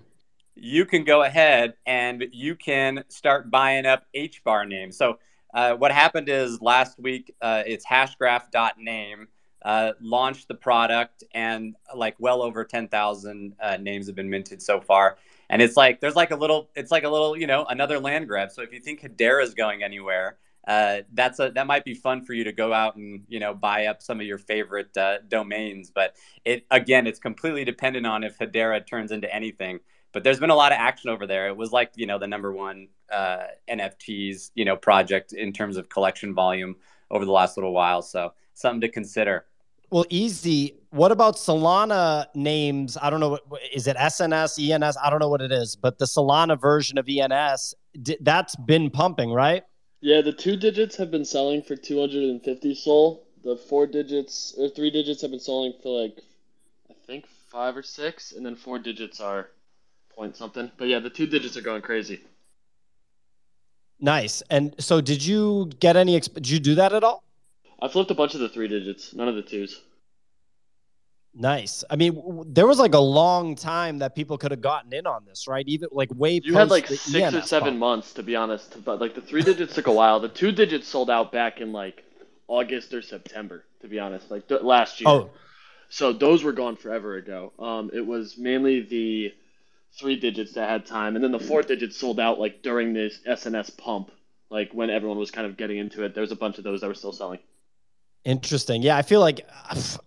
[0.60, 4.96] you can go ahead and you can start buying up H bar names.
[4.96, 5.18] So
[5.54, 9.28] uh, what happened is last week, uh, it's hashgraph.name
[9.62, 14.80] uh, launched the product, and like well over 10,000 uh, names have been minted so
[14.80, 15.18] far.
[15.50, 18.28] And it's like there's like a little, it's like a little, you know, another land
[18.28, 18.50] grab.
[18.50, 22.24] So if you think Hedera is going anywhere, uh, that's a that might be fun
[22.24, 25.18] for you to go out and you know buy up some of your favorite uh,
[25.26, 25.90] domains.
[25.90, 26.14] But
[26.44, 29.80] it again, it's completely dependent on if Hedera turns into anything
[30.12, 31.48] but there's been a lot of action over there.
[31.48, 35.76] It was like you know the number one uh, NFTs you know project in terms
[35.76, 36.76] of collection volume
[37.10, 38.02] over the last little while.
[38.02, 39.46] So something to consider.
[39.90, 40.74] Well, easy.
[40.90, 42.98] What about Solana names?
[43.00, 43.38] I don't know.
[43.72, 44.98] Is it SNS, ENS?
[45.02, 47.74] I don't know what it is, but the Solana version of ENS
[48.20, 49.64] that's been pumping, right?
[50.00, 53.26] Yeah, the two digits have been selling for 250 SOL.
[53.42, 56.18] The four digits or three digits have been selling for like
[56.90, 59.48] I think five or six, and then four digits are
[60.14, 60.70] point something.
[60.76, 62.20] But yeah, the two digits are going crazy.
[64.00, 64.42] Nice.
[64.50, 66.18] And so, did you get any?
[66.20, 67.24] Did you do that at all?
[67.80, 69.80] I flipped a bunch of the three digits, none of the twos.
[71.34, 71.84] Nice.
[71.88, 75.24] I mean, there was like a long time that people could have gotten in on
[75.24, 75.64] this, right?
[75.68, 76.40] Even like way.
[76.42, 78.82] You had like six or seven months, to be honest.
[78.84, 80.18] But like the three digits took a while.
[80.18, 82.02] The two digits sold out back in like
[82.48, 85.08] August or September, to be honest, like th- last year.
[85.08, 85.30] Oh.
[85.90, 87.52] So those were gone forever ago.
[87.58, 89.32] Um, it was mainly the
[89.98, 93.20] three digits that had time, and then the four digits sold out like during this
[93.28, 94.10] SNS pump,
[94.50, 96.14] like when everyone was kind of getting into it.
[96.14, 97.40] There was a bunch of those that were still selling.
[98.24, 98.82] Interesting.
[98.82, 99.48] Yeah, I feel like,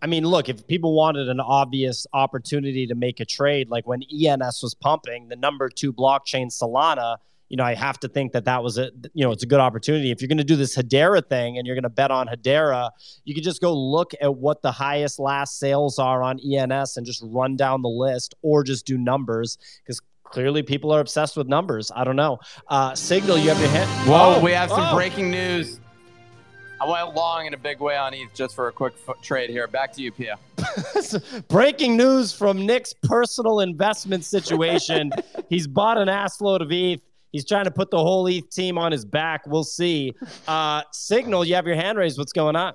[0.02, 4.04] I mean, look, if people wanted an obvious opportunity to make a trade, like when
[4.04, 7.18] ENS was pumping, the number two blockchain Solana,
[7.52, 9.60] you know, I have to think that that was a, you know, it's a good
[9.60, 10.10] opportunity.
[10.10, 12.92] If you're going to do this Hedera thing and you're going to bet on Hedera,
[13.26, 17.06] you could just go look at what the highest last sales are on ENS and
[17.06, 21.48] just run down the list or just do numbers because clearly people are obsessed with
[21.48, 21.92] numbers.
[21.94, 22.40] I don't know.
[22.70, 23.90] Uh, Signal, you have your hand.
[24.10, 24.96] Whoa, Oh, we have some oh.
[24.96, 25.82] breaking news.
[26.80, 29.50] I went long in a big way on ETH just for a quick f- trade
[29.50, 29.68] here.
[29.68, 30.40] Back to you, Pia.
[31.50, 35.12] Breaking news from Nick's personal investment situation.
[35.50, 37.02] He's bought an assload of ETH.
[37.32, 39.46] He's trying to put the whole ETH team on his back.
[39.48, 40.14] We'll see.
[40.48, 42.18] Uh, Signal, you have your hand raised.
[42.18, 42.74] What's going on?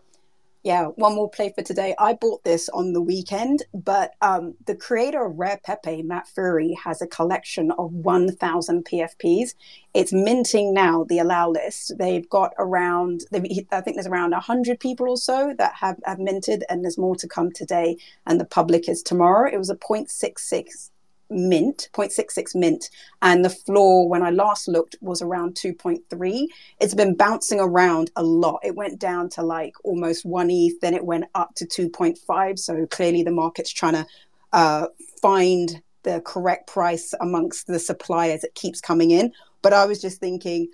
[0.67, 1.95] Yeah, one more play for today.
[1.97, 6.75] I bought this on the weekend, but um, the creator of Rare Pepe, Matt Furie,
[6.83, 9.55] has a collection of 1,000 PFPs.
[9.95, 11.93] It's minting now, the allow list.
[11.99, 16.19] They've got around, they've, I think there's around 100 people or so that have, have
[16.19, 17.97] minted, and there's more to come today,
[18.27, 19.49] and the public is tomorrow.
[19.49, 20.91] It was a 0.66
[21.31, 22.91] mint 0.66 mint.
[23.23, 26.47] And the floor when i last looked was around 2.3
[26.81, 28.61] it's been bouncing around a lot.
[28.63, 32.87] It went down to like almost 1 eth then it went up to 2.5 so
[32.87, 34.07] clearly the market's trying to
[34.53, 34.87] uh,
[35.21, 39.33] find the correct price amongst the suppliers it keeps coming in.
[39.63, 40.69] But i was just thinking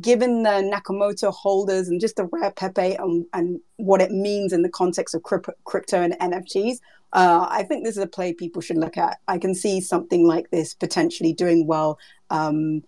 [0.00, 4.62] given the Nakamoto holders and just the rare Pepe and, and what it means in
[4.62, 6.78] the context of crypto and NFTs,
[7.12, 9.18] uh, I think this is a play people should look at.
[9.28, 11.98] I can see something like this potentially doing well.
[12.30, 12.82] Um,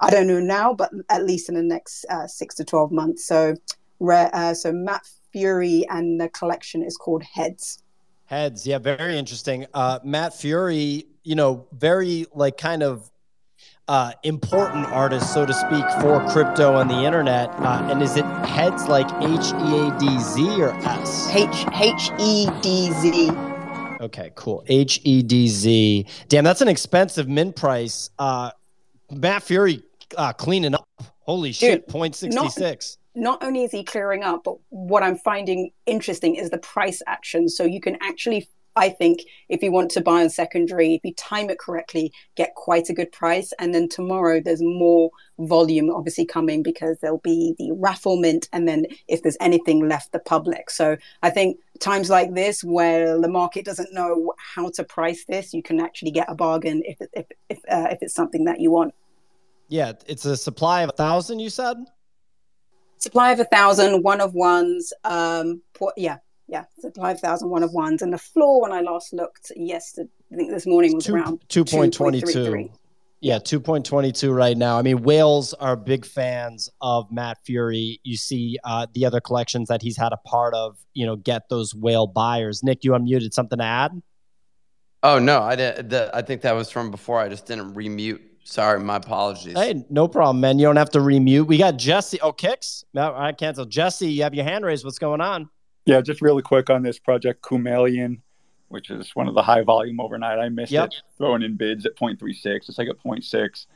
[0.00, 3.24] I don't know now, but at least in the next uh, six to twelve months.
[3.26, 3.54] So,
[4.08, 5.02] uh, so Matt
[5.32, 7.82] Furie and the collection is called Heads.
[8.26, 9.66] Heads, yeah, very interesting.
[9.74, 13.10] Uh, Matt Furie, you know, very like kind of
[13.88, 17.50] uh, important artist, so to speak, for crypto on the internet.
[17.60, 21.30] Uh, and is it heads like H E A D Z or S?
[21.32, 23.30] H H E D Z.
[24.00, 24.64] Okay, cool.
[24.66, 26.06] H E D Z.
[26.28, 28.10] Damn, that's an expensive mint price.
[28.18, 28.50] Uh,
[29.10, 29.82] Matt Furie
[30.16, 30.88] uh, cleaning up.
[31.20, 32.98] Holy shit, Dude, 0.66.
[33.14, 37.00] Not, not only is he clearing up, but what I'm finding interesting is the price
[37.06, 37.48] action.
[37.48, 41.14] So you can actually I think if you want to buy on secondary, if you
[41.14, 43.52] time it correctly, get quite a good price.
[43.58, 48.66] And then tomorrow there's more volume obviously coming because there'll be the raffle mint and
[48.66, 50.70] then if there's anything left the public.
[50.70, 55.54] So I think times like this where the market doesn't know how to price this,
[55.54, 58.70] you can actually get a bargain if if if, uh, if it's something that you
[58.70, 58.94] want.
[59.68, 61.38] Yeah, it's a supply of a thousand.
[61.38, 61.76] You said
[62.98, 64.92] supply of a thousand, one of ones.
[65.04, 65.62] Um,
[65.96, 69.52] yeah, yeah, it's five thousand one of ones, and the floor when I last looked
[69.56, 72.70] yesterday, I think this morning was two, around two point twenty two.
[73.20, 74.78] Yeah, two point twenty two right now.
[74.78, 77.98] I mean, whales are big fans of Matt Furie.
[78.02, 80.76] You see uh, the other collections that he's had a part of.
[80.92, 82.62] You know, get those whale buyers.
[82.62, 83.32] Nick, you unmuted.
[83.32, 84.02] Something to add?
[85.02, 85.90] Oh no, I did.
[85.90, 87.18] The, I think that was from before.
[87.18, 88.20] I just didn't remute.
[88.46, 89.56] Sorry, my apologies.
[89.56, 90.58] Hey, no problem, man.
[90.58, 91.46] You don't have to remute.
[91.46, 92.20] We got Jesse.
[92.20, 92.84] Oh, kicks.
[92.92, 93.64] No, I cancel.
[93.64, 94.84] Jesse, you have your hand raised.
[94.84, 95.48] What's going on?
[95.86, 98.20] Yeah, just really quick on this project Kumaleon,
[98.68, 100.38] which is one of the high volume overnight.
[100.38, 100.88] I missed yep.
[100.88, 102.68] it throwing in bids at 0.36.
[102.68, 103.66] It's like at 0.6.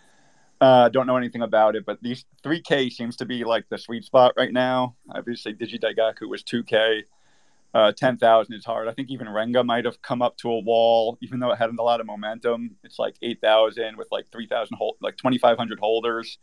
[0.61, 4.05] Uh, don't know anything about it, but these 3K seems to be like the sweet
[4.05, 4.97] spot right now.
[5.15, 7.03] Obviously, Digidaigaku was 2K.
[7.75, 8.89] Uh, 10,000 is hard.
[8.89, 11.71] I think even Renga might have come up to a wall, even though it had
[11.71, 12.77] a lot of momentum.
[12.83, 16.39] It's like 8,000 with like 3,000, hold, like 2,500 holders.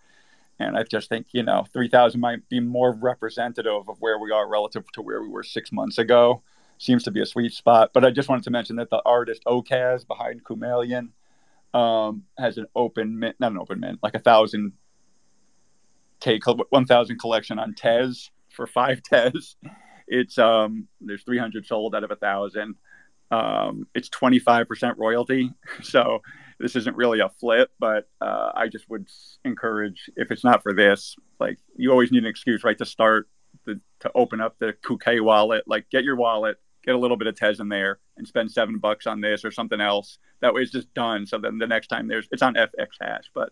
[0.60, 4.48] And I just think, you know, 3,000 might be more representative of where we are
[4.48, 6.44] relative to where we were six months ago.
[6.77, 7.91] Seems to be a sweet spot.
[7.94, 11.10] But I just wanted to mention that the artist Okaz behind Kumaleon
[11.73, 14.73] um, has an open mint, not an open mint, like a thousand
[16.22, 19.57] K, 1,000 collection on Tez for five Tez.
[20.07, 22.76] It's, um, there's 300 sold out of a thousand.
[23.32, 25.52] Um, it's 25% royalty.
[25.84, 26.22] So
[26.60, 29.07] this isn't really a flip, but uh, I just would
[29.44, 33.27] encourage if it's not for this, like you always need an excuse, right, to start
[33.65, 35.64] the, to open up the Kukai wallet.
[35.68, 38.77] Like get your wallet, get a little bit of Tez in there, and spend seven
[38.77, 40.18] bucks on this or something else.
[40.41, 41.26] That way, it's just done.
[41.26, 43.52] So then the next time there's it's on FX hash, but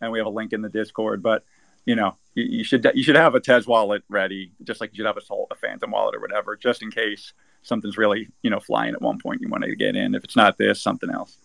[0.00, 1.44] and we have a link in the Discord, but.
[1.84, 4.98] You know, you, you should you should have a Tez wallet ready, just like you
[4.98, 8.50] should have a, Sol, a Phantom wallet or whatever, just in case something's really you
[8.50, 10.14] know flying at one point you want to get in.
[10.14, 11.38] If it's not this, something else.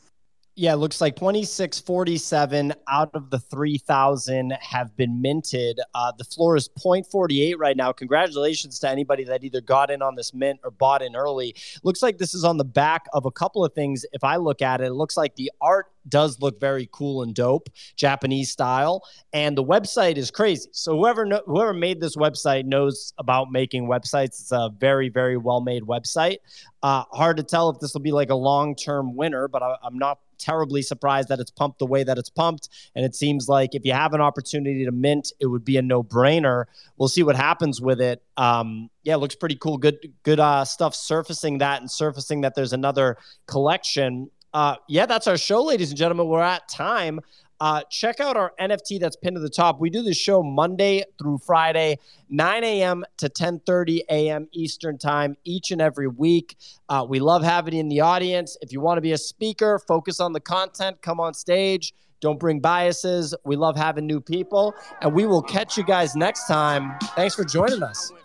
[0.59, 5.79] Yeah, it looks like 2647 out of the 3,000 have been minted.
[5.93, 7.91] Uh, the floor is 0.48 right now.
[7.91, 11.53] Congratulations to anybody that either got in on this mint or bought in early.
[11.83, 14.03] Looks like this is on the back of a couple of things.
[14.13, 17.35] If I look at it, it looks like the art does look very cool and
[17.35, 19.03] dope, Japanese style,
[19.33, 20.69] and the website is crazy.
[20.71, 24.39] So whoever know, whoever made this website knows about making websites.
[24.39, 26.37] It's a very very well made website.
[26.81, 29.75] Uh, hard to tell if this will be like a long term winner, but I,
[29.83, 32.69] I'm not terribly surprised that it's pumped the way that it's pumped.
[32.95, 35.81] And it seems like if you have an opportunity to mint, it would be a
[35.81, 36.65] no brainer.
[36.97, 38.23] We'll see what happens with it.
[38.37, 39.77] Um, yeah, it looks pretty cool.
[39.77, 44.29] Good, good uh, stuff surfacing that and surfacing that there's another collection.
[44.53, 46.27] Uh, yeah, that's our show, ladies and gentlemen.
[46.27, 47.19] We're at time.
[47.59, 49.79] Uh, check out our NFT that's pinned to the top.
[49.79, 53.03] We do the show Monday through Friday, 9 a.m.
[53.17, 54.47] to 10:30 a.m.
[54.51, 56.55] Eastern Time each and every week.
[56.89, 58.57] Uh, we love having you in the audience.
[58.61, 61.93] If you want to be a speaker, focus on the content, come on stage.
[62.19, 63.35] Don't bring biases.
[63.45, 66.95] We love having new people, and we will catch you guys next time.
[67.15, 68.11] Thanks for joining us.